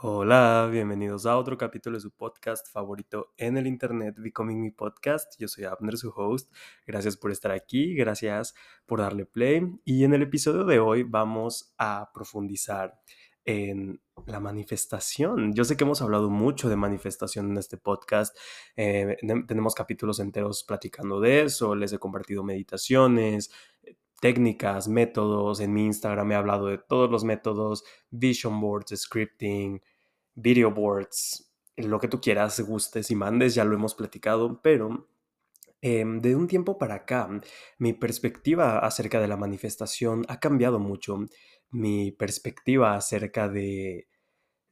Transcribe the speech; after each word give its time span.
Hola, 0.00 0.68
bienvenidos 0.70 1.26
a 1.26 1.36
otro 1.36 1.58
capítulo 1.58 1.96
de 1.96 2.00
su 2.00 2.12
podcast 2.12 2.70
favorito 2.70 3.34
en 3.36 3.56
el 3.56 3.66
internet, 3.66 4.14
Becoming 4.16 4.60
Me 4.60 4.70
Podcast. 4.70 5.34
Yo 5.40 5.48
soy 5.48 5.64
Abner, 5.64 5.98
su 5.98 6.10
host. 6.10 6.54
Gracias 6.86 7.16
por 7.16 7.32
estar 7.32 7.50
aquí, 7.50 7.96
gracias 7.96 8.54
por 8.86 9.00
darle 9.00 9.26
play. 9.26 9.60
Y 9.84 10.04
en 10.04 10.14
el 10.14 10.22
episodio 10.22 10.62
de 10.62 10.78
hoy 10.78 11.02
vamos 11.02 11.74
a 11.78 12.12
profundizar 12.14 13.00
en 13.44 14.00
la 14.28 14.38
manifestación. 14.38 15.52
Yo 15.52 15.64
sé 15.64 15.76
que 15.76 15.82
hemos 15.82 16.00
hablado 16.00 16.30
mucho 16.30 16.68
de 16.68 16.76
manifestación 16.76 17.50
en 17.50 17.58
este 17.58 17.76
podcast. 17.76 18.38
Eh, 18.76 19.16
tenemos 19.48 19.74
capítulos 19.74 20.20
enteros 20.20 20.62
platicando 20.62 21.18
de 21.18 21.42
eso. 21.42 21.74
Les 21.74 21.92
he 21.92 21.98
compartido 21.98 22.44
meditaciones, 22.44 23.50
técnicas, 24.20 24.88
métodos. 24.88 25.60
En 25.60 25.72
mi 25.72 25.86
Instagram 25.86 26.32
he 26.32 26.34
hablado 26.34 26.66
de 26.66 26.78
todos 26.78 27.10
los 27.10 27.24
métodos, 27.24 27.84
vision 28.10 28.60
boards, 28.60 28.94
scripting, 28.96 29.82
video 30.34 30.70
boards, 30.70 31.52
lo 31.76 31.98
que 31.98 32.08
tú 32.08 32.20
quieras, 32.20 32.60
gustes 32.60 33.10
y 33.10 33.14
mandes, 33.14 33.54
ya 33.54 33.64
lo 33.64 33.74
hemos 33.74 33.94
platicado, 33.94 34.60
pero 34.62 35.08
em, 35.80 36.20
de 36.20 36.34
un 36.36 36.48
tiempo 36.48 36.78
para 36.78 36.96
acá, 36.96 37.28
mi 37.78 37.92
perspectiva 37.92 38.78
acerca 38.80 39.20
de 39.20 39.28
la 39.28 39.36
manifestación 39.36 40.24
ha 40.28 40.40
cambiado 40.40 40.78
mucho. 40.78 41.18
Mi 41.70 42.12
perspectiva 42.12 42.96
acerca 42.96 43.48
de 43.48 44.08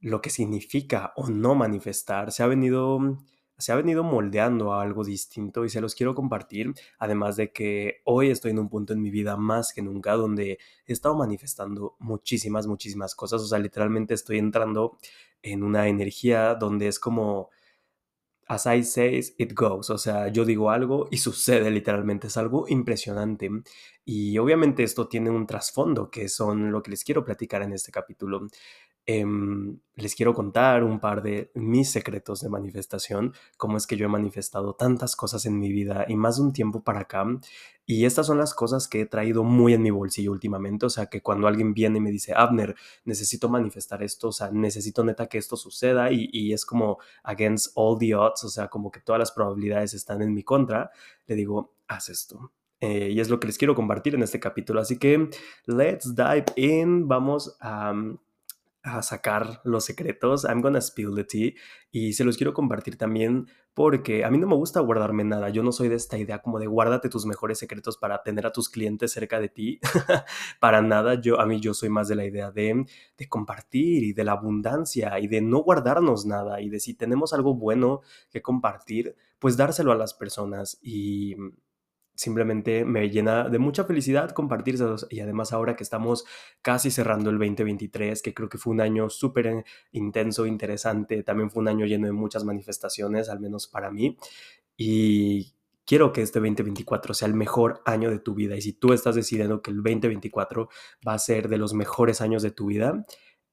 lo 0.00 0.20
que 0.20 0.30
significa 0.30 1.12
o 1.16 1.28
no 1.28 1.54
manifestar 1.54 2.32
se 2.32 2.42
ha 2.42 2.46
venido 2.46 3.18
se 3.58 3.72
ha 3.72 3.76
venido 3.76 4.02
moldeando 4.04 4.72
a 4.72 4.82
algo 4.82 5.04
distinto 5.04 5.64
y 5.64 5.70
se 5.70 5.80
los 5.80 5.94
quiero 5.94 6.14
compartir, 6.14 6.74
además 6.98 7.36
de 7.36 7.52
que 7.52 8.00
hoy 8.04 8.30
estoy 8.30 8.50
en 8.52 8.58
un 8.58 8.68
punto 8.68 8.92
en 8.92 9.00
mi 9.02 9.10
vida 9.10 9.36
más 9.36 9.72
que 9.72 9.82
nunca 9.82 10.12
donde 10.14 10.58
he 10.86 10.92
estado 10.92 11.16
manifestando 11.16 11.96
muchísimas, 11.98 12.66
muchísimas 12.66 13.14
cosas, 13.14 13.42
o 13.42 13.46
sea, 13.46 13.58
literalmente 13.58 14.14
estoy 14.14 14.38
entrando 14.38 14.98
en 15.42 15.62
una 15.62 15.88
energía 15.88 16.54
donde 16.54 16.88
es 16.88 16.98
como, 16.98 17.50
as 18.48 18.66
I 18.66 18.84
say, 18.84 19.20
it 19.38 19.52
goes, 19.54 19.90
o 19.90 19.98
sea, 19.98 20.28
yo 20.28 20.44
digo 20.44 20.70
algo 20.70 21.08
y 21.10 21.18
sucede 21.18 21.70
literalmente, 21.70 22.28
es 22.28 22.36
algo 22.36 22.66
impresionante 22.68 23.50
y 24.04 24.38
obviamente 24.38 24.84
esto 24.84 25.08
tiene 25.08 25.30
un 25.30 25.46
trasfondo 25.48 26.10
que 26.10 26.28
son 26.28 26.70
lo 26.70 26.80
que 26.82 26.92
les 26.92 27.02
quiero 27.02 27.24
platicar 27.24 27.62
en 27.62 27.72
este 27.72 27.90
capítulo. 27.90 28.46
Em, 29.08 29.78
les 29.94 30.16
quiero 30.16 30.34
contar 30.34 30.82
un 30.82 30.98
par 30.98 31.22
de 31.22 31.52
mis 31.54 31.88
secretos 31.88 32.40
de 32.40 32.48
manifestación, 32.48 33.34
cómo 33.56 33.76
es 33.76 33.86
que 33.86 33.96
yo 33.96 34.06
he 34.06 34.08
manifestado 34.08 34.74
tantas 34.74 35.14
cosas 35.14 35.46
en 35.46 35.60
mi 35.60 35.70
vida 35.70 36.06
y 36.08 36.16
más 36.16 36.38
de 36.38 36.42
un 36.42 36.52
tiempo 36.52 36.82
para 36.82 37.00
acá. 37.00 37.24
Y 37.86 38.04
estas 38.04 38.26
son 38.26 38.38
las 38.38 38.52
cosas 38.52 38.88
que 38.88 39.02
he 39.02 39.06
traído 39.06 39.44
muy 39.44 39.74
en 39.74 39.82
mi 39.82 39.90
bolsillo 39.90 40.32
últimamente. 40.32 40.86
O 40.86 40.90
sea, 40.90 41.06
que 41.06 41.22
cuando 41.22 41.46
alguien 41.46 41.72
viene 41.72 41.98
y 41.98 42.00
me 42.00 42.10
dice, 42.10 42.32
Abner, 42.34 42.74
necesito 43.04 43.48
manifestar 43.48 44.02
esto, 44.02 44.28
o 44.28 44.32
sea, 44.32 44.50
necesito 44.50 45.04
neta 45.04 45.28
que 45.28 45.38
esto 45.38 45.56
suceda 45.56 46.10
y, 46.10 46.28
y 46.32 46.52
es 46.52 46.66
como 46.66 46.98
against 47.22 47.70
all 47.76 47.96
the 47.98 48.14
odds, 48.16 48.42
o 48.42 48.48
sea, 48.48 48.66
como 48.66 48.90
que 48.90 49.00
todas 49.00 49.20
las 49.20 49.30
probabilidades 49.30 49.94
están 49.94 50.20
en 50.20 50.34
mi 50.34 50.42
contra, 50.42 50.90
le 51.26 51.36
digo, 51.36 51.74
haz 51.86 52.08
esto. 52.08 52.52
Eh, 52.80 53.10
y 53.12 53.20
es 53.20 53.30
lo 53.30 53.40
que 53.40 53.46
les 53.46 53.56
quiero 53.56 53.74
compartir 53.74 54.16
en 54.16 54.22
este 54.22 54.40
capítulo. 54.40 54.80
Así 54.80 54.98
que, 54.98 55.30
let's 55.66 56.14
dive 56.14 56.46
in. 56.56 57.08
Vamos 57.08 57.56
a 57.60 57.94
a 58.86 59.02
sacar 59.02 59.60
los 59.64 59.84
secretos. 59.84 60.44
I'm 60.44 60.60
gonna 60.62 60.80
spill 60.80 61.14
the 61.14 61.24
tea. 61.24 61.54
Y 61.90 62.12
se 62.12 62.24
los 62.24 62.36
quiero 62.36 62.54
compartir 62.54 62.96
también 62.96 63.48
porque 63.74 64.24
a 64.24 64.30
mí 64.30 64.38
no 64.38 64.46
me 64.46 64.54
gusta 64.54 64.80
guardarme 64.80 65.24
nada. 65.24 65.48
Yo 65.50 65.62
no 65.62 65.72
soy 65.72 65.88
de 65.88 65.96
esta 65.96 66.16
idea 66.16 66.40
como 66.40 66.58
de 66.58 66.66
guárdate 66.66 67.08
tus 67.08 67.26
mejores 67.26 67.58
secretos 67.58 67.98
para 67.98 68.22
tener 68.22 68.46
a 68.46 68.52
tus 68.52 68.68
clientes 68.68 69.12
cerca 69.12 69.40
de 69.40 69.48
ti. 69.48 69.80
para 70.60 70.82
nada. 70.82 71.20
Yo, 71.20 71.40
a 71.40 71.46
mí 71.46 71.60
yo 71.60 71.74
soy 71.74 71.88
más 71.88 72.08
de 72.08 72.14
la 72.14 72.24
idea 72.24 72.50
de, 72.50 72.86
de 73.18 73.28
compartir 73.28 74.04
y 74.04 74.12
de 74.12 74.24
la 74.24 74.32
abundancia 74.32 75.18
y 75.18 75.26
de 75.26 75.40
no 75.40 75.58
guardarnos 75.58 76.24
nada. 76.24 76.60
Y 76.60 76.70
de 76.70 76.80
si 76.80 76.94
tenemos 76.94 77.32
algo 77.32 77.54
bueno 77.54 78.02
que 78.30 78.40
compartir, 78.40 79.16
pues 79.38 79.56
dárselo 79.56 79.92
a 79.92 79.96
las 79.96 80.14
personas. 80.14 80.78
Y 80.80 81.36
simplemente 82.16 82.84
me 82.84 83.08
llena 83.10 83.48
de 83.48 83.58
mucha 83.58 83.84
felicidad 83.84 84.30
compartirse 84.30 84.84
y 85.10 85.20
además 85.20 85.52
ahora 85.52 85.76
que 85.76 85.84
estamos 85.84 86.24
casi 86.62 86.90
cerrando 86.90 87.30
el 87.30 87.38
2023, 87.38 88.22
que 88.22 88.34
creo 88.34 88.48
que 88.48 88.58
fue 88.58 88.72
un 88.72 88.80
año 88.80 89.08
súper 89.10 89.64
intenso, 89.92 90.46
interesante, 90.46 91.22
también 91.22 91.50
fue 91.50 91.60
un 91.60 91.68
año 91.68 91.86
lleno 91.86 92.06
de 92.06 92.12
muchas 92.12 92.44
manifestaciones, 92.44 93.28
al 93.28 93.38
menos 93.38 93.68
para 93.68 93.90
mí, 93.90 94.16
y 94.76 95.52
quiero 95.84 96.12
que 96.12 96.22
este 96.22 96.40
2024 96.40 97.14
sea 97.14 97.28
el 97.28 97.34
mejor 97.34 97.82
año 97.84 98.10
de 98.10 98.18
tu 98.18 98.34
vida. 98.34 98.56
Y 98.56 98.62
si 98.62 98.72
tú 98.72 98.92
estás 98.92 99.14
decidiendo 99.14 99.62
que 99.62 99.70
el 99.70 99.76
2024 99.76 100.68
va 101.06 101.14
a 101.14 101.18
ser 101.18 101.48
de 101.48 101.58
los 101.58 101.74
mejores 101.74 102.20
años 102.20 102.42
de 102.42 102.50
tu 102.50 102.66
vida, 102.66 103.04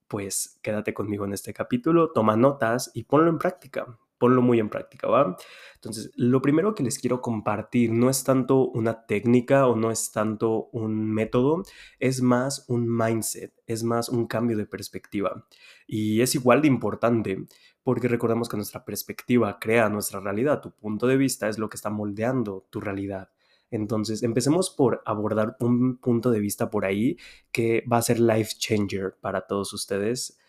pues 0.08 0.60
quédate 0.62 0.94
conmigo 0.94 1.26
en 1.26 1.34
este 1.34 1.54
capítulo, 1.54 2.12
toma 2.12 2.36
notas 2.36 2.92
y 2.94 3.04
ponlo 3.04 3.30
en 3.30 3.38
práctica 3.38 4.00
ponlo 4.24 4.42
muy 4.42 4.58
en 4.58 4.70
práctica, 4.70 5.10
¿va? 5.10 5.36
Entonces, 5.76 6.10
lo 6.16 6.42
primero 6.42 6.76
que 6.76 6.82
les 6.82 6.98
quiero 6.98 7.20
compartir 7.20 7.92
no 7.92 8.10
es 8.10 8.24
tanto 8.24 8.70
una 8.70 9.06
técnica 9.06 9.68
o 9.68 9.76
no 9.76 9.92
es 9.92 10.14
tanto 10.14 10.70
un 10.72 11.12
método, 11.12 11.64
es 12.00 12.22
más 12.22 12.64
un 12.70 12.88
mindset, 12.88 13.54
es 13.68 13.84
más 13.84 14.08
un 14.08 14.26
cambio 14.26 14.56
de 14.56 14.66
perspectiva. 14.66 15.46
Y 15.88 16.22
es 16.22 16.36
igual 16.36 16.62
de 16.62 16.70
importante 16.70 17.46
porque 17.84 18.08
recordemos 18.08 18.48
que 18.48 18.56
nuestra 18.56 18.86
perspectiva 18.86 19.60
crea 19.60 19.90
nuestra 19.90 20.22
realidad, 20.22 20.62
tu 20.62 20.72
punto 20.72 21.06
de 21.06 21.18
vista 21.18 21.50
es 21.50 21.58
lo 21.60 21.68
que 21.68 21.76
está 21.76 21.90
moldeando 21.90 22.66
tu 22.70 22.80
realidad. 22.80 23.30
Entonces, 23.72 24.24
empecemos 24.24 24.70
por 24.70 25.02
abordar 25.06 25.58
un 25.60 25.98
punto 25.98 26.32
de 26.32 26.40
vista 26.40 26.70
por 26.70 26.86
ahí 26.86 27.18
que 27.52 27.84
va 27.92 27.98
a 27.98 28.02
ser 28.02 28.22
life 28.22 28.54
changer 28.58 29.18
para 29.20 29.48
todos 29.48 29.74
ustedes. 29.74 30.40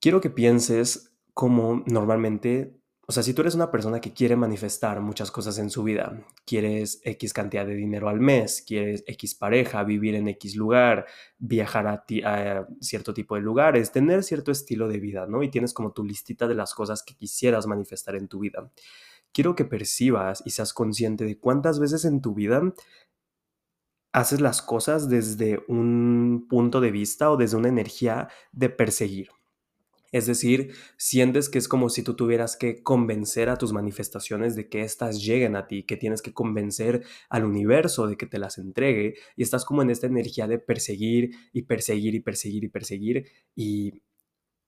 Quiero 0.00 0.20
que 0.20 0.30
pienses 0.30 1.15
como 1.36 1.84
normalmente, 1.84 2.80
o 3.06 3.12
sea, 3.12 3.22
si 3.22 3.34
tú 3.34 3.42
eres 3.42 3.54
una 3.54 3.70
persona 3.70 4.00
que 4.00 4.14
quiere 4.14 4.36
manifestar 4.36 5.02
muchas 5.02 5.30
cosas 5.30 5.58
en 5.58 5.68
su 5.68 5.82
vida, 5.82 6.24
quieres 6.46 7.02
X 7.04 7.34
cantidad 7.34 7.66
de 7.66 7.74
dinero 7.74 8.08
al 8.08 8.20
mes, 8.20 8.64
quieres 8.66 9.04
X 9.06 9.34
pareja, 9.34 9.84
vivir 9.84 10.14
en 10.14 10.28
X 10.28 10.56
lugar, 10.56 11.04
viajar 11.36 11.88
a, 11.88 12.06
a 12.24 12.66
cierto 12.80 13.12
tipo 13.12 13.34
de 13.34 13.42
lugares, 13.42 13.92
tener 13.92 14.22
cierto 14.22 14.50
estilo 14.50 14.88
de 14.88 14.98
vida, 14.98 15.26
¿no? 15.26 15.42
Y 15.42 15.50
tienes 15.50 15.74
como 15.74 15.92
tu 15.92 16.04
listita 16.04 16.48
de 16.48 16.54
las 16.54 16.72
cosas 16.72 17.02
que 17.02 17.14
quisieras 17.14 17.66
manifestar 17.66 18.16
en 18.16 18.28
tu 18.28 18.38
vida. 18.38 18.70
Quiero 19.30 19.54
que 19.54 19.66
percibas 19.66 20.42
y 20.46 20.52
seas 20.52 20.72
consciente 20.72 21.26
de 21.26 21.38
cuántas 21.38 21.78
veces 21.80 22.06
en 22.06 22.22
tu 22.22 22.32
vida 22.32 22.62
haces 24.14 24.40
las 24.40 24.62
cosas 24.62 25.10
desde 25.10 25.62
un 25.68 26.46
punto 26.48 26.80
de 26.80 26.90
vista 26.92 27.30
o 27.30 27.36
desde 27.36 27.58
una 27.58 27.68
energía 27.68 28.28
de 28.52 28.70
perseguir. 28.70 29.28
Es 30.12 30.26
decir, 30.26 30.72
sientes 30.96 31.48
que 31.48 31.58
es 31.58 31.68
como 31.68 31.88
si 31.88 32.02
tú 32.02 32.14
tuvieras 32.14 32.56
que 32.56 32.82
convencer 32.82 33.48
a 33.48 33.56
tus 33.56 33.72
manifestaciones 33.72 34.56
de 34.56 34.68
que 34.68 34.82
éstas 34.82 35.22
lleguen 35.24 35.56
a 35.56 35.66
ti, 35.66 35.84
que 35.84 35.96
tienes 35.96 36.22
que 36.22 36.32
convencer 36.32 37.04
al 37.28 37.44
universo 37.44 38.06
de 38.06 38.16
que 38.16 38.26
te 38.26 38.38
las 38.38 38.58
entregue 38.58 39.14
y 39.36 39.42
estás 39.42 39.64
como 39.64 39.82
en 39.82 39.90
esta 39.90 40.06
energía 40.06 40.46
de 40.46 40.58
perseguir 40.58 41.30
y 41.52 41.62
perseguir 41.62 42.14
y 42.14 42.20
perseguir 42.20 42.64
y 42.64 42.68
perseguir 42.68 43.26
y 43.54 44.02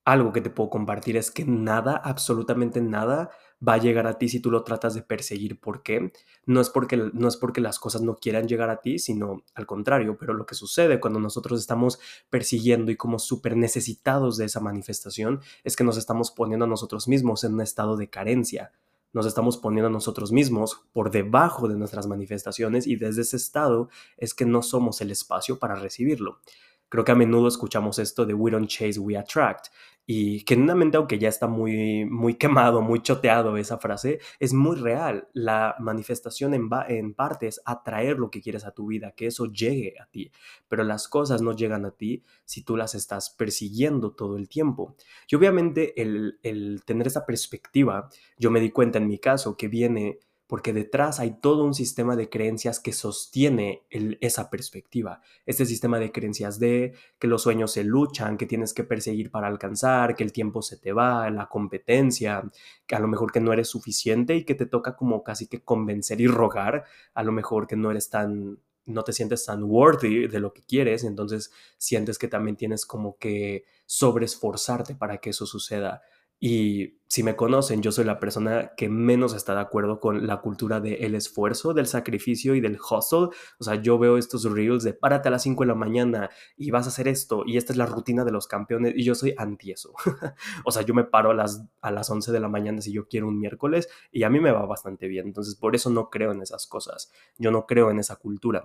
algo 0.08 0.32
que 0.32 0.40
te 0.40 0.48
puedo 0.48 0.70
compartir 0.70 1.18
es 1.18 1.30
que 1.30 1.44
nada, 1.44 1.94
absolutamente 2.02 2.80
nada, 2.80 3.28
va 3.66 3.74
a 3.74 3.78
llegar 3.78 4.06
a 4.06 4.16
ti 4.16 4.30
si 4.30 4.40
tú 4.40 4.50
lo 4.50 4.64
tratas 4.64 4.94
de 4.94 5.02
perseguir. 5.02 5.60
¿Por 5.60 5.82
qué? 5.82 6.12
No 6.46 6.62
es 6.62 6.70
porque, 6.70 6.96
no 7.12 7.28
es 7.28 7.36
porque 7.36 7.60
las 7.60 7.78
cosas 7.78 8.00
no 8.00 8.16
quieran 8.16 8.48
llegar 8.48 8.70
a 8.70 8.80
ti, 8.80 8.98
sino 8.98 9.42
al 9.54 9.66
contrario. 9.66 10.16
Pero 10.18 10.32
lo 10.32 10.46
que 10.46 10.54
sucede 10.54 10.98
cuando 10.98 11.20
nosotros 11.20 11.60
estamos 11.60 12.00
persiguiendo 12.30 12.90
y 12.90 12.96
como 12.96 13.18
súper 13.18 13.54
necesitados 13.54 14.38
de 14.38 14.46
esa 14.46 14.60
manifestación 14.60 15.40
es 15.62 15.76
que 15.76 15.84
nos 15.84 15.98
estamos 15.98 16.30
poniendo 16.30 16.64
a 16.64 16.68
nosotros 16.68 17.06
mismos 17.06 17.44
en 17.44 17.52
un 17.52 17.60
estado 17.60 17.98
de 17.98 18.08
carencia. 18.08 18.72
Nos 19.12 19.26
estamos 19.26 19.58
poniendo 19.58 19.88
a 19.88 19.92
nosotros 19.92 20.32
mismos 20.32 20.86
por 20.94 21.10
debajo 21.10 21.68
de 21.68 21.76
nuestras 21.76 22.06
manifestaciones 22.06 22.86
y 22.86 22.96
desde 22.96 23.22
ese 23.22 23.36
estado 23.36 23.90
es 24.16 24.32
que 24.32 24.46
no 24.46 24.62
somos 24.62 25.02
el 25.02 25.10
espacio 25.10 25.58
para 25.58 25.74
recibirlo. 25.74 26.40
Creo 26.88 27.04
que 27.04 27.12
a 27.12 27.14
menudo 27.14 27.48
escuchamos 27.48 27.98
esto 27.98 28.24
de 28.24 28.32
we 28.32 28.50
don't 28.50 28.68
chase, 28.68 28.98
we 28.98 29.16
attract. 29.16 29.66
Y 30.10 30.42
genuinamente, 30.48 30.96
aunque 30.96 31.18
ya 31.18 31.28
está 31.28 31.48
muy, 31.48 32.06
muy 32.06 32.36
quemado, 32.36 32.80
muy 32.80 33.02
choteado 33.02 33.58
esa 33.58 33.76
frase, 33.76 34.20
es 34.40 34.54
muy 34.54 34.74
real. 34.74 35.28
La 35.34 35.76
manifestación 35.80 36.54
en, 36.54 36.70
en 36.88 37.12
parte 37.12 37.46
es 37.46 37.60
atraer 37.66 38.18
lo 38.18 38.30
que 38.30 38.40
quieres 38.40 38.64
a 38.64 38.70
tu 38.70 38.86
vida, 38.86 39.12
que 39.14 39.26
eso 39.26 39.52
llegue 39.52 39.96
a 40.00 40.06
ti. 40.06 40.32
Pero 40.66 40.82
las 40.82 41.08
cosas 41.08 41.42
no 41.42 41.52
llegan 41.54 41.84
a 41.84 41.90
ti 41.90 42.24
si 42.46 42.64
tú 42.64 42.74
las 42.74 42.94
estás 42.94 43.28
persiguiendo 43.28 44.12
todo 44.12 44.38
el 44.38 44.48
tiempo. 44.48 44.96
Y 45.30 45.36
obviamente 45.36 46.00
el, 46.00 46.40
el 46.42 46.84
tener 46.86 47.06
esa 47.06 47.26
perspectiva, 47.26 48.08
yo 48.38 48.50
me 48.50 48.60
di 48.60 48.70
cuenta 48.70 48.96
en 48.96 49.08
mi 49.08 49.18
caso 49.18 49.58
que 49.58 49.68
viene 49.68 50.20
porque 50.48 50.72
detrás 50.72 51.20
hay 51.20 51.32
todo 51.42 51.62
un 51.62 51.74
sistema 51.74 52.16
de 52.16 52.30
creencias 52.30 52.80
que 52.80 52.94
sostiene 52.94 53.84
esa 53.90 54.48
perspectiva. 54.48 55.20
Este 55.44 55.66
sistema 55.66 55.98
de 55.98 56.10
creencias 56.10 56.58
de 56.58 56.94
que 57.18 57.28
los 57.28 57.42
sueños 57.42 57.72
se 57.72 57.84
luchan, 57.84 58.38
que 58.38 58.46
tienes 58.46 58.72
que 58.72 58.82
perseguir 58.82 59.30
para 59.30 59.46
alcanzar, 59.46 60.16
que 60.16 60.24
el 60.24 60.32
tiempo 60.32 60.62
se 60.62 60.78
te 60.78 60.94
va, 60.94 61.28
la 61.30 61.50
competencia, 61.50 62.42
que 62.86 62.96
a 62.96 62.98
lo 62.98 63.08
mejor 63.08 63.30
que 63.30 63.40
no 63.40 63.52
eres 63.52 63.68
suficiente 63.68 64.36
y 64.36 64.44
que 64.44 64.54
te 64.54 64.64
toca 64.64 64.96
como 64.96 65.22
casi 65.22 65.46
que 65.46 65.60
convencer 65.60 66.18
y 66.22 66.26
rogar, 66.26 66.84
a 67.12 67.22
lo 67.22 67.30
mejor 67.30 67.66
que 67.66 67.76
no 67.76 67.90
eres 67.90 68.08
tan 68.08 68.58
no 68.86 69.04
te 69.04 69.12
sientes 69.12 69.44
tan 69.44 69.64
worthy 69.64 70.28
de 70.28 70.40
lo 70.40 70.54
que 70.54 70.62
quieres, 70.62 71.04
entonces 71.04 71.52
sientes 71.76 72.16
que 72.16 72.26
también 72.26 72.56
tienes 72.56 72.86
como 72.86 73.18
que 73.18 73.66
sobreesforzarte 73.84 74.94
para 74.94 75.18
que 75.18 75.28
eso 75.28 75.44
suceda. 75.44 76.00
Y 76.40 76.98
si 77.08 77.22
me 77.22 77.36
conocen, 77.36 77.82
yo 77.82 77.90
soy 77.90 78.04
la 78.04 78.20
persona 78.20 78.72
que 78.76 78.90
menos 78.90 79.34
está 79.34 79.54
de 79.54 79.62
acuerdo 79.62 79.98
con 79.98 80.26
la 80.26 80.42
cultura 80.42 80.78
del 80.78 81.14
esfuerzo, 81.14 81.72
del 81.72 81.86
sacrificio 81.86 82.54
y 82.54 82.60
del 82.60 82.78
hustle. 82.78 83.28
O 83.58 83.64
sea, 83.64 83.76
yo 83.76 83.98
veo 83.98 84.18
estos 84.18 84.44
reels 84.44 84.84
de 84.84 84.92
párate 84.92 85.28
a 85.28 85.30
las 85.30 85.42
5 85.42 85.64
de 85.64 85.68
la 85.68 85.74
mañana 85.74 86.28
y 86.56 86.70
vas 86.70 86.84
a 86.84 86.90
hacer 86.90 87.08
esto 87.08 87.44
y 87.46 87.56
esta 87.56 87.72
es 87.72 87.78
la 87.78 87.86
rutina 87.86 88.24
de 88.24 88.30
los 88.30 88.46
campeones 88.46 88.92
y 88.94 89.04
yo 89.04 89.14
soy 89.14 89.34
anti 89.38 89.72
eso. 89.72 89.94
o 90.64 90.70
sea, 90.70 90.82
yo 90.82 90.92
me 90.92 91.04
paro 91.04 91.30
a 91.30 91.34
las, 91.34 91.64
a 91.80 91.90
las 91.90 92.10
11 92.10 92.30
de 92.30 92.40
la 92.40 92.48
mañana 92.48 92.82
si 92.82 92.92
yo 92.92 93.08
quiero 93.08 93.26
un 93.26 93.40
miércoles 93.40 93.88
y 94.12 94.24
a 94.24 94.30
mí 94.30 94.38
me 94.38 94.52
va 94.52 94.66
bastante 94.66 95.08
bien. 95.08 95.26
Entonces, 95.26 95.54
por 95.54 95.74
eso 95.74 95.88
no 95.88 96.10
creo 96.10 96.32
en 96.32 96.42
esas 96.42 96.66
cosas. 96.66 97.10
Yo 97.38 97.50
no 97.50 97.66
creo 97.66 97.90
en 97.90 98.00
esa 98.00 98.16
cultura. 98.16 98.64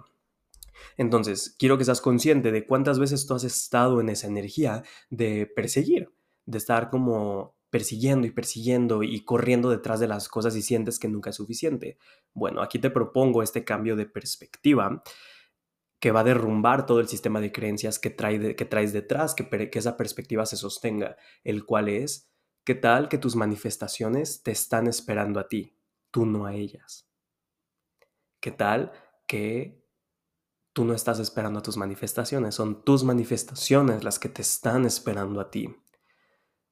Entonces, 0.97 1.55
quiero 1.57 1.77
que 1.77 1.85
seas 1.85 2.01
consciente 2.01 2.51
de 2.51 2.67
cuántas 2.67 2.99
veces 2.99 3.25
tú 3.25 3.35
has 3.35 3.45
estado 3.45 4.01
en 4.01 4.09
esa 4.09 4.27
energía 4.27 4.83
de 5.09 5.47
perseguir, 5.47 6.11
de 6.45 6.57
estar 6.57 6.89
como 6.89 7.55
persiguiendo 7.73 8.27
y 8.27 8.29
persiguiendo 8.29 9.01
y 9.01 9.25
corriendo 9.25 9.71
detrás 9.71 9.99
de 9.99 10.05
las 10.05 10.29
cosas 10.29 10.55
y 10.55 10.61
sientes 10.61 10.99
que 10.99 11.07
nunca 11.07 11.31
es 11.31 11.37
suficiente. 11.37 11.97
Bueno, 12.31 12.61
aquí 12.61 12.77
te 12.77 12.91
propongo 12.91 13.41
este 13.41 13.65
cambio 13.65 13.95
de 13.95 14.05
perspectiva 14.05 15.01
que 15.99 16.11
va 16.11 16.19
a 16.19 16.23
derrumbar 16.23 16.85
todo 16.85 16.99
el 16.99 17.07
sistema 17.07 17.41
de 17.41 17.51
creencias 17.51 17.97
que, 17.97 18.11
trae 18.11 18.55
que 18.55 18.65
traes 18.65 18.93
detrás, 18.93 19.33
que, 19.33 19.49
que 19.71 19.79
esa 19.79 19.97
perspectiva 19.97 20.45
se 20.45 20.55
sostenga, 20.55 21.17
el 21.43 21.65
cual 21.65 21.89
es, 21.89 22.29
¿qué 22.63 22.75
tal 22.75 23.09
que 23.09 23.17
tus 23.17 23.35
manifestaciones 23.35 24.43
te 24.43 24.51
están 24.51 24.85
esperando 24.85 25.39
a 25.39 25.47
ti, 25.47 25.75
tú 26.11 26.27
no 26.27 26.45
a 26.45 26.53
ellas? 26.53 27.09
¿Qué 28.39 28.51
tal 28.51 28.91
que 29.25 29.83
tú 30.73 30.85
no 30.85 30.93
estás 30.93 31.17
esperando 31.17 31.57
a 31.57 31.63
tus 31.63 31.77
manifestaciones, 31.77 32.53
son 32.53 32.85
tus 32.85 33.03
manifestaciones 33.03 34.03
las 34.03 34.19
que 34.19 34.29
te 34.29 34.43
están 34.43 34.85
esperando 34.85 35.41
a 35.41 35.49
ti? 35.49 35.75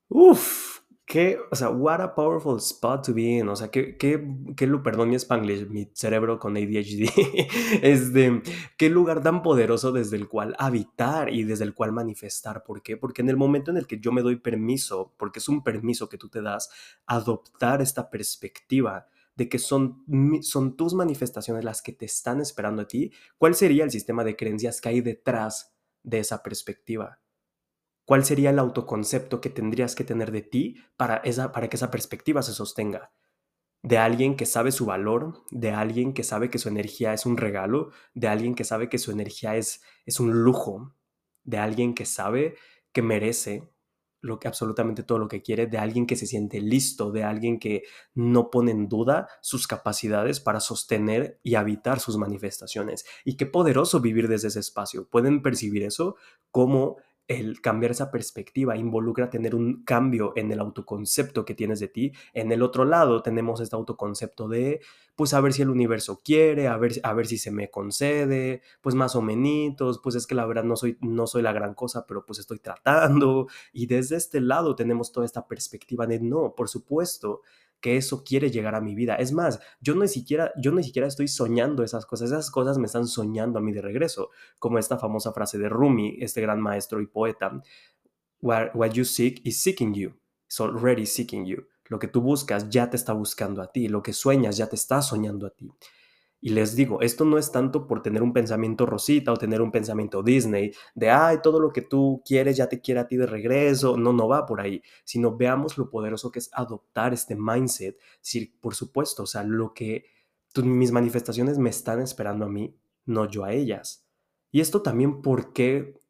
Uf, 0.09 0.80
qué, 1.11 1.37
o 1.51 1.55
sea, 1.57 1.69
what 1.69 1.99
a 1.99 2.15
powerful 2.15 2.57
spot 2.61 3.05
to 3.05 3.13
be 3.13 3.23
in. 3.23 3.49
O 3.49 3.55
sea, 3.57 3.69
qué, 3.69 3.97
qué, 3.97 4.25
qué 4.55 4.65
perdón 4.81 5.09
mi 5.09 5.17
spanglish, 5.17 5.67
mi 5.67 5.91
cerebro 5.93 6.39
con 6.39 6.55
ADHD. 6.55 7.09
es 7.81 8.13
de 8.13 8.41
qué 8.77 8.89
lugar 8.89 9.21
tan 9.21 9.43
poderoso 9.43 9.91
desde 9.91 10.15
el 10.15 10.29
cual 10.29 10.55
habitar 10.57 11.33
y 11.33 11.43
desde 11.43 11.65
el 11.65 11.73
cual 11.73 11.91
manifestar. 11.91 12.63
¿Por 12.63 12.81
qué? 12.81 12.95
Porque 12.95 13.21
en 13.21 13.27
el 13.27 13.35
momento 13.35 13.71
en 13.71 13.77
el 13.77 13.87
que 13.87 13.99
yo 13.99 14.13
me 14.13 14.21
doy 14.21 14.37
permiso, 14.37 15.13
porque 15.17 15.39
es 15.39 15.49
un 15.49 15.65
permiso 15.65 16.07
que 16.07 16.17
tú 16.17 16.29
te 16.29 16.41
das, 16.41 16.69
adoptar 17.05 17.81
esta 17.81 18.09
perspectiva 18.09 19.07
de 19.35 19.49
que 19.49 19.59
son, 19.59 20.05
son 20.43 20.77
tus 20.77 20.93
manifestaciones 20.93 21.65
las 21.65 21.81
que 21.81 21.91
te 21.91 22.05
están 22.05 22.39
esperando 22.39 22.83
a 22.83 22.87
ti, 22.87 23.11
¿cuál 23.37 23.55
sería 23.55 23.83
el 23.83 23.91
sistema 23.91 24.23
de 24.23 24.37
creencias 24.37 24.79
que 24.79 24.87
hay 24.87 25.01
detrás 25.01 25.73
de 26.03 26.19
esa 26.19 26.41
perspectiva? 26.41 27.20
¿Cuál 28.05 28.25
sería 28.25 28.49
el 28.49 28.59
autoconcepto 28.59 29.41
que 29.41 29.49
tendrías 29.49 29.95
que 29.95 30.03
tener 30.03 30.31
de 30.31 30.41
ti 30.41 30.77
para, 30.97 31.17
esa, 31.17 31.51
para 31.51 31.69
que 31.69 31.77
esa 31.77 31.91
perspectiva 31.91 32.41
se 32.41 32.53
sostenga? 32.53 33.13
De 33.83 33.97
alguien 33.97 34.35
que 34.35 34.45
sabe 34.45 34.71
su 34.71 34.85
valor, 34.85 35.43
de 35.49 35.71
alguien 35.71 36.13
que 36.13 36.23
sabe 36.23 36.49
que 36.49 36.59
su 36.59 36.69
energía 36.69 37.13
es 37.13 37.25
un 37.25 37.37
regalo, 37.37 37.91
de 38.13 38.27
alguien 38.27 38.53
que 38.55 38.63
sabe 38.63 38.89
que 38.89 38.99
su 38.99 39.11
energía 39.11 39.55
es, 39.55 39.81
es 40.05 40.19
un 40.19 40.43
lujo, 40.43 40.95
de 41.43 41.57
alguien 41.57 41.93
que 41.93 42.05
sabe 42.05 42.55
que 42.91 43.01
merece 43.01 43.71
lo 44.21 44.39
que 44.39 44.47
absolutamente 44.47 45.03
todo 45.03 45.17
lo 45.17 45.27
que 45.27 45.41
quiere, 45.41 45.65
de 45.65 45.79
alguien 45.79 46.05
que 46.05 46.15
se 46.15 46.27
siente 46.27 46.61
listo, 46.61 47.11
de 47.11 47.23
alguien 47.23 47.59
que 47.59 47.83
no 48.13 48.51
pone 48.51 48.71
en 48.71 48.87
duda 48.87 49.27
sus 49.41 49.67
capacidades 49.67 50.39
para 50.39 50.59
sostener 50.59 51.39
y 51.43 51.55
habitar 51.55 51.99
sus 51.99 52.17
manifestaciones. 52.17 53.03
Y 53.25 53.35
qué 53.35 53.47
poderoso 53.47 53.99
vivir 53.99 54.27
desde 54.27 54.49
ese 54.49 54.59
espacio. 54.59 55.07
Pueden 55.09 55.41
percibir 55.41 55.83
eso 55.83 56.15
como 56.51 56.97
el 57.39 57.61
cambiar 57.61 57.91
esa 57.91 58.11
perspectiva 58.11 58.77
involucra 58.77 59.29
tener 59.29 59.55
un 59.55 59.83
cambio 59.83 60.33
en 60.35 60.51
el 60.51 60.59
autoconcepto 60.59 61.45
que 61.45 61.55
tienes 61.55 61.79
de 61.79 61.87
ti. 61.87 62.11
En 62.33 62.51
el 62.51 62.61
otro 62.61 62.85
lado 62.85 63.21
tenemos 63.21 63.61
este 63.61 63.75
autoconcepto 63.75 64.47
de, 64.47 64.81
pues 65.15 65.33
a 65.33 65.41
ver 65.41 65.53
si 65.53 65.61
el 65.61 65.69
universo 65.69 66.19
quiere, 66.23 66.67
a 66.67 66.77
ver, 66.77 66.93
a 67.03 67.13
ver 67.13 67.27
si 67.27 67.37
se 67.37 67.51
me 67.51 67.69
concede, 67.69 68.61
pues 68.81 68.95
más 68.95 69.15
o 69.15 69.21
menos, 69.21 69.99
pues 70.03 70.15
es 70.15 70.27
que 70.27 70.35
la 70.35 70.45
verdad 70.45 70.63
no 70.63 70.75
soy, 70.75 70.97
no 71.01 71.27
soy 71.27 71.41
la 71.41 71.53
gran 71.53 71.73
cosa, 71.73 72.05
pero 72.07 72.25
pues 72.25 72.39
estoy 72.39 72.59
tratando. 72.59 73.47
Y 73.73 73.85
desde 73.85 74.15
este 74.15 74.41
lado 74.41 74.75
tenemos 74.75 75.11
toda 75.11 75.25
esta 75.25 75.47
perspectiva 75.47 76.07
de, 76.07 76.19
no, 76.19 76.53
por 76.55 76.69
supuesto, 76.69 77.41
que 77.81 77.97
eso 77.97 78.23
quiere 78.23 78.51
llegar 78.51 78.75
a 78.75 78.81
mi 78.81 78.95
vida. 78.95 79.15
Es 79.15 79.33
más, 79.33 79.59
yo 79.81 79.95
no 79.95 80.07
siquiera, 80.07 80.51
yo 80.57 80.71
ni 80.71 80.83
siquiera 80.83 81.07
estoy 81.07 81.27
soñando 81.27 81.83
esas 81.83 82.05
cosas, 82.05 82.31
esas 82.31 82.51
cosas 82.51 82.77
me 82.77 82.85
están 82.85 83.07
soñando 83.07 83.59
a 83.59 83.61
mí 83.61 83.73
de 83.73 83.81
regreso, 83.81 84.29
como 84.59 84.77
esta 84.77 84.97
famosa 84.97 85.33
frase 85.33 85.57
de 85.57 85.67
Rumi, 85.67 86.17
este 86.19 86.41
gran 86.41 86.61
maestro 86.61 87.01
y 87.01 87.07
poeta, 87.07 87.61
what, 88.41 88.69
what 88.75 88.91
you 88.91 89.03
seek 89.03 89.41
is 89.45 89.61
seeking 89.61 89.93
you, 89.93 90.13
it's 90.45 90.61
already 90.61 91.05
seeking 91.05 91.45
you. 91.45 91.67
Lo 91.85 91.99
que 91.99 92.07
tú 92.07 92.21
buscas 92.21 92.69
ya 92.69 92.89
te 92.89 92.95
está 92.95 93.13
buscando 93.13 93.61
a 93.61 93.71
ti, 93.71 93.89
lo 93.89 94.01
que 94.01 94.13
sueñas 94.13 94.55
ya 94.55 94.67
te 94.67 94.75
está 94.75 95.01
soñando 95.01 95.45
a 95.45 95.49
ti. 95.49 95.69
Y 96.41 96.49
les 96.49 96.75
digo, 96.75 97.01
esto 97.01 97.23
no 97.23 97.37
es 97.37 97.51
tanto 97.51 97.85
por 97.85 98.01
tener 98.01 98.23
un 98.23 98.33
pensamiento 98.33 98.87
rosita 98.87 99.31
o 99.31 99.37
tener 99.37 99.61
un 99.61 99.71
pensamiento 99.71 100.23
Disney 100.23 100.71
de, 100.95 101.11
ay, 101.11 101.37
todo 101.43 101.59
lo 101.59 101.71
que 101.71 101.83
tú 101.83 102.23
quieres 102.25 102.57
ya 102.57 102.67
te 102.67 102.81
quiere 102.81 102.99
a 102.99 103.07
ti 103.07 103.15
de 103.15 103.27
regreso. 103.27 103.95
No, 103.95 104.11
no 104.11 104.27
va 104.27 104.47
por 104.47 104.59
ahí, 104.59 104.81
sino 105.03 105.37
veamos 105.37 105.77
lo 105.77 105.89
poderoso 105.91 106.31
que 106.31 106.39
es 106.39 106.49
adoptar 106.53 107.13
este 107.13 107.35
mindset. 107.35 107.97
Sí, 108.21 108.57
por 108.59 108.73
supuesto, 108.73 109.23
o 109.23 109.27
sea, 109.27 109.43
lo 109.43 109.73
que 109.73 110.05
mis 110.63 110.91
manifestaciones 110.91 111.59
me 111.59 111.69
están 111.69 112.01
esperando 112.01 112.45
a 112.45 112.49
mí, 112.49 112.75
no 113.05 113.29
yo 113.29 113.45
a 113.45 113.53
ellas. 113.53 114.07
Y 114.51 114.61
esto 114.61 114.81
también 114.81 115.21
porque 115.21 116.00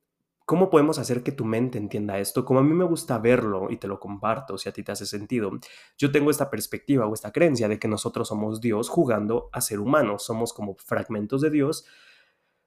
¿Cómo 0.51 0.69
podemos 0.69 1.00
hacer 1.00 1.24
que 1.24 1.31
tu 1.31 1.45
mente 1.45 1.77
entienda 1.77 2.19
esto? 2.19 2.44
Como 2.44 2.59
a 2.59 2.63
mí 2.63 2.74
me 2.74 2.83
gusta 2.83 3.18
verlo 3.19 3.71
y 3.71 3.77
te 3.77 3.88
lo 3.88 4.01
comparto 4.01 4.57
si 4.57 4.68
a 4.68 4.74
ti 4.74 4.83
te 4.83 4.92
hace 4.92 5.06
sentido. 5.06 5.50
Yo 5.98 6.12
tengo 6.12 6.30
esta 6.30 6.50
perspectiva 6.50 7.07
o 7.07 7.13
esta 7.13 7.31
creencia 7.31 7.69
de 7.69 7.80
que 7.80 7.88
nosotros 7.88 8.27
somos 8.27 8.59
Dios 8.59 8.89
jugando 8.89 9.50
a 9.53 9.62
ser 9.62 9.80
humanos. 9.80 10.24
Somos 10.24 10.51
como 10.51 10.75
fragmentos 10.75 11.39
de 11.39 11.51
Dios 11.51 11.86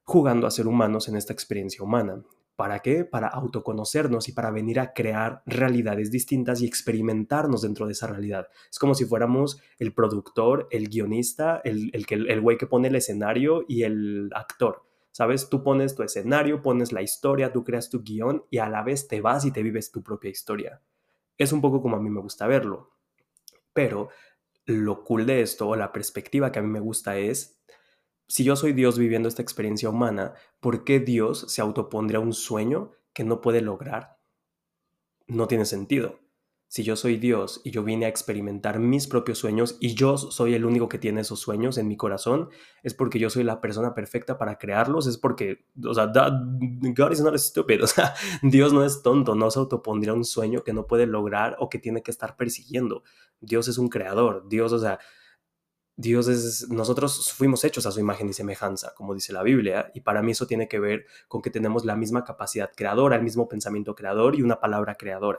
jugando 0.02 0.46
a 0.46 0.50
ser 0.50 0.66
humanos 0.66 1.08
en 1.08 1.16
esta 1.16 1.34
experiencia 1.34 1.84
humana. 1.84 2.22
¿Para 2.56 2.78
qué? 2.78 3.04
Para 3.04 3.28
autoconocernos 3.28 4.30
y 4.30 4.32
para 4.32 4.50
venir 4.50 4.80
a 4.80 4.94
crear 4.94 5.42
realidades 5.44 6.10
distintas 6.10 6.62
y 6.62 6.66
experimentarnos 6.66 7.60
dentro 7.60 7.84
de 7.84 7.92
esa 7.92 8.06
realidad. 8.06 8.48
Es 8.70 8.78
como 8.78 8.94
si 8.94 9.04
fuéramos 9.04 9.60
el 9.78 9.92
productor, 9.92 10.68
el 10.70 10.88
guionista, 10.88 11.60
el, 11.64 11.90
el, 11.92 12.30
el 12.30 12.40
güey 12.40 12.56
que 12.56 12.66
pone 12.66 12.88
el 12.88 12.96
escenario 12.96 13.62
y 13.68 13.82
el 13.82 14.30
actor 14.34 14.84
¿Sabes? 15.14 15.48
Tú 15.48 15.62
pones 15.62 15.94
tu 15.94 16.02
escenario, 16.02 16.60
pones 16.60 16.90
la 16.90 17.00
historia, 17.00 17.52
tú 17.52 17.62
creas 17.62 17.88
tu 17.88 18.02
guion 18.02 18.46
y 18.50 18.58
a 18.58 18.68
la 18.68 18.82
vez 18.82 19.06
te 19.06 19.20
vas 19.20 19.44
y 19.44 19.52
te 19.52 19.62
vives 19.62 19.92
tu 19.92 20.02
propia 20.02 20.28
historia. 20.28 20.82
Es 21.38 21.52
un 21.52 21.60
poco 21.60 21.80
como 21.80 21.94
a 21.94 22.00
mí 22.00 22.10
me 22.10 22.20
gusta 22.20 22.48
verlo. 22.48 22.96
Pero 23.72 24.08
lo 24.66 25.04
cool 25.04 25.24
de 25.24 25.40
esto, 25.40 25.68
o 25.68 25.76
la 25.76 25.92
perspectiva 25.92 26.50
que 26.50 26.58
a 26.58 26.62
mí 26.62 26.68
me 26.68 26.80
gusta 26.80 27.16
es, 27.16 27.62
si 28.26 28.42
yo 28.42 28.56
soy 28.56 28.72
Dios 28.72 28.98
viviendo 28.98 29.28
esta 29.28 29.42
experiencia 29.42 29.88
humana, 29.88 30.34
¿por 30.58 30.82
qué 30.82 30.98
Dios 30.98 31.44
se 31.46 31.62
autopondría 31.62 32.18
un 32.18 32.32
sueño 32.32 32.90
que 33.12 33.22
no 33.22 33.40
puede 33.40 33.60
lograr? 33.60 34.18
No 35.28 35.46
tiene 35.46 35.64
sentido 35.64 36.23
si 36.74 36.82
yo 36.82 36.96
soy 36.96 37.18
Dios 37.18 37.60
y 37.62 37.70
yo 37.70 37.84
vine 37.84 38.06
a 38.06 38.08
experimentar 38.08 38.80
mis 38.80 39.06
propios 39.06 39.38
sueños 39.38 39.76
y 39.78 39.94
yo 39.94 40.18
soy 40.18 40.54
el 40.54 40.64
único 40.64 40.88
que 40.88 40.98
tiene 40.98 41.20
esos 41.20 41.38
sueños 41.38 41.78
en 41.78 41.86
mi 41.86 41.96
corazón, 41.96 42.48
es 42.82 42.94
porque 42.94 43.20
yo 43.20 43.30
soy 43.30 43.44
la 43.44 43.60
persona 43.60 43.94
perfecta 43.94 44.38
para 44.38 44.58
crearlos, 44.58 45.06
es 45.06 45.16
porque, 45.16 45.66
o 45.84 45.94
sea, 45.94 46.06
God 46.06 47.12
is 47.12 47.20
not 47.20 47.36
stupid, 47.36 47.80
o 47.84 47.86
sea, 47.86 48.12
Dios 48.42 48.72
no 48.72 48.84
es 48.84 49.02
tonto, 49.02 49.36
no 49.36 49.52
se 49.52 49.60
autopondría 49.60 50.14
un 50.14 50.24
sueño 50.24 50.64
que 50.64 50.72
no 50.72 50.88
puede 50.88 51.06
lograr 51.06 51.54
o 51.60 51.68
que 51.68 51.78
tiene 51.78 52.02
que 52.02 52.10
estar 52.10 52.36
persiguiendo. 52.36 53.04
Dios 53.40 53.68
es 53.68 53.78
un 53.78 53.88
creador, 53.88 54.48
Dios, 54.48 54.72
o 54.72 54.80
sea, 54.80 54.98
Dios 55.96 56.26
es, 56.26 56.68
nosotros 56.70 57.32
fuimos 57.32 57.62
hechos 57.62 57.86
a 57.86 57.92
su 57.92 58.00
imagen 58.00 58.28
y 58.28 58.32
semejanza, 58.32 58.92
como 58.94 59.14
dice 59.14 59.32
la 59.32 59.44
Biblia, 59.44 59.92
y 59.94 60.00
para 60.00 60.22
mí 60.22 60.32
eso 60.32 60.46
tiene 60.46 60.66
que 60.66 60.80
ver 60.80 61.06
con 61.28 61.40
que 61.40 61.50
tenemos 61.50 61.84
la 61.84 61.94
misma 61.94 62.24
capacidad 62.24 62.70
creadora, 62.74 63.16
el 63.16 63.22
mismo 63.22 63.48
pensamiento 63.48 63.94
creador 63.94 64.34
y 64.34 64.42
una 64.42 64.58
palabra 64.58 64.96
creadora. 64.96 65.38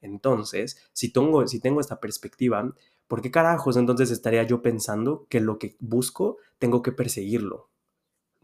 Entonces, 0.00 0.88
si 0.92 1.12
tengo, 1.12 1.48
si 1.48 1.58
tengo 1.60 1.80
esta 1.80 1.98
perspectiva, 1.98 2.72
¿por 3.08 3.20
qué 3.20 3.32
carajos 3.32 3.76
entonces 3.76 4.12
estaría 4.12 4.44
yo 4.44 4.62
pensando 4.62 5.26
que 5.28 5.40
lo 5.40 5.58
que 5.58 5.76
busco 5.80 6.38
tengo 6.58 6.82
que 6.82 6.92
perseguirlo? 6.92 7.68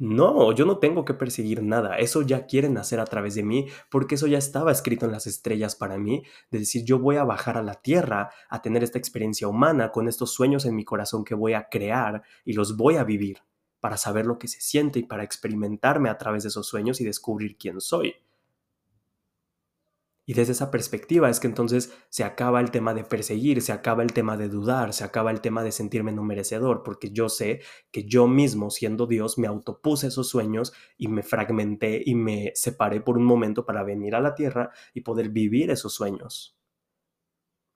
No, 0.04 0.50
yo 0.50 0.64
no 0.64 0.78
tengo 0.78 1.04
que 1.04 1.14
perseguir 1.14 1.62
nada, 1.62 1.97
eso 1.97 2.23
ya 2.23 2.47
quieren 2.47 2.76
hacer 2.76 2.99
a 2.99 3.04
través 3.04 3.37
de 3.37 3.44
mí, 3.44 3.68
porque 3.88 4.16
eso 4.16 4.26
ya 4.26 4.37
estaba 4.37 4.73
escrito 4.73 5.06
en 5.06 5.12
las 5.12 5.28
estrellas 5.28 5.76
para 5.76 5.97
mí, 5.97 6.25
de 6.50 6.59
decir 6.59 6.82
yo 6.85 6.99
voy 6.99 7.18
a 7.18 7.25
bajar 7.25 7.56
a 7.56 7.62
la 7.62 7.75
tierra 7.75 8.30
a 8.50 8.62
tener 8.62 8.82
esta 8.82 8.99
experiencia 8.99 9.47
humana 9.47 9.92
con 9.92 10.09
estos 10.09 10.35
sueños 10.35 10.64
en 10.64 10.75
mi 10.75 10.85
corazón 10.85 11.23
que 11.25 11.37
voy 11.37 11.52
a 11.52 11.68
crear 11.68 12.25
y 12.44 12.54
los 12.54 12.76
voy 12.76 12.97
a 12.97 13.04
vivir 13.04 13.44
para 13.78 13.97
saber 13.97 14.26
lo 14.26 14.40
que 14.40 14.49
se 14.49 14.61
siente 14.61 14.99
y 14.99 15.04
para 15.04 15.23
experimentarme 15.23 16.11
a 16.11 16.18
través 16.18 16.42
de 16.42 16.49
esos 16.49 16.66
sueños 16.66 17.00
y 17.00 17.04
descubrir 17.04 17.56
quién 17.56 17.80
soy. 17.80 18.16
Y 20.25 20.35
desde 20.35 20.52
esa 20.52 20.71
perspectiva 20.71 21.29
es 21.29 21.41
que 21.41 21.49
entonces 21.49 21.93
se 22.09 22.23
acaba 22.23 22.61
el 22.61 22.71
tema 22.71 22.95
de 22.95 23.02
perseguir, 23.02 23.61
se 23.61 23.73
acaba 23.73 24.05
el 24.05 24.12
tema 24.12 24.37
de 24.37 24.49
dudar, 24.49 24.93
se 24.93 25.02
acaba 25.02 25.33
el 25.33 25.41
tema 25.41 25.64
de 25.64 25.73
sentirme 25.73 26.12
no 26.12 26.23
merecedor, 26.23 26.85
porque 26.85 27.11
yo 27.11 27.29
sé 27.29 27.61
que 27.91 28.05
yo 28.05 28.29
mismo, 28.29 28.71
siendo 28.71 29.07
Dios, 29.07 29.37
me 29.37 29.49
autopuse 29.49 30.07
esos 30.07 30.29
sueños 30.29 30.73
y 30.97 31.09
me 31.09 31.25
fragmenté 31.25 32.02
y 32.05 32.14
me 32.14 32.52
separé 32.55 33.00
por 33.00 33.19
un 33.19 33.25
momento 33.25 33.67
para 33.67 33.83
venir 33.83 34.14
a 34.14 34.21
la 34.21 34.37
tierra 34.37 34.71
y 34.95 35.00
poder 35.00 35.31
vivir 35.31 35.73
esos 35.73 35.93
sueños. 35.93 36.57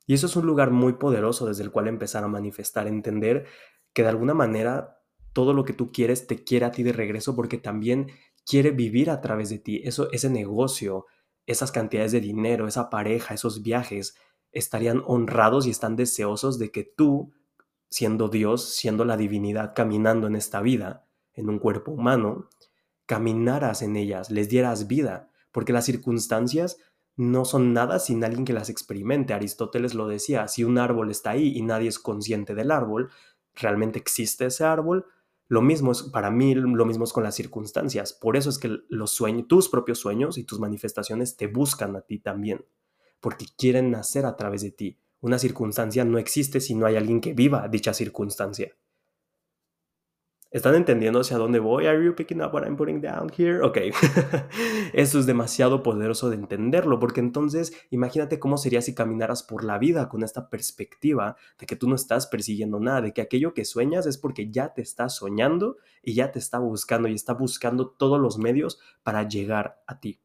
Y 0.06 0.14
eso 0.14 0.26
es 0.26 0.36
un 0.36 0.46
lugar 0.46 0.70
muy 0.70 0.94
poderoso 0.94 1.46
desde 1.46 1.64
el 1.64 1.72
cual 1.72 1.88
empezar 1.88 2.22
a 2.22 2.28
manifestar, 2.28 2.86
entender 2.86 3.46
que 3.92 4.02
de 4.02 4.08
alguna 4.08 4.34
manera 4.34 5.02
todo 5.32 5.52
lo 5.52 5.64
que 5.64 5.72
tú 5.72 5.90
quieres 5.90 6.28
te 6.28 6.44
quiere 6.44 6.64
a 6.64 6.70
ti 6.70 6.84
de 6.84 6.92
regreso 6.92 7.34
porque 7.34 7.58
también 7.58 8.06
quiere 8.46 8.70
vivir 8.70 9.10
a 9.10 9.20
través 9.20 9.50
de 9.50 9.58
ti. 9.58 9.82
Eso, 9.84 10.10
ese 10.12 10.30
negocio, 10.30 11.06
esas 11.46 11.72
cantidades 11.72 12.12
de 12.12 12.20
dinero, 12.20 12.66
esa 12.66 12.90
pareja, 12.90 13.34
esos 13.34 13.62
viajes, 13.62 14.16
estarían 14.52 15.02
honrados 15.06 15.66
y 15.66 15.70
están 15.70 15.96
deseosos 15.96 16.58
de 16.58 16.70
que 16.70 16.84
tú, 16.84 17.32
siendo 17.88 18.28
Dios, 18.28 18.74
siendo 18.74 19.04
la 19.04 19.16
divinidad, 19.16 19.72
caminando 19.74 20.26
en 20.26 20.36
esta 20.36 20.60
vida, 20.60 21.06
en 21.34 21.48
un 21.48 21.58
cuerpo 21.58 21.92
humano, 21.92 22.48
caminaras 23.06 23.82
en 23.82 23.96
ellas, 23.96 24.30
les 24.30 24.48
dieras 24.48 24.86
vida, 24.86 25.30
porque 25.52 25.72
las 25.72 25.84
circunstancias 25.84 26.78
no 27.16 27.44
son 27.44 27.72
nada 27.72 27.98
sin 27.98 28.24
alguien 28.24 28.44
que 28.44 28.52
las 28.52 28.68
experimente. 28.68 29.32
Aristóteles 29.32 29.94
lo 29.94 30.06
decía, 30.06 30.48
si 30.48 30.64
un 30.64 30.78
árbol 30.78 31.10
está 31.10 31.30
ahí 31.30 31.56
y 31.56 31.62
nadie 31.62 31.88
es 31.88 31.98
consciente 31.98 32.54
del 32.54 32.70
árbol, 32.70 33.10
¿realmente 33.54 33.98
existe 33.98 34.46
ese 34.46 34.64
árbol? 34.64 35.06
Lo 35.48 35.62
mismo 35.62 35.92
es 35.92 36.02
para 36.02 36.30
mí, 36.30 36.54
lo 36.54 36.84
mismo 36.84 37.04
es 37.04 37.12
con 37.12 37.22
las 37.22 37.34
circunstancias. 37.34 38.12
Por 38.12 38.36
eso 38.36 38.50
es 38.50 38.58
que 38.58 38.78
los 38.88 39.12
sueños, 39.12 39.46
tus 39.48 39.68
propios 39.68 39.98
sueños 39.98 40.38
y 40.38 40.44
tus 40.44 40.58
manifestaciones 40.58 41.36
te 41.36 41.46
buscan 41.46 41.94
a 41.94 42.00
ti 42.00 42.18
también, 42.18 42.64
porque 43.20 43.46
quieren 43.56 43.90
nacer 43.90 44.26
a 44.26 44.36
través 44.36 44.62
de 44.62 44.72
ti. 44.72 44.98
Una 45.20 45.38
circunstancia 45.38 46.04
no 46.04 46.18
existe 46.18 46.60
si 46.60 46.74
no 46.74 46.86
hay 46.86 46.96
alguien 46.96 47.20
que 47.20 47.32
viva 47.32 47.68
dicha 47.68 47.94
circunstancia. 47.94 48.76
¿Están 50.52 50.76
entendiendo 50.76 51.20
hacia 51.20 51.38
dónde 51.38 51.58
voy? 51.58 51.86
¿Are 51.86 52.02
you 52.02 52.14
picking 52.14 52.40
up 52.40 52.54
what 52.54 52.62
I'm 52.62 52.76
putting 52.76 53.00
down 53.00 53.30
here? 53.36 53.60
Ok. 53.62 53.78
Eso 54.92 55.18
es 55.18 55.26
demasiado 55.26 55.82
poderoso 55.82 56.30
de 56.30 56.36
entenderlo, 56.36 57.00
porque 57.00 57.18
entonces 57.20 57.72
imagínate 57.90 58.38
cómo 58.38 58.56
sería 58.56 58.80
si 58.80 58.94
caminaras 58.94 59.42
por 59.42 59.64
la 59.64 59.76
vida 59.78 60.08
con 60.08 60.22
esta 60.22 60.48
perspectiva 60.48 61.36
de 61.58 61.66
que 61.66 61.74
tú 61.74 61.88
no 61.88 61.96
estás 61.96 62.28
persiguiendo 62.28 62.78
nada, 62.78 63.00
de 63.00 63.12
que 63.12 63.22
aquello 63.22 63.54
que 63.54 63.64
sueñas 63.64 64.06
es 64.06 64.18
porque 64.18 64.50
ya 64.50 64.72
te 64.72 64.82
está 64.82 65.08
soñando 65.08 65.78
y 66.00 66.14
ya 66.14 66.30
te 66.30 66.38
está 66.38 66.60
buscando 66.60 67.08
y 67.08 67.14
está 67.14 67.34
buscando 67.34 67.88
todos 67.88 68.20
los 68.20 68.38
medios 68.38 68.78
para 69.02 69.28
llegar 69.28 69.82
a 69.88 69.98
ti. 69.98 70.20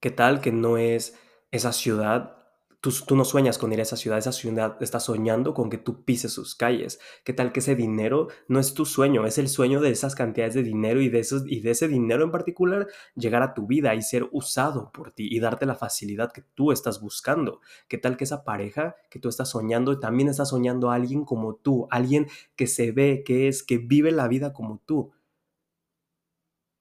¿Qué 0.00 0.10
tal 0.10 0.40
que 0.42 0.52
no 0.52 0.76
es 0.76 1.18
esa 1.50 1.72
ciudad 1.72 2.37
Tú, 2.80 2.92
no 3.16 3.24
sueñas 3.24 3.58
con 3.58 3.72
ir 3.72 3.80
a 3.80 3.82
esa 3.82 3.96
ciudad, 3.96 4.18
esa 4.18 4.30
ciudad 4.30 4.76
está 4.80 5.00
soñando 5.00 5.52
con 5.52 5.68
que 5.68 5.78
tú 5.78 6.04
pises 6.04 6.32
sus 6.32 6.54
calles. 6.54 7.00
¿Qué 7.24 7.32
tal 7.32 7.50
que 7.50 7.58
ese 7.58 7.74
dinero 7.74 8.28
no 8.46 8.60
es 8.60 8.72
tu 8.72 8.86
sueño, 8.86 9.26
es 9.26 9.36
el 9.38 9.48
sueño 9.48 9.80
de 9.80 9.90
esas 9.90 10.14
cantidades 10.14 10.54
de 10.54 10.62
dinero 10.62 11.00
y 11.00 11.08
de, 11.08 11.18
esos, 11.18 11.42
y 11.44 11.60
de 11.60 11.72
ese 11.72 11.88
dinero 11.88 12.22
en 12.22 12.30
particular 12.30 12.86
llegar 13.16 13.42
a 13.42 13.52
tu 13.52 13.66
vida 13.66 13.96
y 13.96 14.02
ser 14.02 14.28
usado 14.30 14.92
por 14.92 15.10
ti 15.10 15.26
y 15.28 15.40
darte 15.40 15.66
la 15.66 15.74
facilidad 15.74 16.30
que 16.30 16.44
tú 16.54 16.70
estás 16.70 17.00
buscando? 17.00 17.60
¿Qué 17.88 17.98
tal 17.98 18.16
que 18.16 18.22
esa 18.22 18.44
pareja 18.44 18.94
que 19.10 19.18
tú 19.18 19.28
estás 19.28 19.50
soñando 19.50 19.98
también 19.98 20.28
está 20.28 20.44
soñando 20.44 20.92
a 20.92 20.94
alguien 20.94 21.24
como 21.24 21.56
tú, 21.56 21.88
alguien 21.90 22.28
que 22.54 22.68
se 22.68 22.92
ve, 22.92 23.24
que 23.26 23.48
es, 23.48 23.64
que 23.64 23.78
vive 23.78 24.12
la 24.12 24.28
vida 24.28 24.52
como 24.52 24.80
tú? 24.86 25.10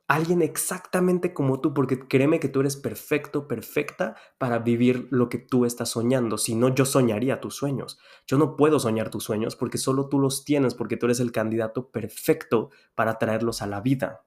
Alguien 0.07 0.41
exactamente 0.41 1.33
como 1.33 1.59
tú, 1.59 1.73
porque 1.73 2.07
créeme 2.07 2.39
que 2.39 2.47
tú 2.47 2.61
eres 2.61 2.77
perfecto, 2.77 3.47
perfecta 3.47 4.15
para 4.37 4.59
vivir 4.59 5.07
lo 5.11 5.27
que 5.29 5.37
tú 5.37 5.65
estás 5.65 5.89
soñando. 5.89 6.37
Si 6.37 6.55
no, 6.55 6.73
yo 6.73 6.85
soñaría 6.85 7.41
tus 7.41 7.55
sueños. 7.55 7.99
Yo 8.25 8.37
no 8.37 8.55
puedo 8.55 8.79
soñar 8.79 9.09
tus 9.09 9.25
sueños 9.25 9.55
porque 9.55 9.77
solo 9.77 10.07
tú 10.07 10.19
los 10.19 10.45
tienes, 10.45 10.75
porque 10.75 10.97
tú 10.97 11.07
eres 11.07 11.19
el 11.19 11.31
candidato 11.31 11.89
perfecto 11.89 12.69
para 12.95 13.17
traerlos 13.17 13.61
a 13.61 13.67
la 13.67 13.81
vida. 13.81 14.23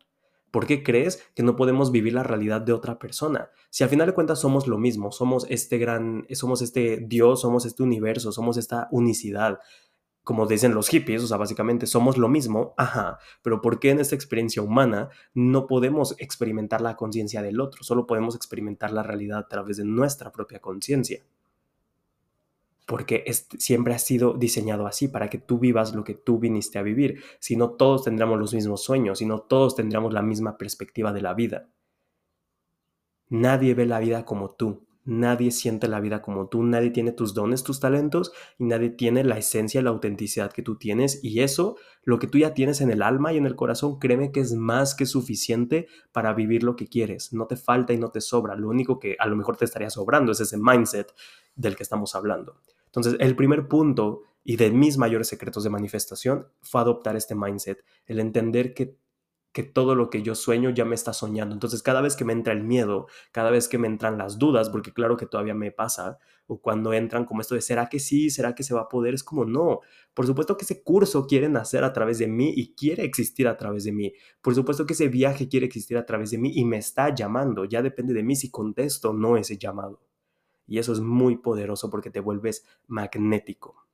¿Por 0.51 0.67
qué 0.67 0.83
crees 0.83 1.23
que 1.35 1.45
no 1.45 1.55
podemos 1.57 1.93
vivir 1.93 2.13
la 2.13 2.25
realidad 2.25 2.61
de 2.61 2.73
otra 2.73 2.99
persona? 2.99 3.51
Si 3.71 3.85
al 3.85 3.91
final 3.91 4.09
de 4.09 4.15
cuentas 4.15 4.41
somos 4.41 4.67
lo 4.67 4.79
mismo, 4.79 5.13
somos 5.13 5.47
este 5.49 5.79
gran, 5.79 6.27
somos 6.33 6.61
este 6.61 6.99
Dios, 7.07 7.41
somos 7.41 7.65
este 7.67 7.85
universo, 7.85 8.33
somos 8.33 8.57
esta 8.57 8.89
unicidad, 8.91 9.61
como 10.23 10.47
dicen 10.47 10.75
los 10.75 10.89
hippies, 10.89 11.23
o 11.25 11.27
sea, 11.27 11.39
básicamente 11.39 11.87
somos 11.87 12.19
lo 12.19 12.29
mismo, 12.29 12.75
ajá, 12.77 13.19
pero 13.43 13.61
¿por 13.61 13.81
qué 13.81 13.91
en 13.91 14.01
esta 14.01 14.15
experiencia 14.15 14.63
humana 14.63 15.09
no 15.35 15.67
podemos 15.67 16.15
experimentar 16.19 16.81
la 16.81 16.97
conciencia 16.97 17.43
del 17.43 17.61
otro? 17.61 17.83
Solo 17.83 18.07
podemos 18.07 18.35
experimentar 18.35 18.93
la 18.93 19.03
realidad 19.03 19.39
a 19.39 19.49
través 19.49 19.79
de 19.79 19.85
nuestra 19.85 20.31
propia 20.31 20.61
conciencia. 20.61 21.23
Porque 22.87 23.25
siempre 23.59 23.95
ha 23.95 23.99
sido 23.99 24.35
diseñado 24.35 24.87
así, 24.87 25.09
para 25.09 25.31
que 25.31 25.39
tú 25.39 25.59
vivas 25.59 25.95
lo 25.95 26.03
que 26.05 26.15
tú 26.15 26.39
viniste 26.39 26.79
a 26.79 26.83
vivir. 26.83 27.23
Si 27.39 27.57
no, 27.57 27.71
todos 27.71 28.05
tendríamos 28.05 28.39
los 28.39 28.53
mismos 28.53 28.83
sueños, 28.83 29.21
si 29.21 29.27
no, 29.27 29.41
todos 29.41 29.77
tendríamos 29.77 30.13
la 30.13 30.23
misma 30.23 30.59
perspectiva 30.59 31.13
de 31.13 31.23
la 31.23 31.35
vida. 31.35 31.69
Nadie 33.29 33.75
ve 33.75 33.87
la 33.87 34.01
vida 34.01 34.25
como 34.25 34.51
tú, 34.51 34.87
Nadie 35.05 35.51
siente 35.51 35.89
la 35.89 36.01
vida 36.01 36.21
como 36.21 36.49
tú, 36.49 36.63
nadie 36.63 36.91
tiene 36.91 37.13
tus 37.13 37.33
dones, 37.33 37.65
tus 37.65 37.81
talentos 37.81 38.33
y 38.59 38.65
nadie 38.65 38.91
tiene 38.91 39.25
la 39.25 39.39
esencia, 39.39 39.81
la 39.81 39.91
autenticidad 39.91 40.53
que 40.53 40.63
tú 40.63 40.77
tienes. 40.77 41.21
Y 41.23 41.41
eso, 41.41 41.77
lo 42.03 42.19
que 42.19 42.27
tú 42.27 42.39
ya 42.39 42.53
tienes 42.53 42.81
en 42.81 42.91
el 42.91 43.03
alma 43.03 43.33
y 43.33 43.39
en 43.39 43.47
el 43.47 43.57
corazón, 43.57 43.99
créeme 43.99 44.31
que 44.31 44.41
es 44.41 44.53
más 44.53 44.95
que 44.95 45.07
suficiente 45.07 45.89
para 46.13 46.35
vivir 46.35 46.63
lo 46.63 46.77
que 46.77 46.87
quieres. 46.87 47.33
No 47.33 47.47
te 47.47 47.57
falta 47.57 47.93
y 47.93 47.99
no 47.99 48.11
te 48.11 48.21
sobra. 48.21 48.57
Lo 48.57 48.69
único 48.69 48.99
que 48.99 49.17
a 49.19 49.27
lo 49.27 49.37
mejor 49.37 49.57
te 49.57 49.65
estaría 49.65 49.91
sobrando 49.91 50.33
es 50.33 50.41
ese 50.41 50.59
mindset 50.59 51.13
del 51.55 51.77
que 51.77 51.83
estamos 51.83 52.15
hablando. 52.15 52.57
Entonces, 52.87 53.17
el 53.21 53.37
primer 53.37 53.69
punto 53.69 54.23
y 54.45 54.57
de 54.57 54.71
mis 54.71 54.99
mayores 54.99 55.29
secretos 55.29 55.65
de 55.65 55.71
manifestación 55.71 56.47
fue 56.61 56.81
adoptar 56.81 57.17
este 57.17 57.35
mindset, 57.35 57.85
el 58.07 58.21
entender 58.21 58.75
que 58.75 58.97
que 59.53 59.63
todo 59.65 59.95
lo 59.95 60.11
que 60.11 60.23
yo 60.23 60.35
sueño 60.35 60.71
ya 60.71 60.85
me 60.85 60.95
está 60.95 61.13
soñando. 61.13 61.55
Entonces, 61.55 61.83
cada 61.83 62.01
vez 62.01 62.15
que 62.17 62.25
me 62.25 62.33
entra 62.33 62.53
el 62.53 62.63
miedo, 62.63 63.07
cada 63.33 63.51
vez 63.51 63.69
que 63.69 63.79
me 63.79 63.89
entran 63.89 64.17
las 64.17 64.39
dudas, 64.39 64.71
porque 64.71 64.93
claro 64.93 65.17
que 65.17 65.27
todavía 65.27 65.55
me 65.55 65.73
pasa, 65.73 66.19
o 66.47 66.61
cuando 66.61 66.93
entran 66.93 67.25
como 67.25 67.41
esto 67.41 67.55
de, 67.55 67.61
¿será 67.61 67.89
que 67.89 67.99
sí? 67.99 68.31
¿Será 68.31 68.55
que 68.55 68.63
se 68.63 68.75
va 68.75 68.83
a 68.83 68.89
poder? 68.89 69.15
Es 69.15 69.25
como, 69.25 69.45
no. 69.45 69.81
Por 70.15 70.27
supuesto 70.27 70.57
que 70.57 70.65
ese 70.65 70.83
curso 70.83 71.27
quiere 71.27 71.49
nacer 71.49 71.85
a 71.85 71.93
través 71.93 72.19
de 72.19 72.29
mí 72.29 72.53
y 72.55 72.75
quiere 72.75 73.05
existir 73.05 73.49
a 73.49 73.57
través 73.57 73.85
de 73.85 73.93
mí. 73.93 74.13
Por 74.41 74.55
supuesto 74.55 74.87
que 74.87 74.93
ese 74.93 75.09
viaje 75.09 75.49
quiere 75.49 75.67
existir 75.67 75.97
a 75.97 76.07
través 76.07 76.31
de 76.31 76.39
mí 76.39 76.53
y 76.55 76.65
me 76.65 76.79
está 76.79 77.15
llamando. 77.15 77.65
Ya 77.65 77.83
depende 77.83 78.15
de 78.15 78.23
mí 78.23 78.37
si 78.37 78.51
contesto 78.51 79.11
o 79.11 79.13
no 79.13 79.37
ese 79.37 79.59
llamado. 79.59 80.01
Y 80.67 80.79
eso 80.79 80.93
es 80.93 81.01
muy 81.01 81.39
poderoso 81.39 81.91
porque 81.91 82.11
te 82.11 82.21
vuelves 82.21 82.65
magnético. 82.87 83.90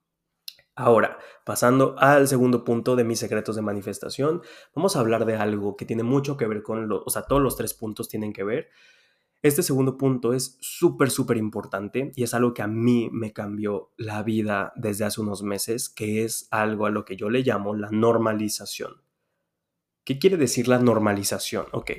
Ahora, 0.78 1.18
pasando 1.44 1.94
al 1.98 2.28
segundo 2.28 2.62
punto 2.62 2.96
de 2.96 3.04
mis 3.04 3.18
secretos 3.18 3.56
de 3.56 3.62
manifestación, 3.62 4.42
vamos 4.74 4.94
a 4.94 5.00
hablar 5.00 5.24
de 5.24 5.36
algo 5.36 5.74
que 5.74 5.86
tiene 5.86 6.02
mucho 6.02 6.36
que 6.36 6.46
ver 6.46 6.62
con, 6.62 6.86
lo, 6.86 7.02
o 7.02 7.08
sea, 7.08 7.22
todos 7.22 7.40
los 7.40 7.56
tres 7.56 7.72
puntos 7.72 8.10
tienen 8.10 8.34
que 8.34 8.44
ver. 8.44 8.68
Este 9.40 9.62
segundo 9.62 9.96
punto 9.96 10.34
es 10.34 10.58
súper, 10.60 11.10
súper 11.10 11.38
importante 11.38 12.12
y 12.14 12.24
es 12.24 12.34
algo 12.34 12.52
que 12.52 12.60
a 12.60 12.66
mí 12.66 13.08
me 13.10 13.32
cambió 13.32 13.92
la 13.96 14.22
vida 14.22 14.74
desde 14.76 15.06
hace 15.06 15.22
unos 15.22 15.42
meses, 15.42 15.88
que 15.88 16.24
es 16.24 16.46
algo 16.50 16.84
a 16.84 16.90
lo 16.90 17.06
que 17.06 17.16
yo 17.16 17.30
le 17.30 17.40
llamo 17.40 17.74
la 17.74 17.88
normalización. 17.90 19.02
¿Qué 20.04 20.18
quiere 20.18 20.36
decir 20.36 20.68
la 20.68 20.78
normalización? 20.78 21.66
Ok, 21.72 21.92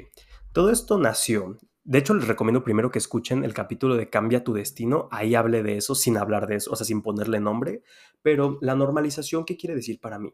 todo 0.54 0.70
esto 0.70 1.00
nació 1.00 1.58
de 1.88 2.00
hecho, 2.00 2.14
les 2.14 2.28
recomiendo 2.28 2.66
primero 2.66 2.92
que 2.92 3.00
escuchen 3.00 3.46
el 3.46 3.54
capítulo 3.54 3.96
de 3.96 4.10
Cambia 4.10 4.44
tu 4.44 4.52
destino. 4.52 5.08
Ahí 5.10 5.36
hable 5.36 5.64
de 5.64 5.78
eso 5.78 5.96
sin 5.96 6.18
hablar 6.18 6.46
de 6.46 6.56
eso, 6.56 6.74
o 6.74 6.76
sea, 6.76 6.86
sin 6.86 7.02
ponerle 7.02 7.40
nombre. 7.40 7.82
Pero 8.22 8.58
la 8.60 8.76
normalización, 8.76 9.46
¿qué 9.46 9.56
quiere 9.56 9.74
decir 9.74 10.02
para 10.02 10.20
mí? 10.20 10.34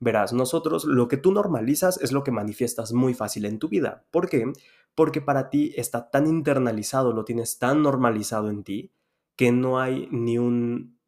Verás, 0.00 0.32
nosotros 0.32 0.84
lo 0.84 1.06
que 1.06 1.18
tú 1.18 1.30
normalizas 1.30 2.02
es 2.02 2.10
lo 2.10 2.24
que 2.24 2.32
manifiestas 2.32 2.92
muy 2.92 3.14
fácil 3.14 3.44
en 3.44 3.60
tu 3.60 3.68
vida. 3.68 4.06
¿Por 4.10 4.28
qué? 4.28 4.52
Porque 4.96 5.20
para 5.20 5.50
ti 5.50 5.72
está 5.76 6.10
tan 6.10 6.26
internalizado, 6.26 7.12
lo 7.12 7.24
tienes 7.24 7.60
tan 7.60 7.80
normalizado 7.84 8.50
en 8.50 8.64
ti, 8.64 8.90
que 9.36 9.52
no 9.52 9.78
hay 9.78 10.08
ni 10.10 10.38
un... 10.38 10.98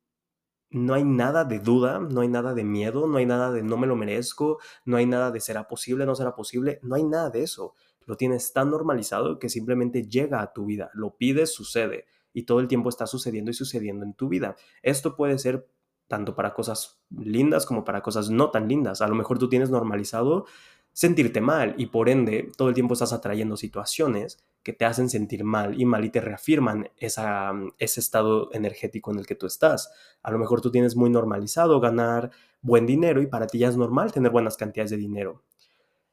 No 0.70 0.94
hay 0.94 1.02
nada 1.04 1.44
de 1.44 1.58
duda, 1.58 1.98
no 1.98 2.20
hay 2.20 2.28
nada 2.28 2.54
de 2.54 2.62
miedo, 2.62 3.08
no 3.08 3.16
hay 3.16 3.26
nada 3.26 3.50
de 3.50 3.64
no 3.64 3.76
me 3.76 3.88
lo 3.88 3.96
merezco, 3.96 4.58
no 4.84 4.96
hay 4.96 5.06
nada 5.06 5.32
de 5.32 5.40
será 5.40 5.66
posible, 5.66 6.06
no 6.06 6.14
será 6.14 6.36
posible, 6.36 6.78
no 6.82 6.94
hay 6.94 7.02
nada 7.02 7.30
de 7.30 7.42
eso 7.42 7.74
lo 8.06 8.16
tienes 8.16 8.52
tan 8.52 8.70
normalizado 8.70 9.38
que 9.38 9.48
simplemente 9.48 10.06
llega 10.06 10.42
a 10.42 10.52
tu 10.52 10.66
vida, 10.66 10.90
lo 10.94 11.16
pides, 11.16 11.52
sucede 11.52 12.06
y 12.32 12.42
todo 12.42 12.60
el 12.60 12.68
tiempo 12.68 12.88
está 12.88 13.06
sucediendo 13.06 13.50
y 13.50 13.54
sucediendo 13.54 14.04
en 14.04 14.14
tu 14.14 14.28
vida. 14.28 14.56
Esto 14.82 15.16
puede 15.16 15.38
ser 15.38 15.66
tanto 16.08 16.34
para 16.34 16.52
cosas 16.52 17.00
lindas 17.10 17.64
como 17.64 17.84
para 17.84 18.02
cosas 18.02 18.28
no 18.28 18.50
tan 18.50 18.68
lindas. 18.68 19.00
A 19.00 19.08
lo 19.08 19.14
mejor 19.14 19.38
tú 19.38 19.48
tienes 19.48 19.70
normalizado 19.70 20.46
sentirte 20.92 21.40
mal 21.40 21.74
y 21.76 21.86
por 21.86 22.08
ende 22.08 22.52
todo 22.56 22.68
el 22.68 22.74
tiempo 22.74 22.94
estás 22.94 23.12
atrayendo 23.12 23.56
situaciones 23.56 24.44
que 24.62 24.72
te 24.72 24.84
hacen 24.84 25.10
sentir 25.10 25.44
mal 25.44 25.80
y 25.80 25.84
mal 25.84 26.04
y 26.04 26.10
te 26.10 26.20
reafirman 26.20 26.90
esa, 26.96 27.52
ese 27.78 28.00
estado 28.00 28.48
energético 28.52 29.12
en 29.12 29.18
el 29.18 29.26
que 29.26 29.34
tú 29.34 29.46
estás. 29.46 29.92
A 30.22 30.30
lo 30.30 30.38
mejor 30.38 30.60
tú 30.60 30.70
tienes 30.70 30.96
muy 30.96 31.10
normalizado 31.10 31.80
ganar 31.80 32.30
buen 32.62 32.86
dinero 32.86 33.20
y 33.22 33.26
para 33.26 33.46
ti 33.46 33.58
ya 33.58 33.68
es 33.68 33.76
normal 33.76 34.12
tener 34.12 34.30
buenas 34.30 34.56
cantidades 34.56 34.90
de 34.90 34.96
dinero 34.96 35.42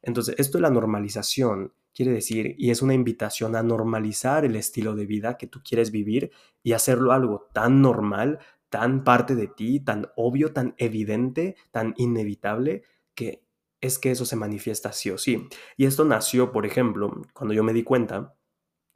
Entonces, 0.01 0.35
esto 0.37 0.57
de 0.57 0.63
la 0.63 0.69
normalización 0.69 1.73
quiere 1.93 2.11
decir, 2.11 2.55
y 2.57 2.71
es 2.71 2.81
una 2.81 2.93
invitación 2.93 3.55
a 3.55 3.63
normalizar 3.63 4.45
el 4.45 4.55
estilo 4.55 4.95
de 4.95 5.05
vida 5.05 5.37
que 5.37 5.47
tú 5.47 5.61
quieres 5.63 5.91
vivir 5.91 6.31
y 6.63 6.73
hacerlo 6.73 7.11
algo 7.11 7.49
tan 7.53 7.81
normal, 7.81 8.39
tan 8.69 9.03
parte 9.03 9.35
de 9.35 9.47
ti, 9.47 9.79
tan 9.79 10.07
obvio, 10.15 10.53
tan 10.53 10.73
evidente, 10.77 11.55
tan 11.71 11.93
inevitable, 11.97 12.83
que 13.13 13.45
es 13.81 13.99
que 13.99 14.11
eso 14.11 14.25
se 14.25 14.35
manifiesta 14.35 14.93
sí 14.93 15.09
o 15.09 15.17
sí. 15.17 15.47
Y 15.75 15.85
esto 15.85 16.05
nació, 16.05 16.51
por 16.51 16.65
ejemplo, 16.65 17.21
cuando 17.33 17.53
yo 17.53 17.63
me 17.63 17.73
di 17.73 17.83
cuenta 17.83 18.35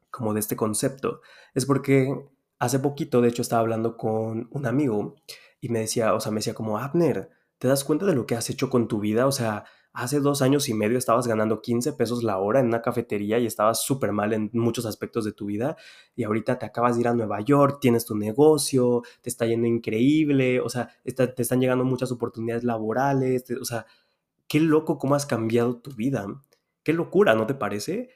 como 0.09 0.33
de 0.33 0.39
este 0.39 0.55
concepto, 0.55 1.21
es 1.53 1.65
porque 1.65 2.15
hace 2.59 2.79
poquito, 2.79 3.21
de 3.21 3.29
hecho, 3.29 3.41
estaba 3.41 3.61
hablando 3.61 3.97
con 3.97 4.47
un 4.51 4.65
amigo 4.65 5.15
y 5.59 5.69
me 5.69 5.79
decía, 5.79 6.13
o 6.13 6.19
sea, 6.19 6.31
me 6.31 6.37
decía 6.37 6.53
como, 6.53 6.77
Abner, 6.77 7.29
¿te 7.57 7.67
das 7.67 7.83
cuenta 7.83 8.05
de 8.05 8.15
lo 8.15 8.25
que 8.25 8.35
has 8.35 8.49
hecho 8.49 8.69
con 8.69 8.87
tu 8.87 8.99
vida? 8.99 9.27
O 9.27 9.31
sea, 9.31 9.65
hace 9.95 10.19
dos 10.19 10.41
años 10.41 10.67
y 10.69 10.73
medio 10.73 10.97
estabas 10.97 11.25
ganando 11.25 11.61
15 11.61 11.93
pesos 11.93 12.23
la 12.23 12.37
hora 12.37 12.59
en 12.59 12.67
una 12.67 12.81
cafetería 12.81 13.39
y 13.39 13.45
estabas 13.45 13.81
súper 13.81 14.11
mal 14.11 14.33
en 14.33 14.49
muchos 14.53 14.85
aspectos 14.85 15.25
de 15.25 15.31
tu 15.31 15.45
vida 15.45 15.77
y 16.15 16.23
ahorita 16.23 16.59
te 16.59 16.65
acabas 16.65 16.95
de 16.95 17.01
ir 17.01 17.07
a 17.07 17.13
Nueva 17.13 17.41
York, 17.41 17.79
tienes 17.79 18.05
tu 18.05 18.15
negocio, 18.15 19.03
te 19.21 19.29
está 19.29 19.45
yendo 19.45 19.67
increíble, 19.67 20.59
o 20.59 20.69
sea, 20.69 20.89
te 21.03 21.41
están 21.41 21.61
llegando 21.61 21.85
muchas 21.85 22.11
oportunidades 22.11 22.63
laborales, 22.63 23.45
o 23.59 23.65
sea, 23.65 23.85
qué 24.47 24.59
loco 24.59 24.97
cómo 24.97 25.15
has 25.15 25.25
cambiado 25.25 25.77
tu 25.77 25.91
vida, 25.91 26.27
qué 26.83 26.93
locura, 26.93 27.33
¿no 27.35 27.47
te 27.47 27.55
parece? 27.55 28.09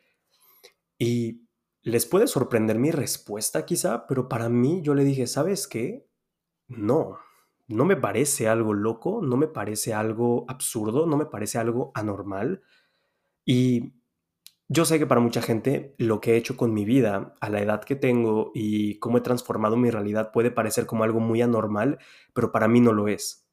Y 0.98 1.48
les 1.82 2.06
puede 2.06 2.28
sorprender 2.28 2.78
mi 2.78 2.92
respuesta 2.92 3.66
quizá, 3.66 4.06
pero 4.06 4.28
para 4.28 4.50
mí 4.50 4.82
yo 4.84 4.94
le 4.94 5.06
dije, 5.06 5.28
¿sabes 5.28 5.68
qué? 5.68 6.06
No, 6.68 7.18
no 7.70 7.86
me 7.86 7.96
parece 7.96 8.48
algo 8.48 8.74
loco, 8.74 9.22
no 9.22 9.38
me 9.38 9.48
parece 9.48 9.94
algo 9.94 10.46
absurdo, 10.48 11.06
no 11.06 11.18
me 11.18 11.28
parece 11.28 11.60
algo 11.60 11.92
anormal. 11.94 12.64
Y 13.46 13.94
yo 14.68 14.86
sé 14.86 15.00
que 15.00 15.06
para 15.06 15.22
mucha 15.22 15.42
gente 15.42 15.96
lo 16.00 16.20
que 16.20 16.34
he 16.34 16.38
hecho 16.38 16.58
con 16.58 16.74
mi 16.74 16.84
vida, 16.84 17.36
a 17.40 17.50
la 17.50 17.62
edad 17.62 17.84
que 17.84 17.96
tengo 17.96 18.52
y 18.56 19.00
cómo 19.00 19.20
he 19.20 19.22
transformado 19.22 19.78
mi 19.78 19.92
realidad 19.92 20.32
puede 20.32 20.52
parecer 20.52 20.88
como 20.88 21.04
algo 21.04 21.20
muy 21.20 21.42
anormal, 21.44 22.00
pero 22.34 22.52
para 22.52 22.68
mí 22.68 22.82
no 22.82 22.92
lo 22.92 23.08
es. 23.08 23.48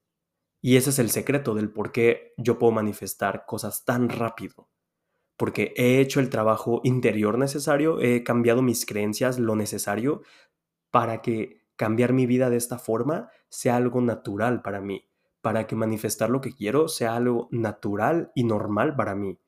Y 0.62 0.76
ese 0.76 0.90
es 0.90 0.98
el 0.98 1.10
secreto 1.10 1.54
del 1.54 1.70
por 1.70 1.92
qué 1.92 2.32
yo 2.38 2.58
puedo 2.58 2.72
manifestar 2.72 3.44
cosas 3.46 3.84
tan 3.84 4.08
rápido. 4.08 4.70
Porque 5.36 5.74
he 5.76 6.00
hecho 6.00 6.20
el 6.20 6.30
trabajo 6.30 6.80
interior 6.84 7.36
necesario, 7.36 8.00
he 8.00 8.24
cambiado 8.24 8.62
mis 8.62 8.86
creencias 8.86 9.38
lo 9.38 9.56
necesario 9.56 10.22
para 10.90 11.20
que 11.20 11.66
cambiar 11.76 12.14
mi 12.14 12.24
vida 12.24 12.48
de 12.48 12.56
esta 12.56 12.78
forma 12.78 13.30
sea 13.48 13.76
algo 13.76 14.00
natural 14.00 14.62
para 14.62 14.80
mí, 14.80 15.08
para 15.40 15.66
que 15.66 15.76
manifestar 15.76 16.30
lo 16.30 16.40
que 16.40 16.52
quiero 16.52 16.88
sea 16.88 17.16
algo 17.16 17.48
natural 17.50 18.32
y 18.34 18.44
normal 18.44 18.96
para 18.96 19.14
mí. 19.14 19.38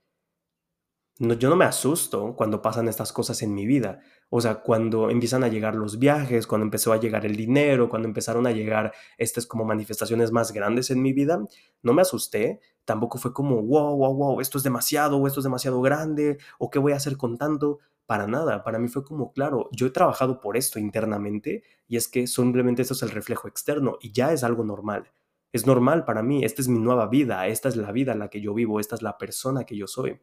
Yo 1.21 1.51
no 1.51 1.57
me 1.57 1.65
asusto 1.65 2.37
cuando 2.37 2.63
pasan 2.63 2.87
estas 2.87 3.13
cosas 3.13 3.43
en 3.43 3.53
mi 3.53 3.67
vida. 3.67 4.01
O 4.31 4.41
sea, 4.41 4.63
cuando 4.63 5.11
empiezan 5.11 5.43
a 5.43 5.49
llegar 5.49 5.75
los 5.75 5.99
viajes, 5.99 6.47
cuando 6.47 6.65
empezó 6.65 6.93
a 6.93 7.01
llegar 7.01 7.27
el 7.27 7.35
dinero, 7.35 7.89
cuando 7.89 8.07
empezaron 8.07 8.47
a 8.47 8.53
llegar 8.53 8.93
estas 9.17 9.45
como 9.45 9.65
manifestaciones 9.65 10.31
más 10.31 10.53
grandes 10.53 10.93
en 10.93 11.03
mi 11.03 11.13
vida, 11.13 11.45
no 11.83 11.93
me 11.93 12.03
asusté. 12.03 12.61
Tampoco 12.85 13.19
fue 13.19 13.33
como, 13.33 13.61
wow, 13.63 13.97
wow, 13.97 14.15
wow, 14.15 14.41
esto 14.41 14.59
es 14.59 14.65
demasiado, 14.65 15.27
esto 15.27 15.41
es 15.41 15.45
demasiado 15.45 15.81
grande, 15.81 16.39
o 16.59 16.71
qué 16.71 16.79
voy 16.79 16.93
a 16.93 16.97
hacer 16.97 17.17
con 17.17 17.37
tanto 17.37 17.81
para 18.09 18.27
nada. 18.27 18.65
Para 18.65 18.79
mí 18.79 18.89
fue 18.89 19.05
como, 19.05 19.35
claro, 19.35 19.69
yo 19.71 19.87
he 19.87 19.91
trabajado 19.91 20.41
por 20.41 20.57
esto 20.57 20.79
internamente 20.79 21.63
y 21.87 21.99
es 21.99 22.09
que 22.09 22.27
simplemente 22.27 22.81
esto 22.81 22.95
es 22.95 23.03
el 23.03 23.11
reflejo 23.11 23.49
externo 23.49 23.99
y 24.01 24.13
ya 24.13 24.33
es 24.33 24.45
algo 24.45 24.65
normal. 24.65 25.13
Es 25.53 25.67
normal 25.67 26.07
para 26.07 26.23
mí, 26.23 26.43
esta 26.43 26.63
es 26.63 26.69
mi 26.69 26.79
nueva 26.79 27.09
vida, 27.09 27.47
esta 27.49 27.69
es 27.69 27.77
la 27.77 27.93
vida 27.93 28.13
en 28.13 28.21
la 28.21 28.31
que 28.31 28.41
yo 28.41 28.55
vivo, 28.55 28.81
esta 28.81 28.95
es 28.95 29.03
la 29.03 29.19
persona 29.19 29.65
que 29.65 29.77
yo 29.77 29.87
soy. 29.87 30.19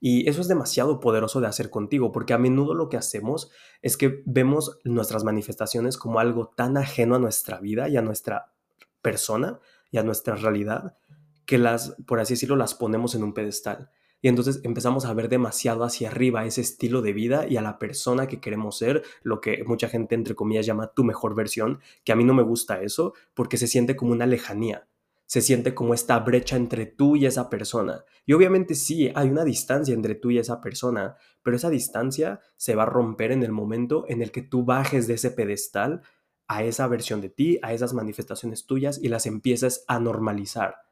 Y 0.00 0.26
eso 0.26 0.40
es 0.40 0.48
demasiado 0.48 1.00
poderoso 1.00 1.42
de 1.42 1.48
hacer 1.48 1.68
contigo, 1.68 2.12
porque 2.12 2.32
a 2.32 2.38
menudo 2.38 2.72
lo 2.72 2.88
que 2.88 2.96
hacemos 2.96 3.50
es 3.82 3.98
que 3.98 4.22
vemos 4.24 4.78
nuestras 4.82 5.22
manifestaciones 5.22 5.98
como 5.98 6.18
algo 6.18 6.48
tan 6.48 6.78
ajeno 6.78 7.16
a 7.16 7.18
nuestra 7.18 7.60
vida 7.60 7.90
y 7.90 7.98
a 7.98 8.02
nuestra 8.02 8.54
persona 9.02 9.60
y 9.90 9.98
a 9.98 10.02
nuestra 10.02 10.34
realidad, 10.34 10.96
que 11.44 11.58
las, 11.58 11.94
por 12.06 12.20
así 12.20 12.32
decirlo, 12.32 12.56
las 12.56 12.72
ponemos 12.72 13.14
en 13.14 13.22
un 13.22 13.34
pedestal. 13.34 13.90
Y 14.22 14.28
entonces 14.28 14.60
empezamos 14.64 15.06
a 15.06 15.14
ver 15.14 15.28
demasiado 15.28 15.84
hacia 15.84 16.10
arriba 16.10 16.44
ese 16.44 16.60
estilo 16.60 17.00
de 17.00 17.12
vida 17.12 17.46
y 17.48 17.56
a 17.56 17.62
la 17.62 17.78
persona 17.78 18.26
que 18.26 18.40
queremos 18.40 18.76
ser, 18.76 19.02
lo 19.22 19.40
que 19.40 19.64
mucha 19.64 19.88
gente 19.88 20.14
entre 20.14 20.34
comillas 20.34 20.66
llama 20.66 20.92
tu 20.92 21.04
mejor 21.04 21.34
versión, 21.34 21.80
que 22.04 22.12
a 22.12 22.16
mí 22.16 22.24
no 22.24 22.34
me 22.34 22.42
gusta 22.42 22.82
eso 22.82 23.14
porque 23.34 23.56
se 23.56 23.66
siente 23.66 23.96
como 23.96 24.12
una 24.12 24.26
lejanía, 24.26 24.88
se 25.24 25.40
siente 25.40 25.74
como 25.74 25.94
esta 25.94 26.18
brecha 26.18 26.56
entre 26.56 26.86
tú 26.86 27.16
y 27.16 27.24
esa 27.24 27.48
persona. 27.48 28.04
Y 28.26 28.34
obviamente 28.34 28.74
sí, 28.74 29.10
hay 29.14 29.30
una 29.30 29.44
distancia 29.44 29.94
entre 29.94 30.14
tú 30.14 30.30
y 30.30 30.38
esa 30.38 30.60
persona, 30.60 31.16
pero 31.42 31.56
esa 31.56 31.70
distancia 31.70 32.40
se 32.56 32.74
va 32.74 32.82
a 32.82 32.86
romper 32.86 33.32
en 33.32 33.42
el 33.42 33.52
momento 33.52 34.04
en 34.08 34.20
el 34.20 34.32
que 34.32 34.42
tú 34.42 34.64
bajes 34.64 35.06
de 35.06 35.14
ese 35.14 35.30
pedestal 35.30 36.02
a 36.46 36.64
esa 36.64 36.86
versión 36.88 37.20
de 37.20 37.30
ti, 37.30 37.58
a 37.62 37.72
esas 37.72 37.94
manifestaciones 37.94 38.66
tuyas 38.66 38.98
y 39.02 39.08
las 39.08 39.24
empieces 39.24 39.84
a 39.86 40.00
normalizar 40.00 40.89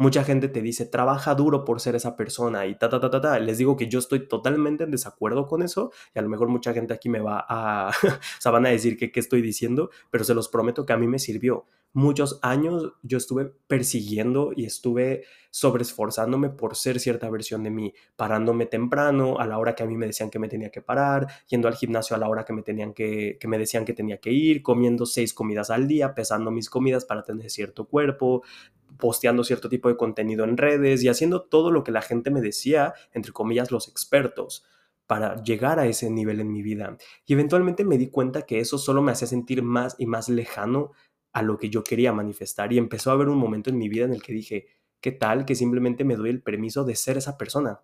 Mucha 0.00 0.22
gente 0.22 0.48
te 0.48 0.62
dice, 0.62 0.86
trabaja 0.86 1.34
duro 1.34 1.64
por 1.64 1.80
ser 1.80 1.96
esa 1.96 2.14
persona 2.14 2.66
y 2.66 2.78
ta, 2.78 2.88
ta, 2.88 3.00
ta, 3.00 3.10
ta, 3.10 3.20
ta. 3.20 3.40
Les 3.40 3.58
digo 3.58 3.76
que 3.76 3.88
yo 3.88 3.98
estoy 3.98 4.28
totalmente 4.28 4.84
en 4.84 4.92
desacuerdo 4.92 5.48
con 5.48 5.60
eso 5.60 5.90
y 6.14 6.20
a 6.20 6.22
lo 6.22 6.28
mejor 6.28 6.46
mucha 6.46 6.72
gente 6.72 6.94
aquí 6.94 7.08
me 7.08 7.18
va 7.18 7.44
a, 7.48 7.90
o 8.06 8.40
sea, 8.40 8.52
van 8.52 8.66
a 8.66 8.68
decir 8.68 8.96
que 8.96 9.10
qué 9.10 9.18
estoy 9.18 9.42
diciendo, 9.42 9.90
pero 10.10 10.22
se 10.22 10.34
los 10.34 10.48
prometo 10.48 10.86
que 10.86 10.92
a 10.92 10.96
mí 10.96 11.08
me 11.08 11.18
sirvió. 11.18 11.66
Muchos 11.94 12.38
años 12.42 12.92
yo 13.02 13.18
estuve 13.18 13.46
persiguiendo 13.66 14.52
y 14.54 14.66
estuve 14.66 15.24
sobreesforzándome 15.50 16.50
por 16.50 16.76
ser 16.76 17.00
cierta 17.00 17.28
versión 17.30 17.64
de 17.64 17.70
mí, 17.70 17.94
parándome 18.14 18.66
temprano 18.66 19.40
a 19.40 19.46
la 19.46 19.58
hora 19.58 19.74
que 19.74 19.82
a 19.82 19.86
mí 19.86 19.96
me 19.96 20.06
decían 20.06 20.30
que 20.30 20.38
me 20.38 20.48
tenía 20.48 20.70
que 20.70 20.82
parar, 20.82 21.26
yendo 21.48 21.66
al 21.66 21.74
gimnasio 21.74 22.14
a 22.14 22.18
la 22.18 22.28
hora 22.28 22.44
que 22.44 22.52
me 22.52 22.62
tenían 22.62 22.92
que, 22.92 23.38
que 23.40 23.48
me 23.48 23.58
decían 23.58 23.84
que 23.84 23.94
tenía 23.94 24.18
que 24.18 24.30
ir, 24.30 24.62
comiendo 24.62 25.06
seis 25.06 25.32
comidas 25.34 25.70
al 25.70 25.88
día, 25.88 26.14
pesando 26.14 26.50
mis 26.50 26.68
comidas 26.70 27.04
para 27.06 27.24
tener 27.24 27.50
cierto 27.50 27.86
cuerpo, 27.86 28.44
posteando 28.98 29.44
cierto 29.44 29.68
tipo 29.68 29.88
de 29.88 29.96
contenido 29.96 30.44
en 30.44 30.56
redes 30.56 31.02
y 31.02 31.08
haciendo 31.08 31.42
todo 31.42 31.70
lo 31.70 31.84
que 31.84 31.92
la 31.92 32.02
gente 32.02 32.30
me 32.30 32.40
decía, 32.40 32.94
entre 33.12 33.32
comillas, 33.32 33.70
los 33.70 33.88
expertos 33.88 34.64
para 35.06 35.42
llegar 35.42 35.78
a 35.78 35.86
ese 35.86 36.10
nivel 36.10 36.40
en 36.40 36.52
mi 36.52 36.62
vida. 36.62 36.96
Y 37.24 37.32
eventualmente 37.32 37.84
me 37.84 37.96
di 37.96 38.10
cuenta 38.10 38.42
que 38.42 38.60
eso 38.60 38.76
solo 38.76 39.00
me 39.00 39.12
hacía 39.12 39.26
sentir 39.26 39.62
más 39.62 39.96
y 39.98 40.06
más 40.06 40.28
lejano 40.28 40.92
a 41.32 41.42
lo 41.42 41.56
que 41.56 41.70
yo 41.70 41.82
quería 41.82 42.12
manifestar. 42.12 42.72
Y 42.72 42.78
empezó 42.78 43.10
a 43.10 43.14
haber 43.14 43.28
un 43.28 43.38
momento 43.38 43.70
en 43.70 43.78
mi 43.78 43.88
vida 43.88 44.04
en 44.04 44.12
el 44.12 44.22
que 44.22 44.34
dije, 44.34 44.66
¿qué 45.00 45.12
tal 45.12 45.46
que 45.46 45.54
simplemente 45.54 46.04
me 46.04 46.16
doy 46.16 46.30
el 46.30 46.42
permiso 46.42 46.84
de 46.84 46.94
ser 46.94 47.16
esa 47.16 47.38
persona? 47.38 47.80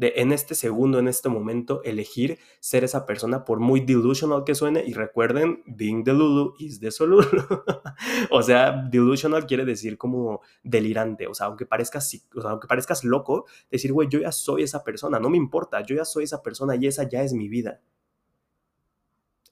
De 0.00 0.14
en 0.16 0.32
este 0.32 0.54
segundo, 0.54 0.98
en 0.98 1.08
este 1.08 1.28
momento, 1.28 1.82
elegir 1.84 2.38
ser 2.58 2.84
esa 2.84 3.04
persona 3.04 3.44
por 3.44 3.60
muy 3.60 3.80
delusional 3.80 4.44
que 4.44 4.54
suene. 4.54 4.82
Y 4.86 4.94
recuerden, 4.94 5.62
being 5.66 6.02
delulu 6.02 6.54
is 6.58 6.80
desolulu. 6.80 7.22
o 8.30 8.42
sea, 8.42 8.72
delusional 8.90 9.46
quiere 9.46 9.66
decir 9.66 9.98
como 9.98 10.40
delirante. 10.64 11.26
O 11.26 11.34
sea, 11.34 11.46
aunque 11.48 11.66
parezcas, 11.66 12.10
o 12.34 12.40
sea, 12.40 12.52
aunque 12.52 12.66
parezcas 12.66 13.04
loco, 13.04 13.44
decir, 13.70 13.92
güey, 13.92 14.08
yo 14.08 14.20
ya 14.20 14.32
soy 14.32 14.62
esa 14.62 14.82
persona, 14.82 15.20
no 15.20 15.28
me 15.28 15.36
importa, 15.36 15.82
yo 15.84 15.96
ya 15.96 16.06
soy 16.06 16.24
esa 16.24 16.42
persona 16.42 16.76
y 16.76 16.86
esa 16.86 17.06
ya 17.06 17.22
es 17.22 17.34
mi 17.34 17.48
vida 17.48 17.82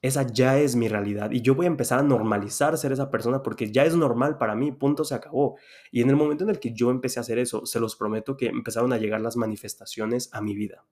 esa 0.01 0.25
ya 0.25 0.57
es 0.57 0.75
mi 0.75 0.87
realidad 0.87 1.31
y 1.31 1.41
yo 1.41 1.55
voy 1.55 1.65
a 1.65 1.67
empezar 1.67 1.99
a 1.99 2.03
normalizar 2.03 2.77
ser 2.77 2.91
esa 2.93 3.11
persona 3.11 3.43
porque 3.43 3.71
ya 3.71 3.83
es 3.83 3.95
normal 3.95 4.37
para 4.37 4.55
mí, 4.55 4.71
punto, 4.71 5.03
se 5.03 5.15
acabó. 5.15 5.57
Y 5.91 6.01
en 6.01 6.09
el 6.09 6.15
momento 6.15 6.45
en 6.45 6.51
el 6.51 6.59
que 6.59 6.73
yo 6.73 6.89
empecé 6.89 7.19
a 7.19 7.21
hacer 7.21 7.37
eso, 7.37 7.65
se 7.65 7.79
los 7.79 7.95
prometo 7.95 8.37
que 8.37 8.47
empezaron 8.47 8.93
a 8.93 8.97
llegar 8.97 9.21
las 9.21 9.35
manifestaciones 9.35 10.29
a 10.33 10.41
mi 10.41 10.55
vida. 10.55 10.85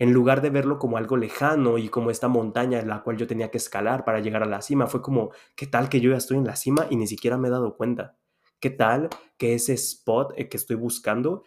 En 0.00 0.12
lugar 0.12 0.42
de 0.42 0.50
verlo 0.50 0.78
como 0.78 0.96
algo 0.96 1.16
lejano 1.16 1.78
y 1.78 1.88
como 1.88 2.10
esta 2.10 2.28
montaña 2.28 2.78
en 2.78 2.88
la 2.88 3.02
cual 3.02 3.16
yo 3.16 3.26
tenía 3.26 3.50
que 3.50 3.58
escalar 3.58 4.04
para 4.04 4.20
llegar 4.20 4.42
a 4.42 4.46
la 4.46 4.62
cima, 4.62 4.86
fue 4.86 5.02
como, 5.02 5.30
¿qué 5.56 5.66
tal 5.66 5.88
que 5.88 6.00
yo 6.00 6.10
ya 6.10 6.16
estoy 6.16 6.36
en 6.36 6.46
la 6.46 6.56
cima 6.56 6.86
y 6.90 6.96
ni 6.96 7.06
siquiera 7.06 7.36
me 7.36 7.48
he 7.48 7.50
dado 7.50 7.76
cuenta? 7.76 8.16
¿Qué 8.60 8.70
tal 8.70 9.08
que 9.36 9.54
ese 9.54 9.74
spot 9.74 10.34
eh, 10.36 10.48
que 10.48 10.56
estoy 10.56 10.76
buscando, 10.76 11.44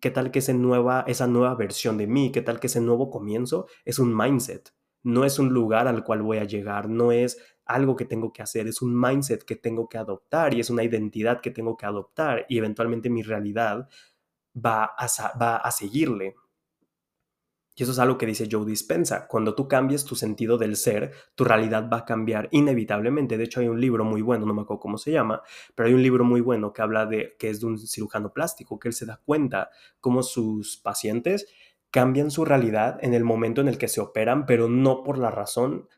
qué 0.00 0.10
tal 0.10 0.30
que 0.30 0.40
esa 0.40 0.52
nueva, 0.54 1.04
esa 1.06 1.26
nueva 1.26 1.54
versión 1.54 1.98
de 1.98 2.06
mí, 2.06 2.32
qué 2.32 2.42
tal 2.42 2.60
que 2.60 2.68
ese 2.68 2.80
nuevo 2.80 3.10
comienzo 3.10 3.66
es 3.84 3.98
un 3.98 4.16
mindset? 4.16 4.72
No 5.02 5.24
es 5.24 5.38
un 5.38 5.50
lugar 5.50 5.88
al 5.88 6.04
cual 6.04 6.22
voy 6.22 6.38
a 6.38 6.44
llegar, 6.44 6.88
no 6.88 7.12
es 7.12 7.38
algo 7.64 7.96
que 7.96 8.04
tengo 8.04 8.32
que 8.32 8.42
hacer, 8.42 8.66
es 8.66 8.82
un 8.82 8.98
mindset 8.98 9.44
que 9.44 9.56
tengo 9.56 9.88
que 9.88 9.98
adoptar 9.98 10.54
y 10.54 10.60
es 10.60 10.70
una 10.70 10.82
identidad 10.82 11.40
que 11.40 11.50
tengo 11.50 11.76
que 11.76 11.86
adoptar 11.86 12.46
y 12.48 12.58
eventualmente 12.58 13.10
mi 13.10 13.22
realidad 13.22 13.88
va 14.54 14.84
a, 14.84 15.06
va 15.40 15.56
a 15.56 15.70
seguirle. 15.70 16.34
Y 17.76 17.84
eso 17.84 17.92
es 17.92 17.98
algo 17.98 18.18
que 18.18 18.26
dice 18.26 18.48
Joe 18.50 18.66
Dispensa. 18.66 19.26
Cuando 19.26 19.54
tú 19.54 19.66
cambies 19.66 20.04
tu 20.04 20.14
sentido 20.14 20.58
del 20.58 20.76
ser, 20.76 21.12
tu 21.34 21.44
realidad 21.44 21.88
va 21.90 21.98
a 21.98 22.04
cambiar 22.04 22.48
inevitablemente. 22.50 23.38
De 23.38 23.44
hecho, 23.44 23.60
hay 23.60 23.68
un 23.68 23.80
libro 23.80 24.04
muy 24.04 24.20
bueno, 24.20 24.44
no 24.44 24.52
me 24.52 24.62
acuerdo 24.62 24.80
cómo 24.80 24.98
se 24.98 25.12
llama, 25.12 25.40
pero 25.74 25.86
hay 25.88 25.94
un 25.94 26.02
libro 26.02 26.24
muy 26.24 26.42
bueno 26.42 26.74
que 26.74 26.82
habla 26.82 27.06
de 27.06 27.36
que 27.38 27.48
es 27.48 27.60
de 27.60 27.66
un 27.66 27.78
cirujano 27.78 28.34
plástico, 28.34 28.78
que 28.78 28.88
él 28.88 28.94
se 28.94 29.06
da 29.06 29.22
cuenta 29.24 29.70
cómo 30.00 30.22
sus 30.22 30.76
pacientes 30.76 31.46
cambian 31.90 32.30
su 32.30 32.44
realidad 32.44 32.98
en 33.02 33.14
el 33.14 33.24
momento 33.24 33.60
en 33.60 33.68
el 33.68 33.78
que 33.78 33.88
se 33.88 34.00
operan, 34.00 34.46
pero 34.46 34.68
no 34.68 35.02
por 35.02 35.18
la 35.18 35.30
razón 35.30 35.88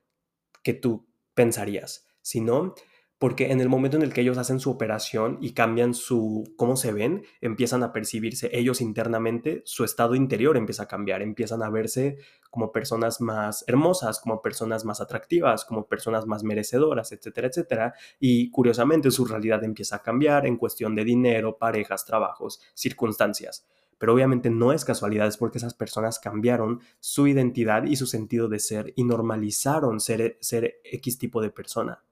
que 0.62 0.74
tú 0.74 1.08
pensarías, 1.34 2.06
sino 2.22 2.74
porque 3.22 3.52
en 3.52 3.60
el 3.60 3.68
momento 3.68 3.96
en 3.96 4.02
el 4.02 4.12
que 4.12 4.22
ellos 4.22 4.36
hacen 4.36 4.58
su 4.58 4.68
operación 4.68 5.38
y 5.40 5.52
cambian 5.54 5.94
su 5.94 6.42
cómo 6.56 6.74
se 6.74 6.92
ven, 6.92 7.22
empiezan 7.40 7.84
a 7.84 7.92
percibirse 7.92 8.50
ellos 8.52 8.80
internamente, 8.80 9.62
su 9.64 9.84
estado 9.84 10.16
interior 10.16 10.56
empieza 10.56 10.82
a 10.82 10.88
cambiar, 10.88 11.22
empiezan 11.22 11.62
a 11.62 11.70
verse 11.70 12.18
como 12.50 12.72
personas 12.72 13.20
más 13.20 13.62
hermosas, 13.68 14.18
como 14.18 14.42
personas 14.42 14.84
más 14.84 15.00
atractivas, 15.00 15.64
como 15.64 15.86
personas 15.86 16.26
más 16.26 16.42
merecedoras, 16.42 17.12
etcétera, 17.12 17.46
etcétera, 17.46 17.94
y 18.18 18.50
curiosamente 18.50 19.12
su 19.12 19.24
realidad 19.24 19.62
empieza 19.62 19.94
a 19.96 20.02
cambiar 20.02 20.44
en 20.44 20.56
cuestión 20.56 20.96
de 20.96 21.04
dinero, 21.04 21.58
parejas, 21.58 22.04
trabajos, 22.04 22.60
circunstancias. 22.74 23.64
Pero 24.02 24.14
obviamente 24.14 24.50
no 24.50 24.72
es 24.72 24.84
casualidad, 24.84 25.28
es 25.28 25.36
porque 25.36 25.58
esas 25.58 25.74
personas 25.74 26.18
cambiaron 26.18 26.80
su 26.98 27.28
identidad 27.28 27.84
y 27.84 27.94
su 27.94 28.08
sentido 28.08 28.48
de 28.48 28.58
ser 28.58 28.92
y 28.96 29.04
normalizaron 29.04 30.00
ser, 30.00 30.38
ser 30.40 30.80
X 30.82 31.18
tipo 31.18 31.40
de 31.40 31.50
persona 31.50 32.02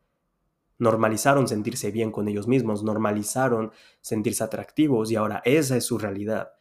normalizaron 0.78 1.48
sentirse 1.48 1.90
bien 1.90 2.12
con 2.12 2.28
ellos 2.28 2.46
mismos, 2.46 2.84
normalizaron 2.84 3.72
sentirse 4.00 4.44
atractivos 4.44 5.10
y 5.10 5.16
ahora 5.16 5.42
esa 5.44 5.76
es 5.76 5.84
su 5.84 5.98
realidad. 5.98 6.52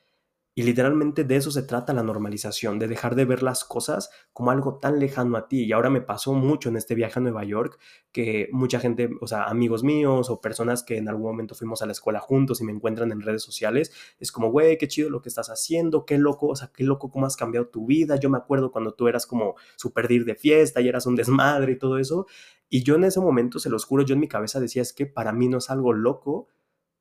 Y 0.56 0.64
literalmente 0.64 1.24
de 1.24 1.38
eso 1.38 1.52
se 1.52 1.64
trata 1.64 1.94
la 1.94 2.04
normalización, 2.04 2.80
de 2.80 2.90
dejar 2.90 3.16
de 3.16 3.24
ver 3.24 3.44
las 3.44 3.64
cosas 3.64 4.10
como 4.34 4.52
algo 4.52 4.80
tan 4.80 5.00
lejano 5.00 5.38
a 5.38 5.48
ti. 5.48 5.64
Y 5.64 5.72
ahora 5.72 5.90
me 5.90 6.02
pasó 6.02 6.34
mucho 6.34 6.68
en 6.68 6.76
este 6.76 6.96
viaje 6.96 7.20
a 7.20 7.22
Nueva 7.22 7.46
York 7.46 7.80
que 8.12 8.50
mucha 8.52 8.80
gente, 8.80 9.10
o 9.22 9.28
sea, 9.28 9.44
amigos 9.46 9.84
míos 9.84 10.30
o 10.30 10.42
personas 10.42 10.84
que 10.84 10.98
en 10.98 11.08
algún 11.08 11.28
momento 11.28 11.56
fuimos 11.56 11.82
a 11.82 11.86
la 11.86 11.94
escuela 11.94 12.20
juntos 12.20 12.60
y 12.60 12.66
me 12.66 12.74
encuentran 12.74 13.12
en 13.12 13.22
redes 13.22 13.44
sociales, 13.44 13.94
es 14.20 14.32
como, 14.32 14.52
güey, 14.52 14.78
qué 14.78 14.88
chido 14.88 15.10
lo 15.10 15.22
que 15.22 15.30
estás 15.30 15.50
haciendo, 15.50 16.06
qué 16.06 16.18
loco, 16.18 16.48
o 16.48 16.56
sea, 16.56 16.72
qué 16.76 16.84
loco 16.84 17.10
cómo 17.10 17.26
has 17.26 17.38
cambiado 17.38 17.68
tu 17.68 17.86
vida. 17.86 18.18
Yo 18.18 18.30
me 18.30 18.38
acuerdo 18.38 18.72
cuando 18.72 18.94
tú 18.94 19.08
eras 19.08 19.26
como 19.26 19.56
súper 19.78 20.10
de 20.10 20.36
fiesta 20.36 20.82
y 20.82 20.88
eras 20.88 21.06
un 21.06 21.16
desmadre 21.16 21.74
y 21.74 21.78
todo 21.78 22.00
eso. 22.00 22.26
Y 22.68 22.84
yo 22.84 22.96
en 22.96 23.04
ese 23.04 23.20
momento, 23.20 23.60
se 23.60 23.70
los 23.70 23.86
juro, 23.86 24.04
yo 24.04 24.14
en 24.14 24.20
mi 24.20 24.28
cabeza 24.28 24.60
decía, 24.60 24.82
es 24.82 24.94
que 24.94 25.06
para 25.06 25.32
mí 25.32 25.48
no 25.48 25.60
es 25.60 25.70
algo 25.70 25.94
loco 25.94 26.48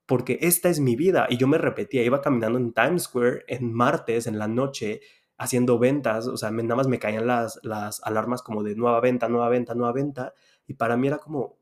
porque 0.08 0.38
esta 0.40 0.70
es 0.70 0.80
mi 0.80 0.96
vida. 0.96 1.26
Y 1.28 1.36
yo 1.36 1.46
me 1.46 1.58
repetía, 1.58 2.02
iba 2.02 2.22
caminando 2.22 2.58
en 2.58 2.72
Times 2.72 3.02
Square 3.02 3.44
en 3.46 3.74
martes, 3.74 4.26
en 4.26 4.38
la 4.38 4.48
noche, 4.48 5.02
haciendo 5.36 5.78
ventas, 5.78 6.26
o 6.26 6.36
sea, 6.38 6.50
nada 6.50 6.76
más 6.76 6.88
me 6.88 6.98
caían 6.98 7.26
las, 7.26 7.60
las 7.62 8.02
alarmas 8.02 8.42
como 8.42 8.62
de 8.62 8.74
nueva 8.74 9.00
venta, 9.00 9.28
nueva 9.28 9.50
venta, 9.50 9.74
nueva 9.74 9.92
venta, 9.92 10.32
y 10.66 10.74
para 10.74 10.96
mí 10.96 11.08
era 11.08 11.18
como, 11.18 11.58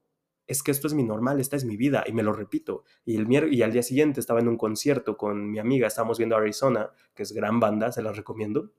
es 0.46 0.62
que 0.62 0.70
esto 0.70 0.86
es 0.86 0.94
mi 0.94 1.02
normal, 1.02 1.40
esta 1.40 1.56
es 1.56 1.64
mi 1.64 1.76
vida, 1.76 2.04
y 2.06 2.12
me 2.12 2.22
lo 2.22 2.32
repito. 2.32 2.84
Y, 3.04 3.16
el 3.16 3.52
y 3.52 3.62
al 3.62 3.72
día 3.72 3.82
siguiente 3.82 4.20
estaba 4.20 4.38
en 4.38 4.46
un 4.46 4.56
concierto 4.56 5.16
con 5.16 5.50
mi 5.50 5.58
amiga, 5.58 5.88
estábamos 5.88 6.18
viendo 6.18 6.36
Arizona, 6.36 6.90
que 7.16 7.24
es 7.24 7.32
gran 7.32 7.58
banda, 7.58 7.90
se 7.90 8.00
las 8.00 8.16
recomiendo. 8.16 8.70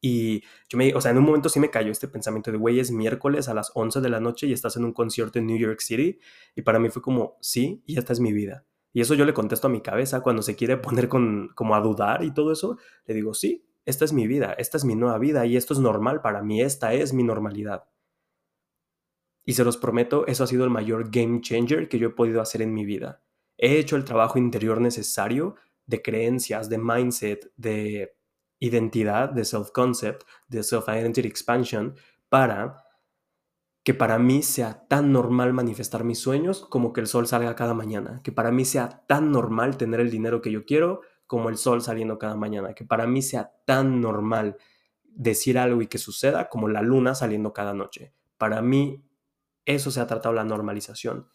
Y 0.00 0.42
yo 0.68 0.76
me, 0.76 0.92
o 0.92 1.00
sea, 1.00 1.12
en 1.12 1.18
un 1.18 1.24
momento 1.24 1.48
sí 1.48 1.60
me 1.60 1.70
cayó 1.70 1.92
este 1.92 2.08
pensamiento 2.08 2.50
de, 2.50 2.58
güey, 2.58 2.80
es 2.80 2.90
miércoles 2.90 3.48
a 3.48 3.54
las 3.54 3.70
11 3.74 4.00
de 4.00 4.08
la 4.08 4.18
noche 4.18 4.48
y 4.48 4.52
estás 4.52 4.76
en 4.76 4.84
un 4.84 4.92
concierto 4.92 5.38
en 5.38 5.46
New 5.46 5.58
York 5.58 5.80
City. 5.80 6.18
Y 6.56 6.62
para 6.62 6.80
mí 6.80 6.90
fue 6.90 7.00
como, 7.00 7.38
sí, 7.40 7.82
y 7.86 7.96
esta 7.96 8.12
es 8.12 8.18
mi 8.18 8.32
vida. 8.32 8.64
Y 8.98 9.00
eso 9.00 9.14
yo 9.14 9.24
le 9.24 9.32
contesto 9.32 9.68
a 9.68 9.70
mi 9.70 9.80
cabeza 9.80 10.22
cuando 10.22 10.42
se 10.42 10.56
quiere 10.56 10.76
poner 10.76 11.08
con, 11.08 11.50
como 11.54 11.76
a 11.76 11.80
dudar 11.80 12.24
y 12.24 12.34
todo 12.34 12.50
eso. 12.50 12.78
Le 13.06 13.14
digo, 13.14 13.32
sí, 13.32 13.64
esta 13.86 14.04
es 14.04 14.12
mi 14.12 14.26
vida, 14.26 14.54
esta 14.58 14.76
es 14.76 14.84
mi 14.84 14.96
nueva 14.96 15.18
vida 15.18 15.46
y 15.46 15.56
esto 15.56 15.72
es 15.72 15.78
normal 15.78 16.20
para 16.20 16.42
mí, 16.42 16.60
esta 16.60 16.92
es 16.92 17.12
mi 17.12 17.22
normalidad. 17.22 17.84
Y 19.44 19.52
se 19.52 19.62
los 19.62 19.76
prometo, 19.76 20.26
eso 20.26 20.42
ha 20.42 20.48
sido 20.48 20.64
el 20.64 20.70
mayor 20.70 21.12
game 21.12 21.40
changer 21.42 21.88
que 21.88 22.00
yo 22.00 22.08
he 22.08 22.10
podido 22.10 22.40
hacer 22.40 22.60
en 22.60 22.74
mi 22.74 22.84
vida. 22.84 23.22
He 23.56 23.78
hecho 23.78 23.94
el 23.94 24.04
trabajo 24.04 24.36
interior 24.36 24.80
necesario 24.80 25.54
de 25.86 26.02
creencias, 26.02 26.68
de 26.68 26.78
mindset, 26.78 27.52
de 27.56 28.16
identidad, 28.58 29.28
de 29.28 29.44
self-concept, 29.44 30.24
de 30.48 30.64
self-identity 30.64 31.28
expansion, 31.28 31.94
para 32.28 32.82
que 33.88 33.94
para 33.94 34.18
mí 34.18 34.42
sea 34.42 34.84
tan 34.86 35.12
normal 35.12 35.54
manifestar 35.54 36.04
mis 36.04 36.18
sueños 36.18 36.66
como 36.68 36.92
que 36.92 37.00
el 37.00 37.06
sol 37.06 37.26
salga 37.26 37.56
cada 37.56 37.72
mañana, 37.72 38.20
que 38.22 38.30
para 38.32 38.50
mí 38.50 38.66
sea 38.66 39.02
tan 39.06 39.32
normal 39.32 39.78
tener 39.78 40.00
el 40.00 40.10
dinero 40.10 40.42
que 40.42 40.50
yo 40.52 40.66
quiero 40.66 41.00
como 41.26 41.48
el 41.48 41.56
sol 41.56 41.80
saliendo 41.80 42.18
cada 42.18 42.36
mañana, 42.36 42.74
que 42.74 42.84
para 42.84 43.06
mí 43.06 43.22
sea 43.22 43.50
tan 43.64 44.02
normal 44.02 44.58
decir 45.04 45.58
algo 45.58 45.80
y 45.80 45.86
que 45.86 45.96
suceda 45.96 46.50
como 46.50 46.68
la 46.68 46.82
luna 46.82 47.14
saliendo 47.14 47.54
cada 47.54 47.72
noche. 47.72 48.12
Para 48.36 48.60
mí 48.60 49.02
eso 49.64 49.90
se 49.90 50.00
ha 50.00 50.06
tratado 50.06 50.34
la 50.34 50.44
normalización 50.44 51.30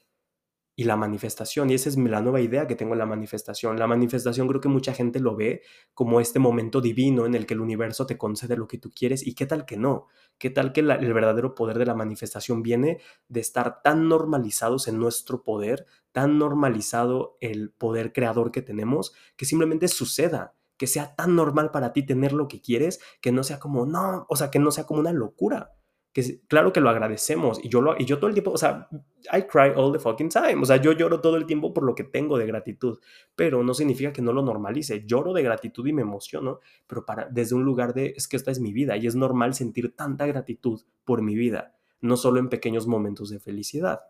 y 0.75 0.85
la 0.85 0.95
manifestación. 0.95 1.69
Y 1.69 1.75
esa 1.75 1.89
es 1.89 1.97
la 1.97 2.21
nueva 2.21 2.41
idea 2.41 2.67
que 2.67 2.75
tengo 2.75 2.93
en 2.93 2.99
la 2.99 3.05
manifestación. 3.05 3.77
La 3.77 3.87
manifestación 3.87 4.47
creo 4.47 4.61
que 4.61 4.69
mucha 4.69 4.93
gente 4.93 5.19
lo 5.19 5.35
ve 5.35 5.61
como 5.93 6.19
este 6.19 6.39
momento 6.39 6.81
divino 6.81 7.25
en 7.25 7.35
el 7.35 7.45
que 7.45 7.53
el 7.53 7.61
universo 7.61 8.05
te 8.05 8.17
concede 8.17 8.57
lo 8.57 8.67
que 8.67 8.77
tú 8.77 8.91
quieres 8.91 9.25
y 9.25 9.35
qué 9.35 9.45
tal 9.45 9.65
que 9.65 9.77
no. 9.77 10.07
¿Qué 10.37 10.49
tal 10.49 10.73
que 10.73 10.81
el 10.81 11.13
verdadero 11.13 11.53
poder 11.53 11.77
de 11.77 11.85
la 11.85 11.93
manifestación 11.93 12.63
viene 12.63 12.99
de 13.27 13.39
estar 13.39 13.81
tan 13.81 14.09
normalizados 14.09 14.87
en 14.87 14.97
nuestro 14.97 15.43
poder, 15.43 15.85
tan 16.11 16.39
normalizado 16.39 17.37
el 17.39 17.71
poder 17.71 18.13
creador 18.13 18.51
que 18.51 18.61
tenemos, 18.61 19.13
que 19.35 19.45
simplemente 19.45 19.87
suceda? 19.87 20.55
que 20.75 20.87
sea 20.87 21.15
tan 21.15 21.35
normal 21.35 21.69
para 21.71 21.93
ti 21.93 22.03
tener 22.03 22.33
lo 22.33 22.47
que 22.47 22.59
quieres, 22.59 22.99
que 23.21 23.31
no 23.31 23.43
sea 23.43 23.59
como, 23.59 23.85
no, 23.85 24.25
o 24.27 24.35
sea, 24.35 24.49
que 24.49 24.59
no 24.59 24.71
sea 24.71 24.85
como 24.85 24.99
una 24.99 25.13
locura 25.13 25.71
que 26.13 26.41
claro 26.47 26.71
que 26.71 26.79
lo 26.79 26.89
agradecemos 26.89 27.59
y 27.63 27.69
yo, 27.69 27.81
lo, 27.81 27.95
y 27.97 28.05
yo 28.05 28.19
todo 28.19 28.27
el 28.27 28.35
tiempo, 28.35 28.51
o 28.51 28.57
sea, 28.57 28.87
I 29.33 29.41
cry 29.41 29.71
all 29.75 29.91
the 29.91 29.99
fucking 29.99 30.29
time, 30.29 30.61
o 30.61 30.65
sea, 30.65 30.77
yo 30.77 30.91
lloro 30.91 31.19
todo 31.19 31.35
el 31.37 31.47
tiempo 31.47 31.73
por 31.73 31.83
lo 31.83 31.95
que 31.95 32.03
tengo 32.03 32.37
de 32.37 32.45
gratitud, 32.45 32.99
pero 33.35 33.63
no 33.63 33.73
significa 33.73 34.13
que 34.13 34.21
no 34.21 34.31
lo 34.31 34.43
normalice, 34.43 35.03
lloro 35.05 35.33
de 35.33 35.41
gratitud 35.41 35.85
y 35.87 35.91
me 35.91 36.03
emociono, 36.03 36.59
pero 36.85 37.03
para, 37.03 37.27
desde 37.29 37.55
un 37.55 37.63
lugar 37.63 37.95
de, 37.95 38.13
es 38.15 38.27
que 38.27 38.37
esta 38.37 38.51
es 38.51 38.59
mi 38.59 38.71
vida 38.71 38.95
y 38.95 39.07
es 39.07 39.15
normal 39.15 39.55
sentir 39.55 39.95
tanta 39.95 40.27
gratitud 40.27 40.81
por 41.03 41.23
mi 41.23 41.35
vida, 41.35 41.75
no 41.99 42.15
solo 42.15 42.39
en 42.39 42.49
pequeños 42.49 42.85
momentos 42.85 43.29
de 43.29 43.39
felicidad. 43.39 44.01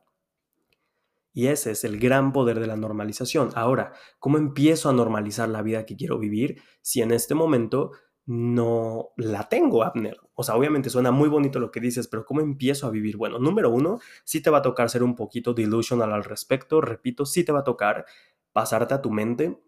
Y 1.35 1.47
ese 1.47 1.71
es 1.71 1.83
el 1.83 1.99
gran 1.99 2.31
poder 2.31 2.59
de 2.59 2.67
la 2.67 2.75
normalización. 2.75 3.49
Ahora, 3.55 3.93
¿cómo 4.19 4.37
empiezo 4.37 4.89
a 4.89 4.93
normalizar 4.93 5.49
la 5.49 5.63
vida 5.63 5.85
que 5.85 5.95
quiero 5.95 6.19
vivir 6.19 6.61
si 6.81 7.01
en 7.01 7.11
este 7.11 7.33
momento 7.33 7.91
no 8.25 9.09
la 9.17 9.49
tengo, 9.49 9.83
Abner. 9.83 10.17
O 10.33 10.43
sea, 10.43 10.55
obviamente 10.55 10.89
suena 10.89 11.11
muy 11.11 11.29
bonito 11.29 11.59
lo 11.59 11.71
que 11.71 11.79
dices, 11.79 12.07
pero 12.07 12.25
¿cómo 12.25 12.41
empiezo 12.41 12.87
a 12.87 12.91
vivir? 12.91 13.17
Bueno, 13.17 13.39
número 13.39 13.69
uno, 13.69 13.99
sí 14.23 14.41
te 14.41 14.49
va 14.49 14.59
a 14.59 14.61
tocar 14.61 14.89
ser 14.89 15.03
un 15.03 15.15
poquito 15.15 15.53
delusional 15.53 16.13
al 16.13 16.23
respecto. 16.23 16.81
Repito, 16.81 17.25
sí 17.25 17.43
te 17.43 17.51
va 17.51 17.59
a 17.59 17.63
tocar 17.63 18.05
pasarte 18.53 18.93
a 18.93 19.01
tu 19.01 19.11
mente 19.11 19.61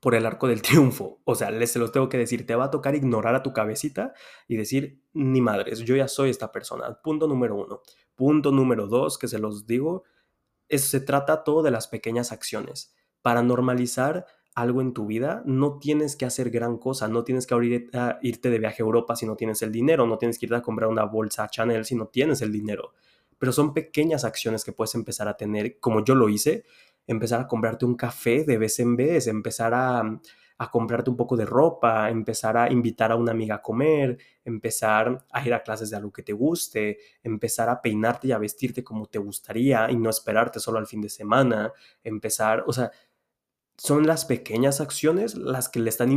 por 0.00 0.14
el 0.14 0.24
arco 0.26 0.48
del 0.48 0.62
triunfo. 0.62 1.20
O 1.24 1.34
sea, 1.34 1.50
les 1.50 1.72
se 1.72 1.78
los 1.78 1.92
tengo 1.92 2.08
que 2.08 2.18
decir, 2.18 2.46
te 2.46 2.54
va 2.54 2.64
a 2.64 2.70
tocar 2.70 2.94
ignorar 2.94 3.34
a 3.34 3.42
tu 3.42 3.52
cabecita 3.52 4.14
y 4.48 4.56
decir, 4.56 5.02
ni 5.12 5.40
madres, 5.40 5.80
yo 5.80 5.96
ya 5.96 6.08
soy 6.08 6.30
esta 6.30 6.52
persona. 6.52 7.00
Punto 7.02 7.26
número 7.26 7.56
uno. 7.56 7.82
Punto 8.14 8.50
número 8.50 8.86
dos, 8.86 9.18
que 9.18 9.28
se 9.28 9.38
los 9.38 9.66
digo, 9.66 10.04
es, 10.68 10.84
se 10.84 11.00
trata 11.00 11.44
todo 11.44 11.62
de 11.62 11.70
las 11.70 11.88
pequeñas 11.88 12.32
acciones. 12.32 12.94
Para 13.20 13.42
normalizar 13.42 14.26
algo 14.54 14.80
en 14.80 14.92
tu 14.92 15.06
vida, 15.06 15.42
no 15.46 15.78
tienes 15.78 16.16
que 16.16 16.24
hacer 16.24 16.50
gran 16.50 16.78
cosa, 16.78 17.08
no 17.08 17.24
tienes 17.24 17.46
que 17.46 17.88
irte 18.22 18.50
de 18.50 18.58
viaje 18.58 18.82
a 18.82 18.86
Europa 18.86 19.16
si 19.16 19.26
no 19.26 19.36
tienes 19.36 19.62
el 19.62 19.72
dinero, 19.72 20.06
no 20.06 20.16
tienes 20.16 20.38
que 20.38 20.46
irte 20.46 20.56
a 20.56 20.62
comprar 20.62 20.88
una 20.88 21.04
bolsa 21.04 21.48
Chanel 21.48 21.84
si 21.84 21.96
no 21.96 22.06
tienes 22.06 22.40
el 22.40 22.52
dinero. 22.52 22.92
Pero 23.38 23.52
son 23.52 23.74
pequeñas 23.74 24.24
acciones 24.24 24.64
que 24.64 24.72
puedes 24.72 24.94
empezar 24.94 25.26
a 25.26 25.36
tener, 25.36 25.80
como 25.80 26.04
yo 26.04 26.14
lo 26.14 26.28
hice, 26.28 26.64
empezar 27.06 27.40
a 27.40 27.46
comprarte 27.48 27.84
un 27.84 27.96
café 27.96 28.44
de 28.44 28.56
vez 28.56 28.78
en 28.78 28.94
vez, 28.94 29.26
empezar 29.26 29.74
a, 29.74 30.20
a 30.58 30.70
comprarte 30.70 31.10
un 31.10 31.16
poco 31.16 31.36
de 31.36 31.44
ropa, 31.44 32.08
empezar 32.10 32.56
a 32.56 32.70
invitar 32.70 33.10
a 33.10 33.16
una 33.16 33.32
amiga 33.32 33.56
a 33.56 33.62
comer, 33.62 34.18
empezar 34.44 35.24
a 35.30 35.46
ir 35.46 35.52
a 35.52 35.62
clases 35.62 35.90
de 35.90 35.96
algo 35.96 36.12
que 36.12 36.22
te 36.22 36.32
guste, 36.32 36.98
empezar 37.22 37.68
a 37.68 37.82
peinarte 37.82 38.28
y 38.28 38.32
a 38.32 38.38
vestirte 38.38 38.84
como 38.84 39.06
te 39.06 39.18
gustaría 39.18 39.90
y 39.90 39.96
no 39.96 40.10
esperarte 40.10 40.60
solo 40.60 40.78
al 40.78 40.86
fin 40.86 41.00
de 41.00 41.08
semana, 41.08 41.72
empezar, 42.04 42.62
o 42.66 42.72
sea, 42.72 42.92
son 43.76 44.06
las 44.06 44.24
pequeñas 44.24 44.80
acciones 44.80 45.34
las 45.36 45.68
que 45.68 45.80
le, 45.80 45.90
están 45.90 46.10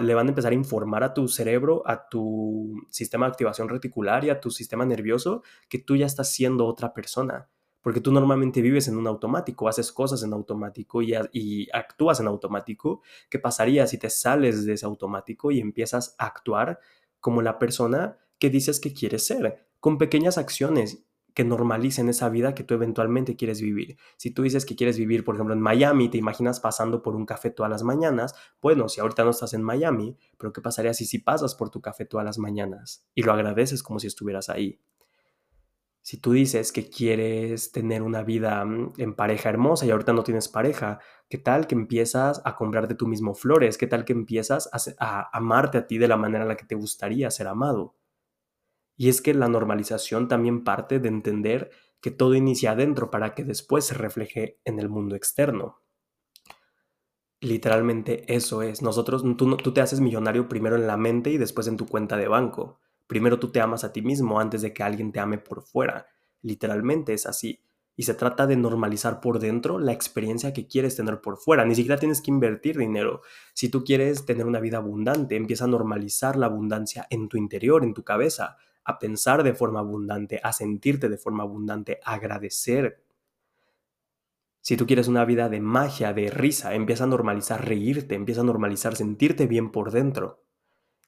le 0.00 0.14
van 0.14 0.26
a 0.26 0.30
empezar 0.30 0.52
a 0.52 0.54
informar 0.54 1.04
a 1.04 1.12
tu 1.12 1.28
cerebro, 1.28 1.82
a 1.86 2.08
tu 2.08 2.86
sistema 2.90 3.26
de 3.26 3.32
activación 3.32 3.68
reticular 3.68 4.24
y 4.24 4.30
a 4.30 4.40
tu 4.40 4.50
sistema 4.50 4.86
nervioso 4.86 5.42
que 5.68 5.78
tú 5.78 5.96
ya 5.96 6.06
estás 6.06 6.30
siendo 6.30 6.66
otra 6.66 6.94
persona. 6.94 7.48
Porque 7.82 8.00
tú 8.00 8.12
normalmente 8.12 8.62
vives 8.62 8.86
en 8.88 8.96
un 8.96 9.08
automático, 9.08 9.68
haces 9.68 9.92
cosas 9.92 10.22
en 10.22 10.32
automático 10.32 11.02
y, 11.02 11.14
y 11.32 11.68
actúas 11.72 12.20
en 12.20 12.28
automático. 12.28 13.02
¿Qué 13.28 13.38
pasaría 13.38 13.86
si 13.86 13.98
te 13.98 14.08
sales 14.08 14.64
de 14.64 14.74
ese 14.74 14.86
automático 14.86 15.50
y 15.50 15.60
empiezas 15.60 16.14
a 16.18 16.26
actuar 16.26 16.78
como 17.18 17.42
la 17.42 17.58
persona 17.58 18.18
que 18.38 18.50
dices 18.50 18.78
que 18.78 18.94
quieres 18.94 19.26
ser? 19.26 19.66
Con 19.80 19.98
pequeñas 19.98 20.38
acciones 20.38 21.04
que 21.34 21.44
normalicen 21.44 22.08
esa 22.08 22.28
vida 22.28 22.54
que 22.54 22.64
tú 22.64 22.74
eventualmente 22.74 23.36
quieres 23.36 23.60
vivir. 23.60 23.96
Si 24.16 24.30
tú 24.30 24.42
dices 24.42 24.66
que 24.66 24.76
quieres 24.76 24.98
vivir, 24.98 25.24
por 25.24 25.34
ejemplo, 25.34 25.54
en 25.54 25.60
Miami, 25.60 26.08
te 26.08 26.18
imaginas 26.18 26.60
pasando 26.60 27.02
por 27.02 27.16
un 27.16 27.26
café 27.26 27.50
todas 27.50 27.70
las 27.70 27.82
mañanas, 27.82 28.34
bueno, 28.60 28.88
si 28.88 29.00
ahorita 29.00 29.24
no 29.24 29.30
estás 29.30 29.54
en 29.54 29.62
Miami, 29.62 30.16
pero 30.38 30.52
¿qué 30.52 30.60
pasaría 30.60 30.94
si 30.94 31.06
si 31.06 31.18
pasas 31.18 31.54
por 31.54 31.70
tu 31.70 31.80
café 31.80 32.04
todas 32.04 32.24
las 32.24 32.38
mañanas 32.38 33.06
y 33.14 33.22
lo 33.22 33.32
agradeces 33.32 33.82
como 33.82 33.98
si 33.98 34.06
estuvieras 34.06 34.48
ahí? 34.48 34.80
Si 36.04 36.16
tú 36.16 36.32
dices 36.32 36.72
que 36.72 36.90
quieres 36.90 37.70
tener 37.70 38.02
una 38.02 38.24
vida 38.24 38.64
mm, 38.64 38.94
en 38.98 39.14
pareja 39.14 39.50
hermosa 39.50 39.86
y 39.86 39.90
ahorita 39.92 40.12
no 40.12 40.24
tienes 40.24 40.48
pareja, 40.48 40.98
¿qué 41.28 41.38
tal 41.38 41.68
que 41.68 41.76
empiezas 41.76 42.42
a 42.44 42.56
comprarte 42.56 42.96
tú 42.96 43.06
mismo 43.06 43.34
flores? 43.34 43.78
¿Qué 43.78 43.86
tal 43.86 44.04
que 44.04 44.12
empiezas 44.12 44.68
a, 44.72 44.78
a 44.98 45.30
amarte 45.32 45.78
a 45.78 45.86
ti 45.86 45.98
de 45.98 46.08
la 46.08 46.16
manera 46.16 46.42
en 46.42 46.48
la 46.48 46.56
que 46.56 46.66
te 46.66 46.74
gustaría 46.74 47.30
ser 47.30 47.46
amado? 47.46 47.94
Y 49.02 49.08
es 49.08 49.20
que 49.20 49.34
la 49.34 49.48
normalización 49.48 50.28
también 50.28 50.62
parte 50.62 51.00
de 51.00 51.08
entender 51.08 51.72
que 52.00 52.12
todo 52.12 52.36
inicia 52.36 52.70
adentro 52.70 53.10
para 53.10 53.34
que 53.34 53.42
después 53.42 53.84
se 53.84 53.94
refleje 53.94 54.60
en 54.64 54.78
el 54.78 54.88
mundo 54.88 55.16
externo. 55.16 55.82
Literalmente 57.40 58.32
eso 58.32 58.62
es. 58.62 58.80
Nosotros, 58.80 59.24
tú, 59.36 59.56
tú 59.56 59.74
te 59.74 59.80
haces 59.80 59.98
millonario 59.98 60.48
primero 60.48 60.76
en 60.76 60.86
la 60.86 60.96
mente 60.96 61.30
y 61.30 61.36
después 61.36 61.66
en 61.66 61.76
tu 61.76 61.88
cuenta 61.88 62.16
de 62.16 62.28
banco. 62.28 62.78
Primero 63.08 63.40
tú 63.40 63.50
te 63.50 63.60
amas 63.60 63.82
a 63.82 63.92
ti 63.92 64.02
mismo 64.02 64.38
antes 64.38 64.62
de 64.62 64.72
que 64.72 64.84
alguien 64.84 65.10
te 65.10 65.18
ame 65.18 65.38
por 65.38 65.64
fuera. 65.64 66.06
Literalmente 66.40 67.12
es 67.12 67.26
así. 67.26 67.58
Y 67.96 68.04
se 68.04 68.14
trata 68.14 68.46
de 68.46 68.54
normalizar 68.54 69.20
por 69.20 69.40
dentro 69.40 69.80
la 69.80 69.90
experiencia 69.90 70.52
que 70.52 70.68
quieres 70.68 70.94
tener 70.94 71.20
por 71.20 71.38
fuera. 71.38 71.64
Ni 71.64 71.74
siquiera 71.74 71.98
tienes 71.98 72.22
que 72.22 72.30
invertir 72.30 72.78
dinero. 72.78 73.22
Si 73.52 73.68
tú 73.68 73.82
quieres 73.82 74.26
tener 74.26 74.46
una 74.46 74.60
vida 74.60 74.76
abundante, 74.76 75.34
empieza 75.34 75.64
a 75.64 75.66
normalizar 75.66 76.36
la 76.36 76.46
abundancia 76.46 77.08
en 77.10 77.28
tu 77.28 77.36
interior, 77.36 77.82
en 77.82 77.94
tu 77.94 78.04
cabeza, 78.04 78.58
a 78.84 78.98
pensar 78.98 79.42
de 79.42 79.54
forma 79.54 79.80
abundante, 79.80 80.40
a 80.42 80.52
sentirte 80.52 81.08
de 81.08 81.18
forma 81.18 81.42
abundante, 81.44 82.00
a 82.04 82.14
agradecer. 82.14 83.04
Si 84.60 84.76
tú 84.76 84.86
quieres 84.86 85.08
una 85.08 85.24
vida 85.24 85.48
de 85.48 85.60
magia, 85.60 86.12
de 86.12 86.30
risa, 86.30 86.74
empieza 86.74 87.04
a 87.04 87.08
normalizar 87.08 87.66
reírte, 87.66 88.14
empieza 88.14 88.42
a 88.42 88.44
normalizar 88.44 88.96
sentirte 88.96 89.46
bien 89.46 89.70
por 89.70 89.90
dentro. 89.90 90.42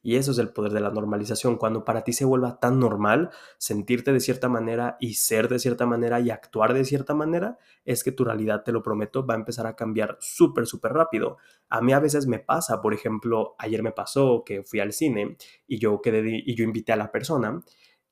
Y 0.05 0.17
eso 0.17 0.33
es 0.33 0.39
el 0.39 0.51
poder 0.51 0.73
de 0.73 0.81
la 0.81 0.91
normalización, 0.91 1.57
cuando 1.57 1.85
para 1.85 2.05
ti 2.05 2.13
se 2.13 2.27
vuelva 2.27 2.61
tan 2.61 2.79
normal 2.79 3.31
sentirte 3.59 4.13
de 4.13 4.21
cierta 4.21 4.51
manera 4.51 4.99
y 5.01 5.15
ser 5.15 5.49
de 5.49 5.59
cierta 5.59 5.87
manera 5.87 6.21
y 6.21 6.31
actuar 6.31 6.75
de 6.75 6.85
cierta 6.85 7.15
manera, 7.15 7.59
es 7.87 8.05
que 8.05 8.13
tu 8.13 8.23
realidad, 8.23 8.63
te 8.65 8.71
lo 8.71 8.83
prometo, 8.83 9.27
va 9.27 9.35
a 9.35 9.39
empezar 9.39 9.67
a 9.67 9.75
cambiar 9.75 10.19
súper, 10.21 10.67
súper 10.67 10.93
rápido. 10.93 11.39
A 11.71 11.81
mí 11.81 11.93
a 11.95 12.01
veces 12.01 12.27
me 12.27 12.39
pasa, 12.39 12.83
por 12.83 12.93
ejemplo, 12.93 13.57
ayer 13.59 13.83
me 13.83 13.93
pasó 13.93 14.45
que 14.45 14.63
fui 14.63 14.79
al 14.79 14.93
cine 14.93 15.37
y 15.67 15.79
yo, 15.79 16.03
quedé, 16.03 16.43
y 16.45 16.55
yo 16.55 16.65
invité 16.65 16.93
a 16.93 16.97
la 16.97 17.11
persona 17.11 17.65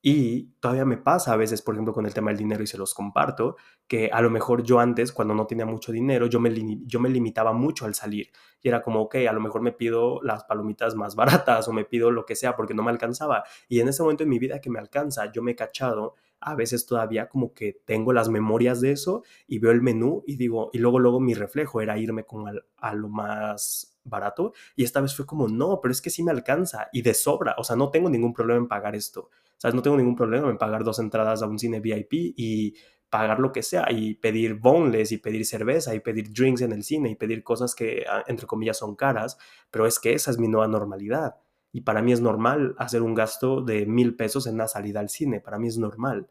y 0.04 0.50
todavía 0.58 0.84
me 0.84 0.96
pasa 0.96 1.32
a 1.32 1.36
veces, 1.36 1.62
por 1.62 1.76
ejemplo, 1.76 1.94
con 1.94 2.06
el 2.06 2.12
tema 2.12 2.30
del 2.32 2.38
dinero 2.38 2.64
y 2.64 2.66
se 2.66 2.76
los 2.76 2.92
comparto, 2.92 3.56
que 3.86 4.10
a 4.12 4.20
lo 4.20 4.30
mejor 4.30 4.64
yo 4.64 4.80
antes, 4.80 5.12
cuando 5.12 5.32
no 5.32 5.46
tenía 5.46 5.64
mucho 5.64 5.92
dinero, 5.92 6.26
yo 6.26 6.40
me, 6.40 6.52
yo 6.86 6.98
me 6.98 7.08
limitaba 7.08 7.52
mucho 7.52 7.86
al 7.86 7.94
salir. 7.94 8.30
Y 8.60 8.68
era 8.68 8.82
como, 8.82 9.00
ok, 9.02 9.14
a 9.28 9.32
lo 9.32 9.40
mejor 9.40 9.62
me 9.62 9.70
pido 9.70 10.20
las 10.22 10.42
palomitas 10.42 10.96
más 10.96 11.14
baratas 11.54 11.68
o 11.68 11.72
me 11.72 11.84
pido 11.84 12.10
lo 12.10 12.26
que 12.26 12.34
sea 12.34 12.56
porque 12.56 12.74
no 12.74 12.82
me 12.82 12.90
alcanzaba. 12.90 13.44
Y 13.68 13.78
en 13.78 13.88
ese 13.88 14.02
momento 14.02 14.24
de 14.24 14.30
mi 14.30 14.40
vida 14.40 14.60
que 14.60 14.70
me 14.70 14.80
alcanza, 14.80 15.30
yo 15.30 15.40
me 15.40 15.52
he 15.52 15.56
cachado, 15.56 16.16
a 16.40 16.56
veces 16.56 16.84
todavía 16.84 17.28
como 17.28 17.54
que 17.54 17.80
tengo 17.84 18.12
las 18.12 18.28
memorias 18.28 18.80
de 18.80 18.90
eso 18.90 19.22
y 19.46 19.60
veo 19.60 19.70
el 19.70 19.82
menú 19.82 20.24
y 20.26 20.36
digo, 20.36 20.70
y 20.72 20.78
luego, 20.78 20.98
luego 20.98 21.20
mi 21.20 21.34
reflejo 21.34 21.80
era 21.80 21.96
irme 21.96 22.24
con 22.24 22.44
a 22.76 22.94
lo 22.94 23.08
más 23.08 23.91
barato. 24.04 24.52
Y 24.76 24.84
esta 24.84 25.00
vez 25.00 25.14
fue 25.14 25.26
como, 25.26 25.48
no, 25.48 25.80
pero 25.80 25.92
es 25.92 26.02
que 26.02 26.10
sí 26.10 26.22
me 26.22 26.30
alcanza 26.30 26.88
y 26.92 27.02
de 27.02 27.14
sobra. 27.14 27.54
O 27.58 27.64
sea, 27.64 27.76
no 27.76 27.90
tengo 27.90 28.08
ningún 28.08 28.32
problema 28.32 28.58
en 28.58 28.68
pagar 28.68 28.94
esto. 28.94 29.30
¿Sabes? 29.56 29.74
No 29.74 29.82
tengo 29.82 29.96
ningún 29.96 30.16
problema 30.16 30.50
en 30.50 30.58
pagar 30.58 30.84
dos 30.84 30.98
entradas 30.98 31.42
a 31.42 31.46
un 31.46 31.58
cine 31.58 31.80
VIP 31.80 32.12
y 32.36 32.74
pagar 33.12 33.40
lo 33.40 33.52
que 33.52 33.62
sea 33.62 33.92
y 33.92 34.14
pedir 34.14 34.54
boneless 34.54 35.12
y 35.12 35.18
pedir 35.18 35.44
cerveza 35.44 35.94
y 35.94 36.00
pedir 36.00 36.32
drinks 36.32 36.62
en 36.62 36.72
el 36.72 36.82
cine 36.82 37.10
y 37.10 37.14
pedir 37.14 37.44
cosas 37.44 37.74
que 37.74 38.06
ah, 38.08 38.24
entre 38.26 38.46
comillas 38.46 38.78
son 38.78 38.96
caras, 38.96 39.36
pero 39.70 39.86
es 39.86 39.98
que 39.98 40.14
esa 40.14 40.30
es 40.30 40.38
mi 40.38 40.48
nueva 40.48 40.66
normalidad. 40.66 41.36
Y 41.72 41.82
para 41.82 42.00
mí 42.00 42.12
es 42.12 42.22
normal 42.22 42.74
hacer 42.78 43.02
un 43.02 43.14
gasto 43.14 43.60
de 43.60 43.84
mil 43.84 44.16
pesos 44.16 44.46
en 44.46 44.54
una 44.54 44.66
salida 44.66 45.00
al 45.00 45.10
cine, 45.10 45.40
para 45.40 45.58
mí 45.58 45.68
es 45.68 45.76
normal. 45.76 46.30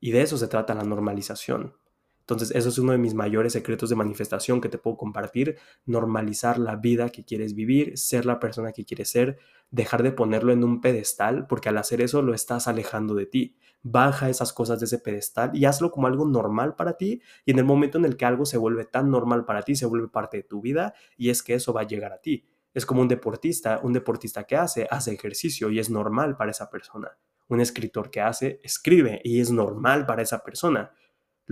Y 0.00 0.10
de 0.10 0.22
eso 0.22 0.36
se 0.36 0.48
trata 0.48 0.74
la 0.74 0.82
normalización. 0.82 1.76
Entonces, 2.22 2.52
eso 2.52 2.68
es 2.68 2.78
uno 2.78 2.92
de 2.92 2.98
mis 2.98 3.14
mayores 3.14 3.52
secretos 3.52 3.90
de 3.90 3.96
manifestación 3.96 4.60
que 4.60 4.68
te 4.68 4.78
puedo 4.78 4.96
compartir, 4.96 5.58
normalizar 5.86 6.58
la 6.58 6.76
vida 6.76 7.08
que 7.10 7.24
quieres 7.24 7.54
vivir, 7.54 7.98
ser 7.98 8.26
la 8.26 8.38
persona 8.38 8.70
que 8.72 8.84
quieres 8.84 9.10
ser, 9.10 9.38
dejar 9.72 10.04
de 10.04 10.12
ponerlo 10.12 10.52
en 10.52 10.62
un 10.62 10.80
pedestal, 10.80 11.46
porque 11.48 11.68
al 11.68 11.78
hacer 11.78 12.00
eso 12.00 12.22
lo 12.22 12.32
estás 12.32 12.68
alejando 12.68 13.14
de 13.14 13.26
ti. 13.26 13.56
Baja 13.82 14.30
esas 14.30 14.52
cosas 14.52 14.78
de 14.78 14.86
ese 14.86 15.00
pedestal 15.00 15.50
y 15.54 15.64
hazlo 15.64 15.90
como 15.90 16.06
algo 16.06 16.24
normal 16.24 16.76
para 16.76 16.96
ti 16.96 17.20
y 17.44 17.50
en 17.50 17.58
el 17.58 17.64
momento 17.64 17.98
en 17.98 18.04
el 18.04 18.16
que 18.16 18.24
algo 18.24 18.46
se 18.46 18.56
vuelve 18.56 18.84
tan 18.84 19.10
normal 19.10 19.44
para 19.44 19.62
ti, 19.62 19.74
se 19.74 19.86
vuelve 19.86 20.06
parte 20.06 20.36
de 20.36 20.42
tu 20.44 20.60
vida 20.60 20.94
y 21.16 21.30
es 21.30 21.42
que 21.42 21.54
eso 21.54 21.72
va 21.72 21.80
a 21.80 21.86
llegar 21.86 22.12
a 22.12 22.20
ti. 22.20 22.46
Es 22.74 22.86
como 22.86 23.02
un 23.02 23.08
deportista, 23.08 23.80
un 23.82 23.92
deportista 23.92 24.44
que 24.44 24.56
hace, 24.56 24.86
hace 24.90 25.12
ejercicio 25.12 25.70
y 25.70 25.80
es 25.80 25.90
normal 25.90 26.36
para 26.36 26.52
esa 26.52 26.70
persona. 26.70 27.18
Un 27.48 27.60
escritor 27.60 28.10
que 28.10 28.20
hace, 28.20 28.60
escribe 28.62 29.20
y 29.24 29.40
es 29.40 29.50
normal 29.50 30.06
para 30.06 30.22
esa 30.22 30.42
persona. 30.42 30.92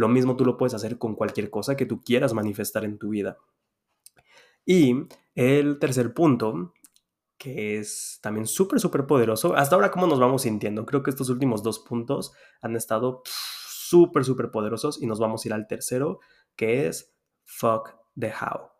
Lo 0.00 0.08
mismo 0.08 0.34
tú 0.34 0.46
lo 0.46 0.56
puedes 0.56 0.72
hacer 0.72 0.96
con 0.96 1.14
cualquier 1.14 1.50
cosa 1.50 1.76
que 1.76 1.84
tú 1.84 2.02
quieras 2.02 2.32
manifestar 2.32 2.86
en 2.86 2.96
tu 2.98 3.10
vida. 3.10 3.36
Y 4.64 4.94
el 5.34 5.78
tercer 5.78 6.14
punto, 6.14 6.72
que 7.36 7.78
es 7.78 8.18
también 8.22 8.46
súper, 8.46 8.80
súper 8.80 9.04
poderoso. 9.04 9.54
Hasta 9.54 9.74
ahora, 9.74 9.90
¿cómo 9.90 10.06
nos 10.06 10.18
vamos 10.18 10.40
sintiendo? 10.40 10.86
Creo 10.86 11.02
que 11.02 11.10
estos 11.10 11.28
últimos 11.28 11.62
dos 11.62 11.80
puntos 11.80 12.32
han 12.62 12.76
estado 12.76 13.20
súper, 13.26 14.24
súper 14.24 14.50
poderosos 14.50 15.02
y 15.02 15.06
nos 15.06 15.20
vamos 15.20 15.44
a 15.44 15.48
ir 15.48 15.52
al 15.52 15.66
tercero, 15.66 16.20
que 16.56 16.86
es 16.86 17.14
fuck 17.44 17.90
the 18.18 18.32
how. 18.32 18.70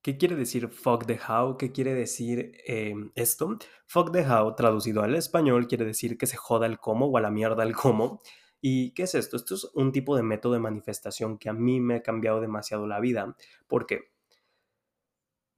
¿Qué 0.00 0.16
quiere 0.16 0.36
decir 0.36 0.68
fuck 0.68 1.06
the 1.06 1.18
how? 1.28 1.56
¿Qué 1.56 1.72
quiere 1.72 1.92
decir 1.94 2.52
em, 2.68 3.10
esto? 3.16 3.58
Fuck 3.88 4.12
the 4.12 4.24
how, 4.24 4.54
traducido 4.54 5.02
al 5.02 5.16
español, 5.16 5.66
quiere 5.66 5.84
decir 5.84 6.16
que 6.16 6.28
se 6.28 6.36
joda 6.36 6.66
el 6.66 6.78
cómo 6.78 7.06
o 7.06 7.16
a 7.16 7.20
la 7.20 7.32
mierda 7.32 7.64
el 7.64 7.74
cómo. 7.74 8.20
¿Y 8.60 8.92
qué 8.92 9.04
es 9.04 9.14
esto? 9.14 9.36
Esto 9.36 9.54
es 9.54 9.64
un 9.74 9.92
tipo 9.92 10.16
de 10.16 10.22
método 10.22 10.54
de 10.54 10.58
manifestación 10.58 11.38
que 11.38 11.48
a 11.48 11.52
mí 11.52 11.80
me 11.80 11.96
ha 11.96 12.02
cambiado 12.02 12.40
demasiado 12.40 12.86
la 12.86 13.00
vida. 13.00 13.36
¿Por 13.66 13.86
qué? 13.86 14.10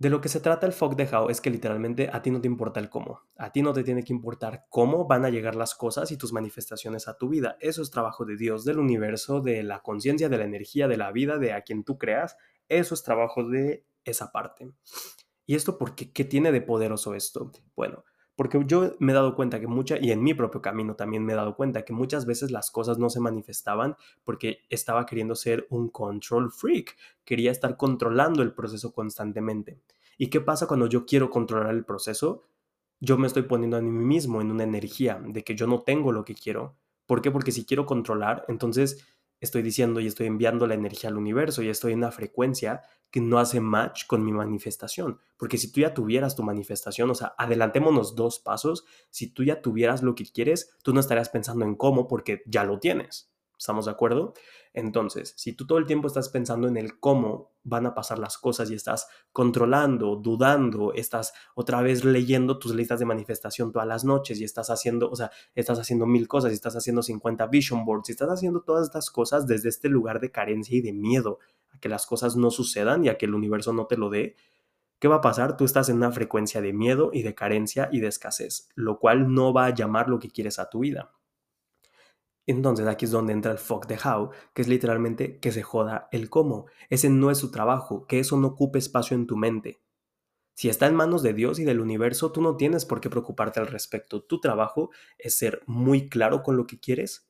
De 0.03 0.11
lo 0.11 0.21
que 0.21 0.29
se 0.29 0.41
trata 0.41 0.67
el 0.67 0.73
fuck 0.73 0.97
de 0.97 1.09
how 1.17 1.29
es 1.29 1.41
que 1.41 1.49
literalmente 1.49 2.11
a 2.13 2.23
ti 2.23 2.33
no 2.33 2.41
te 2.41 2.49
importa 2.49 2.81
el 2.81 2.91
cómo. 2.91 3.21
A 3.37 3.53
ti 3.53 3.63
no 3.63 3.73
te 3.73 3.85
tiene 3.85 4.03
que 4.03 4.13
importar 4.13 4.67
cómo 4.69 5.07
van 5.07 5.25
a 5.25 5.31
llegar 5.31 5.55
las 5.55 5.77
cosas 5.77 6.11
y 6.11 6.17
tus 6.17 6.33
manifestaciones 6.33 7.07
a 7.07 7.17
tu 7.17 7.29
vida. 7.29 7.57
Eso 7.61 7.83
es 7.83 7.91
trabajo 7.93 8.25
de 8.25 8.37
Dios, 8.37 8.65
del 8.65 8.81
universo, 8.81 9.41
de 9.41 9.63
la 9.63 9.81
conciencia, 9.81 10.29
de 10.29 10.39
la 10.39 10.45
energía, 10.45 10.89
de 10.89 10.97
la 10.97 11.13
vida, 11.13 11.39
de 11.39 11.53
a 11.53 11.63
quien 11.63 11.85
tú 11.85 11.99
creas. 11.99 12.37
Eso 12.69 12.95
es 12.95 13.05
trabajo 13.05 13.49
de 13.49 13.87
esa 14.05 14.33
parte. 14.33 14.73
¿Y 15.47 15.55
esto 15.55 15.79
por 15.79 15.95
qué? 15.95 16.13
¿Qué 16.13 16.25
tiene 16.25 16.51
de 16.51 16.63
poderoso 16.63 17.15
esto? 17.15 17.53
Bueno, 17.77 18.05
porque 18.37 18.63
yo 18.67 18.93
me 18.99 19.13
he 19.13 19.15
dado 19.15 19.35
cuenta 19.35 19.61
que 19.61 19.67
mucha, 19.67 19.99
y 20.01 20.11
en 20.11 20.23
mi 20.23 20.35
propio 20.35 20.63
camino 20.63 20.95
también 20.95 21.25
me 21.25 21.33
he 21.33 21.37
dado 21.37 21.55
cuenta 21.55 21.85
que 21.85 21.93
muchas 21.93 22.27
veces 22.27 22.51
las 22.51 22.71
cosas 22.71 22.99
no 22.99 23.11
se 23.11 23.21
manifestaban 23.21 23.97
porque 24.25 24.61
estaba 24.71 25.07
queriendo 25.07 25.35
ser 25.35 25.67
un 25.71 25.89
control 25.91 26.51
freak, 26.51 26.97
quería 27.25 27.51
estar 27.51 27.77
controlando 27.77 28.43
el 28.43 28.53
proceso 28.53 28.93
constantemente. 28.93 29.81
¿Y 30.19 30.29
qué 30.29 30.41
pasa 30.41 30.67
cuando 30.67 30.87
yo 30.87 31.05
quiero 31.05 31.31
controlar 31.31 31.75
el 31.75 31.85
proceso? 31.85 32.43
Yo 33.01 33.19
me 33.19 33.27
estoy 33.27 33.43
poniendo 33.43 33.77
a 33.77 33.83
mí 33.83 33.91
mismo 33.91 34.41
en 34.41 34.51
una 34.51 34.65
energía 34.65 35.21
de 35.25 35.43
que 35.43 35.55
yo 35.55 35.67
no 35.67 35.83
tengo 35.83 36.13
lo 36.13 36.25
que 36.25 36.35
quiero. 36.35 36.77
¿Por 37.07 37.21
qué? 37.21 37.31
Porque 37.31 37.53
si 37.53 37.65
quiero 37.65 37.85
controlar, 37.85 38.45
entonces 38.49 39.05
estoy 39.43 39.63
diciendo 39.63 40.01
y 40.01 40.07
estoy 40.07 40.29
enviando 40.29 40.67
la 40.67 40.75
energía 40.75 41.11
al 41.11 41.19
universo 41.19 41.63
y 41.63 41.69
estoy 41.69 41.93
en 41.93 41.99
una 41.99 42.13
frecuencia 42.13 42.83
que 43.11 43.21
no 43.21 43.39
hace 43.39 43.61
match 43.61 44.07
con 44.07 44.25
mi 44.25 44.33
manifestación. 44.33 45.21
Porque 45.37 45.59
si 45.59 45.71
tú 45.71 45.81
ya 45.81 45.93
tuvieras 45.93 46.37
tu 46.37 46.45
manifestación, 46.45 47.11
o 47.11 47.15
sea, 47.15 47.35
adelantémonos 47.37 48.15
dos 48.15 48.39
pasos, 48.39 48.85
si 49.11 49.27
tú 49.27 49.43
ya 49.43 49.61
tuvieras 49.61 50.03
lo 50.03 50.15
que 50.15 50.25
quieres, 50.25 50.77
tú 50.83 50.95
no 50.95 51.01
estarías 51.01 51.29
pensando 51.29 51.65
en 51.65 51.75
cómo 51.75 52.07
porque 52.07 52.43
ya 52.47 52.63
lo 52.63 52.79
tienes. 52.79 53.32
¿Estamos 53.59 53.85
de 53.85 53.93
acuerdo? 53.93 54.35
Entonces, 54.73 55.35
si 55.37 55.53
tú 55.53 55.67
todo 55.67 55.79
el 55.79 55.87
tiempo 55.87 56.09
estás 56.09 56.29
pensando 56.31 56.67
en 56.67 56.77
el 56.77 56.99
cómo 56.99 57.53
van 57.63 57.87
a 57.87 57.95
pasar 57.95 58.19
las 58.19 58.39
cosas 58.39 58.71
y 58.71 58.75
estás 58.75 59.09
controlando, 59.33 60.17
dudando, 60.17 60.93
estás 60.95 61.33
otra 61.55 61.83
vez 61.83 62.05
leyendo 62.05 62.59
tus 62.59 62.75
listas 62.75 62.99
de 62.99 63.05
manifestación 63.05 63.71
todas 63.71 63.87
las 63.87 64.05
noches 64.05 64.41
y 64.41 64.45
estás 64.45 64.71
haciendo, 64.71 65.11
o 65.11 65.17
sea, 65.17 65.31
estás 65.55 65.79
haciendo 65.79 66.07
mil 66.07 66.27
cosas 66.27 66.51
y 66.53 66.55
estás 66.55 66.75
haciendo 66.75 67.03
50 67.03 67.47
vision 67.47 67.85
boards 67.85 68.09
y 68.09 68.13
estás 68.13 68.31
haciendo 68.31 68.63
todas 68.63 68.87
estas 68.87 69.11
cosas 69.11 69.47
desde 69.47 69.69
este 69.69 69.89
lugar 69.89 70.21
de 70.21 70.33
carencia 70.33 70.77
y 70.77 70.81
de 70.81 70.93
miedo 70.93 71.39
a 71.71 71.79
que 71.79 71.89
las 71.89 72.07
cosas 72.07 72.37
no 72.37 72.51
sucedan 72.51 73.05
y 73.05 73.11
a 73.11 73.19
que 73.19 73.27
el 73.27 73.35
universo 73.35 73.73
no 73.73 73.87
te 73.87 73.97
lo 73.97 74.11
dé, 74.11 74.37
¿qué 74.99 75.09
va 75.09 75.17
a 75.17 75.21
pasar? 75.21 75.57
Tú 75.57 75.65
estás 75.65 75.89
en 75.89 75.99
una 75.99 76.13
frecuencia 76.13 76.61
de 76.61 76.73
miedo 76.73 77.11
y 77.13 77.23
de 77.23 77.35
carencia 77.35 77.89
y 77.93 78.01
de 78.01 78.09
escasez, 78.09 78.71
lo 78.75 78.99
cual 78.99 79.33
no 79.33 79.53
va 79.53 79.67
a 79.67 79.75
llamar 79.75 80.09
lo 80.09 80.19
que 80.19 80.31
quieres 80.31 80.59
a 80.59 80.71
tu 80.71 80.81
vida. 80.81 81.13
Entonces 82.47 82.87
aquí 82.87 83.05
es 83.05 83.11
donde 83.11 83.33
entra 83.33 83.53
el 83.53 83.59
fuck 83.59 83.87
the 83.87 83.99
how, 84.05 84.31
que 84.53 84.63
es 84.63 84.69
literalmente 84.69 85.39
que 85.39 85.53
se 85.53 85.63
joda 85.63 86.09
el 86.11 86.29
cómo. 86.29 86.67
Ese 86.91 87.09
no 87.09 87.31
es 87.31 87.39
su 87.39 87.51
trabajo, 87.51 88.07
que 88.07 88.19
eso 88.19 88.37
no 88.37 88.49
ocupe 88.49 88.79
espacio 88.79 89.17
en 89.17 89.27
tu 89.27 89.37
mente. 89.37 89.81
Si 90.55 90.69
está 90.69 90.87
en 90.87 90.95
manos 90.95 91.23
de 91.23 91.33
Dios 91.33 91.59
y 91.59 91.65
del 91.65 91.81
universo, 91.81 92.31
tú 92.33 92.43
no 92.43 92.57
tienes 92.57 92.85
por 92.85 93.01
qué 93.01 93.09
preocuparte 93.09 93.61
al 93.61 93.69
respecto. 93.69 94.23
Tu 94.23 94.41
trabajo 94.41 94.91
es 95.19 95.37
ser 95.37 95.63
muy 95.67 96.09
claro 96.09 96.43
con 96.43 96.57
lo 96.57 96.67
que 96.67 96.79
quieres 96.79 97.29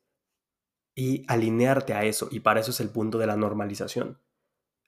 y 0.94 1.24
alinearte 1.28 1.94
a 1.94 2.04
eso. 2.04 2.28
Y 2.30 2.40
para 2.40 2.60
eso 2.60 2.72
es 2.72 2.80
el 2.80 2.90
punto 2.90 3.18
de 3.18 3.26
la 3.26 3.36
normalización. 3.36 4.18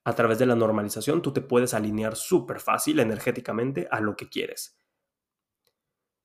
A 0.05 0.15
través 0.15 0.39
de 0.39 0.47
la 0.47 0.57
normalización 0.57 1.23
tú 1.23 1.33
te 1.33 1.41
puedes 1.41 1.75
alinear 1.75 2.17
súper 2.17 2.61
fácil 2.61 2.99
energéticamente 2.99 3.89
a 3.91 4.01
lo 4.01 4.17
que 4.17 4.29
quieres. 4.29 4.79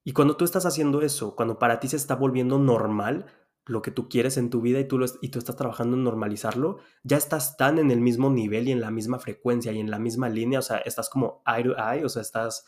Y 0.03 0.13
cuando 0.13 0.35
tú 0.35 0.45
estás 0.45 0.65
haciendo 0.65 1.01
eso, 1.01 1.35
cuando 1.35 1.59
para 1.59 1.79
ti 1.79 1.87
se 1.87 1.95
está 1.95 2.15
volviendo 2.15 2.57
normal, 2.57 3.27
lo 3.65 3.81
que 3.81 3.91
tú 3.91 4.09
quieres 4.09 4.37
en 4.37 4.49
tu 4.49 4.61
vida 4.61 4.79
y 4.79 4.87
tú, 4.87 4.99
y 5.21 5.29
tú 5.29 5.39
estás 5.39 5.55
trabajando 5.55 5.95
en 5.95 6.03
normalizarlo, 6.03 6.77
ya 7.03 7.17
estás 7.17 7.57
tan 7.57 7.77
en 7.77 7.91
el 7.91 8.01
mismo 8.01 8.29
nivel 8.29 8.67
y 8.67 8.71
en 8.71 8.81
la 8.81 8.91
misma 8.91 9.19
frecuencia 9.19 9.71
y 9.71 9.79
en 9.79 9.91
la 9.91 9.99
misma 9.99 10.29
línea, 10.29 10.59
o 10.59 10.63
sea, 10.63 10.77
estás 10.77 11.09
como 11.09 11.43
eye 11.45 11.63
to 11.63 11.75
eye, 11.77 12.03
o 12.03 12.09
sea, 12.09 12.21
estás 12.21 12.65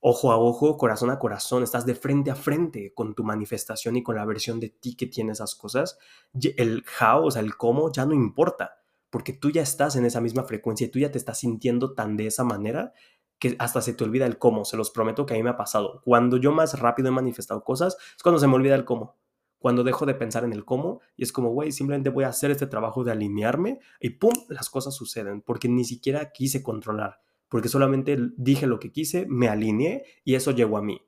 ojo 0.00 0.32
a 0.32 0.36
ojo, 0.36 0.76
corazón 0.76 1.10
a 1.10 1.18
corazón, 1.20 1.62
estás 1.62 1.86
de 1.86 1.94
frente 1.94 2.32
a 2.32 2.34
frente 2.34 2.92
con 2.92 3.14
tu 3.14 3.22
manifestación 3.22 3.96
y 3.96 4.02
con 4.02 4.16
la 4.16 4.24
versión 4.24 4.58
de 4.58 4.68
ti 4.68 4.96
que 4.96 5.06
tiene 5.06 5.32
esas 5.32 5.54
cosas, 5.54 5.96
el 6.34 6.84
how, 7.00 7.24
o 7.24 7.30
sea, 7.30 7.40
el 7.40 7.56
cómo 7.56 7.92
ya 7.92 8.04
no 8.04 8.12
importa, 8.12 8.80
porque 9.10 9.32
tú 9.32 9.50
ya 9.50 9.62
estás 9.62 9.94
en 9.94 10.04
esa 10.04 10.20
misma 10.20 10.42
frecuencia 10.42 10.86
y 10.86 10.90
tú 10.90 10.98
ya 10.98 11.12
te 11.12 11.18
estás 11.18 11.38
sintiendo 11.38 11.94
tan 11.94 12.16
de 12.16 12.26
esa 12.26 12.42
manera 12.42 12.92
que 13.38 13.56
hasta 13.58 13.80
se 13.80 13.92
te 13.92 14.04
olvida 14.04 14.26
el 14.26 14.38
cómo, 14.38 14.64
se 14.64 14.76
los 14.76 14.90
prometo 14.90 15.26
que 15.26 15.34
a 15.34 15.36
mí 15.36 15.42
me 15.42 15.50
ha 15.50 15.56
pasado. 15.56 16.00
Cuando 16.04 16.36
yo 16.36 16.52
más 16.52 16.78
rápido 16.78 17.08
he 17.08 17.12
manifestado 17.12 17.62
cosas, 17.62 17.96
es 18.16 18.22
cuando 18.22 18.38
se 18.38 18.46
me 18.46 18.54
olvida 18.54 18.74
el 18.74 18.84
cómo. 18.84 19.18
Cuando 19.62 19.82
dejo 19.82 20.04
de 20.04 20.14
pensar 20.14 20.44
en 20.44 20.52
el 20.52 20.66
cómo 20.66 21.00
y 21.16 21.22
es 21.22 21.32
como, 21.32 21.48
güey, 21.48 21.72
simplemente 21.72 22.10
voy 22.10 22.24
a 22.24 22.28
hacer 22.28 22.50
este 22.50 22.66
trabajo 22.66 23.02
de 23.02 23.12
alinearme 23.12 23.78
y 23.98 24.10
¡pum! 24.10 24.32
Las 24.50 24.68
cosas 24.68 24.94
suceden, 24.94 25.40
porque 25.40 25.68
ni 25.68 25.84
siquiera 25.84 26.32
quise 26.32 26.62
controlar 26.62 27.22
porque 27.52 27.68
solamente 27.68 28.16
dije 28.38 28.66
lo 28.66 28.80
que 28.80 28.90
quise, 28.90 29.26
me 29.28 29.46
alineé 29.46 30.04
y 30.24 30.36
eso 30.36 30.52
llegó 30.52 30.78
a 30.78 30.82
mí. 30.82 31.02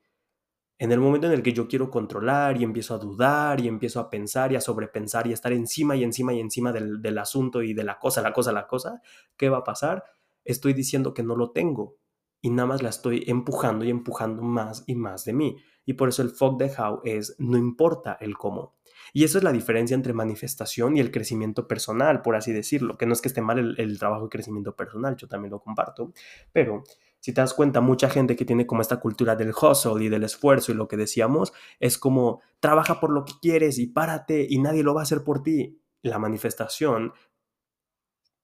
En 0.79 0.93
el 0.93 1.01
momento 1.01 1.27
en 1.27 1.33
el 1.33 1.43
que 1.43 1.55
yo 1.55 1.67
quiero 1.69 1.89
controlar 1.89 2.61
y 2.61 2.65
empiezo 2.65 2.95
a 2.95 2.99
dudar 2.99 3.63
y 3.63 3.67
empiezo 3.67 3.99
a 3.99 4.11
pensar 4.11 4.53
y 4.53 4.57
a 4.57 4.61
sobrepensar 4.61 5.27
y 5.27 5.31
a 5.31 5.33
estar 5.33 5.55
encima 5.55 5.97
y 5.97 6.05
encima 6.05 6.35
y 6.35 6.41
encima 6.41 6.71
del, 6.71 7.17
asunto 7.17 7.63
y 7.63 7.73
de 7.73 7.83
la 7.83 7.99
cosa, 7.99 8.21
la 8.21 8.35
cosa, 8.35 8.53
la 8.53 8.67
cosa, 8.67 9.01
¿qué 9.39 9.49
va 9.49 9.57
a 9.57 9.65
pasar? 9.65 10.05
Estoy 10.45 10.75
diciendo 10.75 11.15
que 11.15 11.23
no 11.23 11.35
lo 11.35 11.51
tengo 11.51 11.97
y 12.43 12.51
nada 12.51 12.67
más 12.67 12.83
la 12.83 12.91
estoy 12.91 13.25
empujando 13.27 13.87
y 13.87 13.89
empujando 13.89 14.43
más 14.43 14.85
y 14.87 14.97
más 14.97 15.25
de 15.25 15.33
mí. 15.33 15.57
Y 15.87 15.95
por 15.95 16.09
eso 16.09 16.23
el 16.23 16.31
fuck 16.31 16.59
de 16.59 16.73
how 16.77 17.01
es 17.05 17.37
no 17.39 17.57
importa 17.59 18.17
el 18.21 18.37
cómo. 18.37 18.75
Y 19.13 19.25
eso 19.25 19.39
es 19.39 19.45
la 19.45 19.53
diferencia 19.53 19.95
entre 19.95 20.13
manifestación 20.13 20.97
y 20.97 21.01
el 21.01 21.11
crecimiento 21.11 21.69
personal, 21.69 22.23
por 22.23 22.37
así 22.37 22.53
decirlo, 22.53 22.97
que 22.97 23.07
no 23.07 23.13
es 23.13 23.21
que 23.21 23.29
esté 23.29 23.41
mal 23.41 23.77
el, 23.79 23.99
trabajo 23.99 24.25
de 24.25 24.29
crecimiento 24.29 24.75
personal, 24.75 25.17
yo 25.17 25.29
también 25.29 25.53
lo 25.53 25.61
comparto, 25.61 26.13
pero 26.53 26.83
si 27.21 27.33
te 27.33 27.41
das 27.41 27.55
cuenta, 27.55 27.81
mucha 27.81 28.11
gente 28.11 28.37
que 28.37 28.45
tiene 28.45 28.67
como 28.67 28.83
esta 28.83 29.01
cultura 29.01 29.37
del 29.37 29.53
hustle 29.53 30.05
y 30.05 30.09
del 30.09 30.25
esfuerzo 30.25 30.73
y 30.73 30.75
lo 30.75 30.89
que 30.89 30.97
decíamos, 30.97 31.53
es 31.81 31.97
como 31.97 32.43
trabaja 32.61 33.01
por 33.01 33.11
lo 33.11 33.25
que 33.25 33.33
quieres 33.41 33.79
y 33.79 33.87
párate 33.87 34.47
y 34.49 34.59
nadie 34.59 34.83
lo 34.83 34.95
va 34.95 35.01
a 35.01 35.05
hacer 35.05 35.25
por 35.25 35.43
ti. 35.43 35.81
La 36.03 36.19
manifestación 36.19 37.15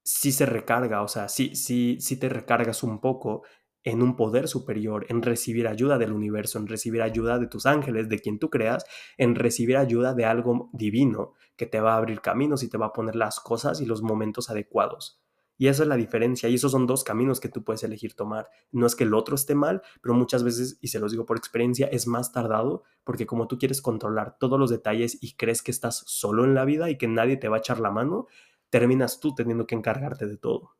sí 0.02 0.32
se 0.32 0.46
recarga, 0.46 1.02
o 1.02 1.08
sea, 1.08 1.28
sí, 1.28 1.54
sí, 1.56 1.98
sí 2.00 2.16
te 2.16 2.28
recargas 2.28 2.82
un 2.82 3.00
poco 3.00 3.42
en 3.84 4.02
un 4.02 4.16
poder 4.16 4.48
superior, 4.48 5.06
en 5.08 5.22
recibir 5.22 5.66
ayuda 5.66 5.98
del 5.98 6.12
universo, 6.12 6.58
en 6.58 6.66
recibir 6.66 7.02
ayuda 7.02 7.38
de 7.38 7.46
tus 7.46 7.66
ángeles, 7.66 8.08
de 8.08 8.18
quien 8.18 8.38
tú 8.38 8.50
creas, 8.50 8.84
en 9.16 9.34
recibir 9.34 9.76
ayuda 9.76 10.14
de 10.14 10.24
algo 10.24 10.70
divino 10.72 11.34
que 11.56 11.66
te 11.66 11.80
va 11.80 11.94
a 11.94 11.96
abrir 11.96 12.20
caminos 12.20 12.62
y 12.62 12.68
te 12.68 12.78
va 12.78 12.86
a 12.86 12.92
poner 12.92 13.16
las 13.16 13.40
cosas 13.40 13.80
y 13.80 13.86
los 13.86 14.02
momentos 14.02 14.50
adecuados. 14.50 15.22
Y 15.56 15.68
esa 15.68 15.82
es 15.82 15.90
la 15.90 15.96
diferencia, 15.96 16.48
y 16.48 16.54
esos 16.54 16.72
son 16.72 16.86
dos 16.86 17.04
caminos 17.04 17.38
que 17.38 17.50
tú 17.50 17.62
puedes 17.64 17.82
elegir 17.82 18.14
tomar. 18.14 18.48
No 18.72 18.86
es 18.86 18.96
que 18.96 19.04
el 19.04 19.12
otro 19.12 19.34
esté 19.34 19.54
mal, 19.54 19.82
pero 20.00 20.14
muchas 20.14 20.42
veces, 20.42 20.78
y 20.80 20.88
se 20.88 20.98
los 20.98 21.12
digo 21.12 21.26
por 21.26 21.36
experiencia, 21.36 21.86
es 21.86 22.06
más 22.06 22.32
tardado 22.32 22.82
porque 23.04 23.26
como 23.26 23.46
tú 23.46 23.58
quieres 23.58 23.82
controlar 23.82 24.38
todos 24.38 24.58
los 24.58 24.70
detalles 24.70 25.18
y 25.20 25.36
crees 25.36 25.60
que 25.60 25.70
estás 25.70 26.02
solo 26.06 26.44
en 26.44 26.54
la 26.54 26.64
vida 26.64 26.88
y 26.88 26.96
que 26.96 27.08
nadie 27.08 27.36
te 27.36 27.48
va 27.48 27.56
a 27.56 27.58
echar 27.58 27.78
la 27.78 27.90
mano, 27.90 28.26
terminas 28.70 29.20
tú 29.20 29.34
teniendo 29.34 29.66
que 29.66 29.74
encargarte 29.74 30.26
de 30.26 30.38
todo 30.38 30.79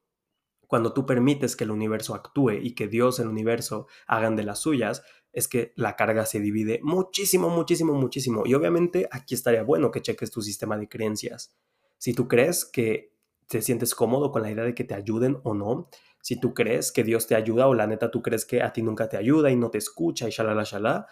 cuando 0.71 0.93
tú 0.93 1.05
permites 1.05 1.57
que 1.57 1.65
el 1.65 1.73
universo 1.73 2.15
actúe 2.15 2.53
y 2.63 2.77
que 2.77 2.87
Dios, 2.87 3.19
el 3.19 3.27
universo, 3.27 3.89
hagan 4.07 4.37
de 4.37 4.45
las 4.45 4.61
suyas, 4.61 5.03
es 5.33 5.49
que 5.49 5.73
la 5.75 5.97
carga 5.97 6.25
se 6.27 6.39
divide 6.39 6.79
muchísimo, 6.85 7.51
muchísimo, 7.51 7.95
muchísimo. 7.95 8.45
Y 8.47 8.55
obviamente 8.55 9.09
aquí 9.11 9.35
estaría 9.35 9.65
bueno 9.65 9.91
que 9.91 10.01
cheques 10.01 10.31
tu 10.31 10.43
sistema 10.43 10.79
de 10.79 10.89
creencias. 10.89 11.57
Si 11.99 12.15
tú 12.15 12.29
crees 12.29 12.65
que 12.65 13.13
te 13.49 13.63
sientes 13.63 13.97
cómodo 13.97 14.31
con 14.31 14.43
la 14.43 14.53
idea 14.53 14.63
de 14.63 14.77
que 14.77 14.85
te 14.85 14.95
ayuden 14.95 15.41
o 15.43 15.55
no, 15.55 15.89
si 16.23 16.39
tú 16.39 16.55
crees 16.55 16.93
que 16.93 17.03
Dios 17.03 17.27
te 17.27 17.35
ayuda 17.35 17.67
o 17.67 17.75
la 17.75 17.89
neta 17.89 18.13
tú 18.13 18.23
crees 18.23 18.45
que 18.45 18.63
a 18.63 18.73
ti 18.73 18.81
nunca 18.81 19.09
te 19.09 19.17
ayuda 19.17 19.51
y 19.51 19.57
no 19.57 19.73
te 19.73 19.79
escucha 19.79 20.29
y 20.29 20.31
shalala, 20.31 20.63
shalala, 20.63 21.09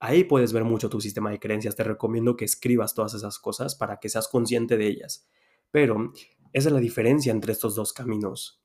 ahí 0.00 0.24
puedes 0.24 0.52
ver 0.52 0.64
mucho 0.64 0.90
tu 0.90 1.00
sistema 1.00 1.30
de 1.30 1.40
creencias. 1.40 1.76
Te 1.76 1.82
recomiendo 1.82 2.36
que 2.36 2.44
escribas 2.44 2.92
todas 2.92 3.14
esas 3.14 3.38
cosas 3.38 3.74
para 3.74 4.00
que 4.00 4.10
seas 4.10 4.28
consciente 4.28 4.76
de 4.76 4.86
ellas. 4.86 5.26
Pero 5.70 6.12
esa 6.52 6.68
es 6.68 6.74
la 6.74 6.80
diferencia 6.80 7.32
entre 7.32 7.52
estos 7.52 7.74
dos 7.74 7.94
caminos. 7.94 8.62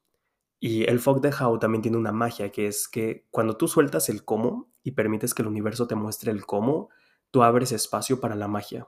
Y 0.65 0.89
el 0.89 1.01
fog 1.01 1.19
de 1.19 1.29
How 1.37 1.59
también 1.59 1.81
tiene 1.81 1.97
una 1.97 2.13
magia, 2.13 2.49
que 2.49 2.67
es 2.67 2.87
que 2.87 3.27
cuando 3.31 3.57
tú 3.57 3.67
sueltas 3.67 4.07
el 4.07 4.23
cómo 4.23 4.71
y 4.81 4.91
permites 4.91 5.33
que 5.33 5.41
el 5.41 5.49
universo 5.49 5.87
te 5.87 5.95
muestre 5.95 6.31
el 6.31 6.45
cómo, 6.45 6.87
tú 7.31 7.43
abres 7.43 7.73
espacio 7.73 8.21
para 8.21 8.33
la 8.35 8.47
magia. 8.47 8.87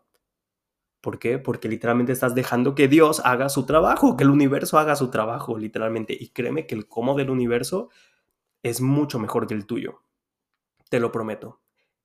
¿Por 1.02 1.20
qué? 1.20 1.38
Porque 1.38 1.68
literalmente 1.68 2.14
estás 2.14 2.34
dejando 2.34 2.76
que 2.76 2.88
Dios 2.88 3.22
haga 3.26 3.50
su 3.50 3.66
trabajo, 3.66 4.16
que 4.16 4.24
el 4.24 4.30
universo 4.30 4.80
haga 4.80 4.96
su 4.96 5.12
trabajo, 5.12 5.58
literalmente. 5.58 6.16
Y 6.18 6.30
créeme 6.30 6.66
que 6.66 6.76
el 6.76 6.88
cómo 6.88 7.14
del 7.14 7.30
universo 7.30 7.90
es 8.64 8.80
mucho 8.80 9.20
mejor 9.20 9.46
que 9.46 9.54
el 9.54 9.66
tuyo. 9.66 10.02
Te 10.90 11.02
lo 11.02 11.12
prometo. 11.12 11.60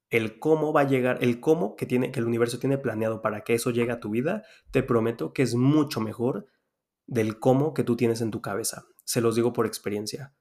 El 0.09 0.41
cómo 0.41 0.73
va 0.73 0.81
a 0.81 0.89
llegar, 0.89 1.19
el 1.23 1.39
cómo 1.39 1.77
que, 1.77 1.87
tiene, 1.87 2.11
que 2.11 2.19
el 2.19 2.27
universo 2.27 2.59
tiene 2.59 2.77
planeado 2.77 3.23
para 3.23 3.45
que 3.45 3.55
eso 3.55 3.71
llegue 3.71 3.93
a 3.93 4.01
tu 4.01 4.11
vida, 4.11 4.43
te 4.73 4.83
prometo 4.83 5.33
que 5.33 5.43
es 5.43 5.55
mucho 5.55 6.01
mejor 6.01 6.49
del 7.07 7.39
cómo 7.39 7.73
que 7.73 7.85
tú 7.85 7.95
tienes 7.95 8.21
en 8.21 8.33
tu 8.33 8.41
cabeza 8.41 8.87
se 9.11 9.21
los 9.21 9.35
digo 9.35 9.53
por 9.53 9.67
experiencia. 9.67 10.33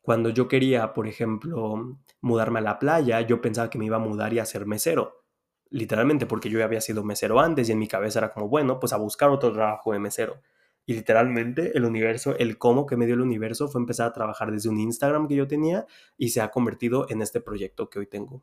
Cuando 0.00 0.30
yo 0.30 0.48
quería, 0.48 0.94
por 0.94 1.06
ejemplo, 1.06 1.98
mudarme 2.22 2.60
a 2.60 2.62
la 2.62 2.78
playa, 2.78 3.20
yo 3.20 3.42
pensaba 3.42 3.68
que 3.68 3.76
me 3.78 3.84
iba 3.84 3.96
a 3.96 4.00
mudar 4.00 4.32
y 4.32 4.38
a 4.38 4.46
ser 4.46 4.64
mesero. 4.64 5.26
Literalmente, 5.68 6.24
porque 6.24 6.48
yo 6.48 6.58
ya 6.58 6.64
había 6.64 6.80
sido 6.80 7.04
mesero 7.04 7.38
antes 7.38 7.68
y 7.68 7.72
en 7.72 7.78
mi 7.78 7.86
cabeza 7.86 8.20
era 8.20 8.32
como, 8.32 8.48
bueno, 8.48 8.80
pues 8.80 8.94
a 8.94 8.96
buscar 8.96 9.28
otro 9.28 9.52
trabajo 9.52 9.92
de 9.92 9.98
mesero. 9.98 10.40
Y 10.86 10.94
literalmente 10.94 11.76
el 11.76 11.84
universo, 11.84 12.34
el 12.38 12.56
cómo 12.56 12.86
que 12.86 12.96
me 12.96 13.04
dio 13.04 13.14
el 13.14 13.20
universo 13.20 13.68
fue 13.68 13.82
empezar 13.82 14.08
a 14.08 14.14
trabajar 14.14 14.50
desde 14.50 14.70
un 14.70 14.80
Instagram 14.80 15.28
que 15.28 15.36
yo 15.36 15.46
tenía 15.46 15.84
y 16.16 16.30
se 16.30 16.40
ha 16.40 16.50
convertido 16.50 17.10
en 17.10 17.20
este 17.20 17.42
proyecto 17.42 17.90
que 17.90 17.98
hoy 17.98 18.06
tengo. 18.06 18.42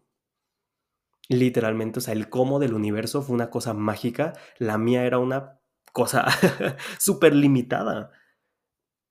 Literalmente, 1.28 1.98
o 1.98 2.02
sea, 2.04 2.14
el 2.14 2.30
cómo 2.30 2.60
del 2.60 2.76
universo 2.76 3.24
fue 3.24 3.34
una 3.34 3.50
cosa 3.50 3.74
mágica. 3.74 4.34
La 4.60 4.78
mía 4.78 5.06
era 5.06 5.18
una 5.18 5.60
cosa 5.92 6.28
súper 7.00 7.34
limitada 7.34 8.12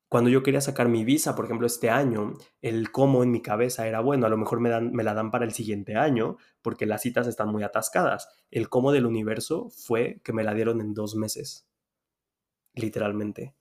cuando 0.09 0.31
yo 0.31 0.43
quería 0.43 0.61
sacar 0.61 0.89
mi 0.89 1.05
visa, 1.05 1.35
por 1.35 1.47
ejemplo, 1.47 1.67
este 1.67 1.91
año, 1.91 2.35
el 2.63 2.93
cómo 2.93 3.25
en 3.25 3.33
mi 3.33 3.43
cabeza 3.43 3.89
era, 3.89 4.01
bueno, 4.01 4.27
a 4.27 4.29
lo 4.29 4.37
mejor 4.39 4.61
me, 4.61 4.69
dan, 4.69 4.93
me 4.93 5.03
la 5.03 5.15
dan 5.15 5.31
para 5.33 5.45
el 5.45 5.53
siguiente 5.53 5.97
año 5.97 6.37
porque 6.63 6.87
las 6.87 7.03
citas 7.03 7.27
están 7.27 7.49
muy 7.49 7.65
atascadas. 7.65 8.29
El 8.51 8.69
cómo 8.69 8.93
del 8.93 9.07
universo 9.07 9.69
fue 9.71 10.21
que 10.23 10.33
me 10.33 10.45
la 10.45 10.55
dieron 10.55 10.81
en 10.81 10.95
dos 10.95 11.17
meses, 11.17 11.69
literalmente. 12.75 13.55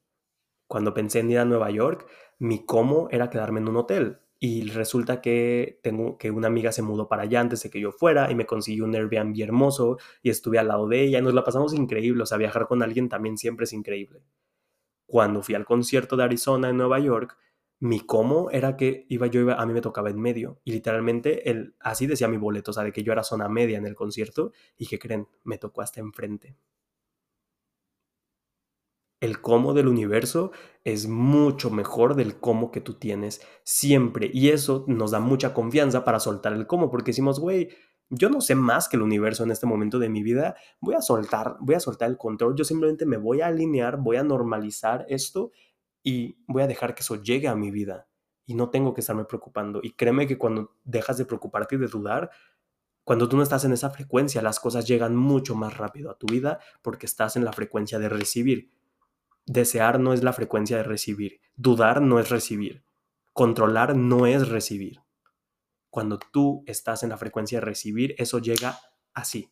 Cuando 0.67 0.93
pensé 0.93 1.19
en 1.19 1.31
ir 1.31 1.39
a 1.39 1.45
Nueva 1.45 1.71
York, 1.71 2.07
mi 2.39 2.65
cómo 2.65 3.09
era 3.11 3.29
quedarme 3.29 3.59
en 3.59 3.69
un 3.69 3.77
hotel. 3.77 4.19
Y 4.39 4.69
resulta 4.69 5.21
que 5.21 5.79
tengo 5.81 6.17
que 6.17 6.29
una 6.29 6.47
amiga 6.47 6.71
se 6.71 6.81
mudó 6.83 7.07
para 7.07 7.23
allá 7.23 7.39
antes 7.39 7.63
de 7.63 7.69
que 7.71 7.79
yo 7.79 7.91
fuera 7.91 8.29
y 8.29 8.35
me 8.35 8.45
consiguió 8.45 8.85
un 8.85 8.93
Airbnb 8.93 9.41
hermoso 9.41 9.97
y 10.21 10.29
estuve 10.29 10.59
al 10.59 10.67
lado 10.67 10.87
de 10.87 11.01
ella 11.03 11.19
y 11.19 11.21
nos 11.21 11.33
la 11.33 11.43
pasamos 11.43 11.73
increíble. 11.73 12.23
O 12.23 12.25
sea, 12.25 12.37
viajar 12.37 12.67
con 12.67 12.83
alguien 12.83 13.09
también 13.09 13.37
siempre 13.37 13.63
es 13.63 13.73
increíble 13.73 14.23
cuando 15.05 15.41
fui 15.41 15.55
al 15.55 15.65
concierto 15.65 16.15
de 16.17 16.23
Arizona 16.23 16.69
en 16.69 16.77
Nueva 16.77 16.99
York, 16.99 17.37
mi 17.79 17.99
cómo 17.99 18.49
era 18.51 18.77
que 18.77 19.05
iba 19.09 19.27
yo, 19.27 19.51
a 19.51 19.65
mí 19.65 19.73
me 19.73 19.81
tocaba 19.81 20.09
en 20.09 20.19
medio. 20.19 20.59
Y 20.63 20.71
literalmente, 20.71 21.49
el, 21.49 21.75
así 21.79 22.07
decía 22.07 22.27
mi 22.27 22.37
boleto, 22.37 22.71
o 22.71 22.73
sea, 22.73 22.83
de 22.83 22.91
que 22.91 23.03
yo 23.03 23.11
era 23.11 23.23
zona 23.23 23.49
media 23.49 23.77
en 23.77 23.85
el 23.85 23.95
concierto. 23.95 24.51
Y 24.77 24.87
que 24.87 24.99
creen, 24.99 25.27
me 25.43 25.57
tocó 25.57 25.81
hasta 25.81 25.99
enfrente. 25.99 26.55
El 29.19 29.41
cómo 29.41 29.73
del 29.73 29.87
universo 29.87 30.51
es 30.83 31.07
mucho 31.07 31.69
mejor 31.69 32.15
del 32.15 32.39
cómo 32.39 32.71
que 32.71 32.81
tú 32.81 32.93
tienes 32.95 33.41
siempre. 33.63 34.29
Y 34.33 34.49
eso 34.49 34.85
nos 34.87 35.11
da 35.11 35.19
mucha 35.19 35.53
confianza 35.53 36.03
para 36.05 36.19
soltar 36.19 36.53
el 36.53 36.67
cómo, 36.67 36.89
porque 36.89 37.11
decimos, 37.11 37.39
güey, 37.39 37.69
yo 38.15 38.29
no 38.29 38.41
sé 38.41 38.55
más 38.55 38.87
que 38.87 38.97
el 38.97 39.03
universo 39.03 39.43
en 39.43 39.51
este 39.51 39.65
momento 39.65 39.99
de 39.99 40.09
mi 40.09 40.23
vida, 40.23 40.55
voy 40.79 40.95
a 40.95 41.01
soltar, 41.01 41.57
voy 41.59 41.75
a 41.75 41.79
soltar 41.79 42.09
el 42.09 42.17
control, 42.17 42.55
yo 42.55 42.63
simplemente 42.63 43.05
me 43.05 43.17
voy 43.17 43.41
a 43.41 43.47
alinear, 43.47 43.97
voy 43.97 44.17
a 44.17 44.23
normalizar 44.23 45.05
esto 45.09 45.51
y 46.01 46.37
voy 46.47 46.63
a 46.63 46.67
dejar 46.67 46.95
que 46.95 47.01
eso 47.01 47.21
llegue 47.21 47.47
a 47.47 47.55
mi 47.55 47.71
vida 47.71 48.07
y 48.45 48.53
no 48.53 48.69
tengo 48.69 48.93
que 48.93 49.01
estarme 49.01 49.25
preocupando. 49.25 49.79
Y 49.83 49.91
créeme 49.91 50.27
que 50.27 50.37
cuando 50.37 50.75
dejas 50.83 51.17
de 51.17 51.25
preocuparte 51.25 51.75
y 51.75 51.77
de 51.79 51.87
dudar, 51.87 52.29
cuando 53.03 53.27
tú 53.27 53.37
no 53.37 53.43
estás 53.43 53.65
en 53.65 53.73
esa 53.73 53.89
frecuencia, 53.89 54.41
las 54.41 54.59
cosas 54.59 54.87
llegan 54.87 55.15
mucho 55.15 55.55
más 55.55 55.77
rápido 55.77 56.09
a 56.09 56.17
tu 56.17 56.27
vida 56.27 56.59
porque 56.81 57.05
estás 57.05 57.35
en 57.35 57.45
la 57.45 57.53
frecuencia 57.53 57.99
de 57.99 58.09
recibir. 58.09 58.71
Desear 59.45 59.99
no 59.99 60.13
es 60.13 60.23
la 60.23 60.33
frecuencia 60.33 60.77
de 60.77 60.83
recibir, 60.83 61.39
dudar 61.55 62.01
no 62.01 62.19
es 62.19 62.29
recibir, 62.29 62.83
controlar 63.33 63.95
no 63.95 64.25
es 64.25 64.49
recibir. 64.49 65.04
Cuando 65.95 66.19
tú 66.19 66.65
estás 66.67 67.03
en 67.03 67.09
la 67.09 67.17
frecuencia 67.17 67.61
de 67.61 67.65
recibir, 67.65 68.15
eso 68.17 68.39
llega 68.39 68.77
así. 69.13 69.49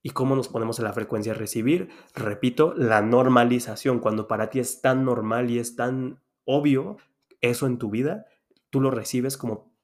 ¿Y 0.00 0.08
cómo 0.08 0.36
nos 0.36 0.48
ponemos 0.48 0.78
en 0.78 0.86
la 0.86 0.94
frecuencia 0.94 1.34
de 1.34 1.38
recibir? 1.38 1.90
Repito, 2.14 2.72
la 2.72 3.02
normalización. 3.02 3.98
Cuando 3.98 4.26
para 4.26 4.48
ti 4.48 4.58
es 4.58 4.80
tan 4.80 5.04
normal 5.04 5.50
y 5.50 5.58
es 5.58 5.76
tan 5.76 6.22
obvio 6.46 6.96
eso 7.42 7.66
en 7.66 7.76
tu 7.76 7.90
vida, 7.90 8.24
tú 8.70 8.80
lo 8.80 8.90
recibes 8.90 9.36
como 9.36 9.76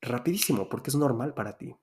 rapidísimo 0.00 0.68
porque 0.68 0.90
es 0.90 0.94
normal 0.94 1.34
para 1.34 1.58
ti. 1.58 1.74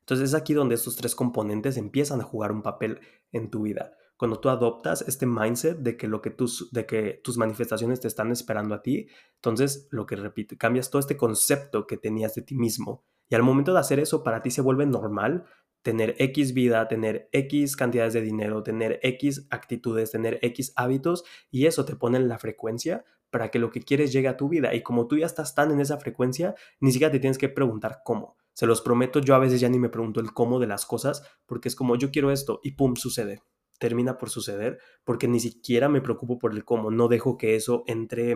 Entonces 0.00 0.30
es 0.30 0.34
aquí 0.34 0.52
donde 0.52 0.74
estos 0.74 0.96
tres 0.96 1.14
componentes 1.14 1.76
empiezan 1.76 2.20
a 2.20 2.24
jugar 2.24 2.50
un 2.50 2.62
papel 2.62 2.98
en 3.30 3.50
tu 3.50 3.62
vida. 3.62 3.92
Cuando 4.16 4.38
tú 4.38 4.48
adoptas 4.48 5.02
este 5.08 5.26
mindset 5.26 5.78
de 5.78 5.96
que, 5.96 6.08
lo 6.08 6.22
que, 6.22 6.30
tus, 6.30 6.70
de 6.72 6.86
que 6.86 7.20
tus 7.24 7.36
manifestaciones 7.36 8.00
te 8.00 8.08
están 8.08 8.30
esperando 8.30 8.74
a 8.74 8.82
ti, 8.82 9.08
entonces 9.36 9.88
lo 9.90 10.06
que 10.06 10.16
repito, 10.16 10.56
cambias 10.58 10.90
todo 10.90 11.00
este 11.00 11.16
concepto 11.16 11.86
que 11.86 11.96
tenías 11.96 12.34
de 12.34 12.42
ti 12.42 12.54
mismo. 12.54 13.04
Y 13.28 13.34
al 13.34 13.42
momento 13.42 13.72
de 13.72 13.80
hacer 13.80 13.98
eso, 13.98 14.22
para 14.22 14.42
ti 14.42 14.50
se 14.50 14.60
vuelve 14.60 14.86
normal 14.86 15.44
tener 15.82 16.16
X 16.18 16.54
vida, 16.54 16.88
tener 16.88 17.28
X 17.32 17.76
cantidades 17.76 18.14
de 18.14 18.22
dinero, 18.22 18.62
tener 18.62 18.98
X 19.02 19.46
actitudes, 19.50 20.10
tener 20.10 20.38
X 20.42 20.72
hábitos, 20.76 21.24
y 21.50 21.66
eso 21.66 21.84
te 21.84 21.94
pone 21.94 22.16
en 22.16 22.28
la 22.28 22.38
frecuencia 22.38 23.04
para 23.30 23.50
que 23.50 23.58
lo 23.58 23.70
que 23.70 23.82
quieres 23.82 24.12
llegue 24.12 24.28
a 24.28 24.36
tu 24.36 24.48
vida. 24.48 24.74
Y 24.74 24.82
como 24.82 25.06
tú 25.08 25.18
ya 25.18 25.26
estás 25.26 25.54
tan 25.54 25.70
en 25.72 25.80
esa 25.80 25.98
frecuencia, 25.98 26.54
ni 26.80 26.92
siquiera 26.92 27.12
te 27.12 27.18
tienes 27.18 27.36
que 27.36 27.48
preguntar 27.48 28.00
cómo. 28.04 28.36
Se 28.54 28.66
los 28.66 28.80
prometo, 28.80 29.18
yo 29.18 29.34
a 29.34 29.40
veces 29.40 29.60
ya 29.60 29.68
ni 29.68 29.78
me 29.78 29.88
pregunto 29.88 30.20
el 30.20 30.32
cómo 30.32 30.60
de 30.60 30.68
las 30.68 30.86
cosas, 30.86 31.22
porque 31.44 31.68
es 31.68 31.74
como 31.74 31.96
yo 31.96 32.10
quiero 32.10 32.30
esto 32.30 32.60
y 32.62 32.76
pum, 32.76 32.94
sucede. 32.94 33.42
Termina 33.84 34.16
por 34.16 34.30
suceder, 34.30 34.78
porque 35.04 35.28
ni 35.28 35.40
siquiera 35.40 35.90
me 35.90 36.00
preocupo 36.00 36.38
por 36.38 36.52
el 36.54 36.64
cómo. 36.64 36.90
No 36.90 37.06
dejo 37.06 37.36
que 37.36 37.54
eso 37.54 37.84
entre 37.86 38.30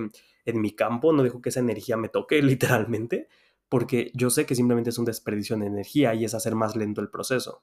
en 0.44 0.61
mi 0.61 0.72
campo, 0.72 1.11
no 1.11 1.22
dejo 1.22 1.40
que 1.40 1.49
esa 1.49 1.61
energía 1.61 1.96
me 1.96 2.11
toque 2.11 2.42
literalmente, 2.42 3.28
porque 3.70 4.11
yo 4.12 4.28
sé 4.28 4.44
que 4.44 4.55
simplemente 4.55 4.90
es 4.90 4.99
un 4.99 5.07
desperdicio 5.07 5.57
de 5.57 5.64
energía 5.64 6.12
y 6.12 6.26
es 6.26 6.34
hacer 6.34 6.55
más 6.55 6.76
lento 6.76 7.01
el 7.01 7.09
proceso. 7.09 7.62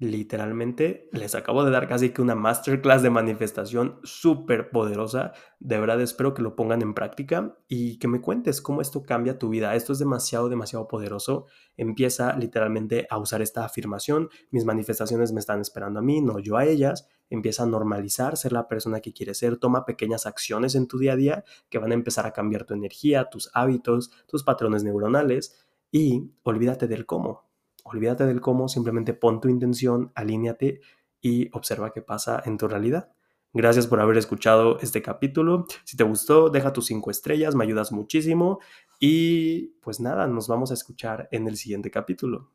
Literalmente 0.00 1.08
les 1.12 1.36
acabo 1.36 1.64
de 1.64 1.70
dar 1.70 1.86
casi 1.86 2.10
que 2.10 2.20
una 2.20 2.34
masterclass 2.34 3.00
de 3.04 3.10
manifestación 3.10 4.00
súper 4.02 4.70
poderosa. 4.70 5.32
De 5.60 5.78
verdad 5.78 6.00
espero 6.00 6.34
que 6.34 6.42
lo 6.42 6.56
pongan 6.56 6.82
en 6.82 6.94
práctica 6.94 7.56
y 7.68 8.00
que 8.00 8.08
me 8.08 8.20
cuentes 8.20 8.60
cómo 8.60 8.80
esto 8.80 9.04
cambia 9.04 9.38
tu 9.38 9.50
vida. 9.50 9.76
Esto 9.76 9.92
es 9.92 10.00
demasiado, 10.00 10.48
demasiado 10.48 10.88
poderoso. 10.88 11.46
Empieza 11.76 12.36
literalmente 12.36 13.06
a 13.08 13.18
usar 13.18 13.40
esta 13.40 13.64
afirmación. 13.64 14.30
Mis 14.50 14.64
manifestaciones 14.64 15.32
me 15.32 15.38
están 15.38 15.60
esperando 15.60 16.00
a 16.00 16.02
mí, 16.02 16.20
no 16.20 16.40
yo 16.40 16.56
a 16.56 16.64
ellas. 16.64 17.06
Empieza 17.30 17.62
a 17.62 17.66
normalizar 17.66 18.36
ser 18.36 18.52
la 18.52 18.66
persona 18.66 18.98
que 18.98 19.12
quieres 19.12 19.38
ser. 19.38 19.58
Toma 19.58 19.86
pequeñas 19.86 20.26
acciones 20.26 20.74
en 20.74 20.88
tu 20.88 20.98
día 20.98 21.12
a 21.12 21.16
día 21.16 21.44
que 21.68 21.78
van 21.78 21.92
a 21.92 21.94
empezar 21.94 22.26
a 22.26 22.32
cambiar 22.32 22.64
tu 22.64 22.74
energía, 22.74 23.30
tus 23.30 23.48
hábitos, 23.54 24.10
tus 24.26 24.42
patrones 24.42 24.82
neuronales 24.82 25.64
y 25.92 26.32
olvídate 26.42 26.88
del 26.88 27.06
cómo 27.06 27.53
olvídate 27.84 28.26
del 28.26 28.40
cómo, 28.40 28.68
simplemente 28.68 29.14
pon 29.14 29.40
tu 29.40 29.48
intención, 29.48 30.10
alíñate 30.14 30.80
y 31.20 31.48
observa 31.56 31.92
qué 31.92 32.02
pasa 32.02 32.42
en 32.44 32.58
tu 32.58 32.66
realidad. 32.68 33.12
Gracias 33.52 33.86
por 33.86 34.00
haber 34.00 34.16
escuchado 34.16 34.80
este 34.80 35.00
capítulo. 35.00 35.66
Si 35.84 35.96
te 35.96 36.02
gustó, 36.02 36.50
deja 36.50 36.72
tus 36.72 36.86
cinco 36.86 37.12
estrellas, 37.12 37.54
me 37.54 37.62
ayudas 37.62 37.92
muchísimo. 37.92 38.58
Y 38.98 39.76
pues 39.80 40.00
nada, 40.00 40.26
nos 40.26 40.48
vamos 40.48 40.72
a 40.72 40.74
escuchar 40.74 41.28
en 41.30 41.46
el 41.46 41.56
siguiente 41.56 41.90
capítulo. 41.90 42.53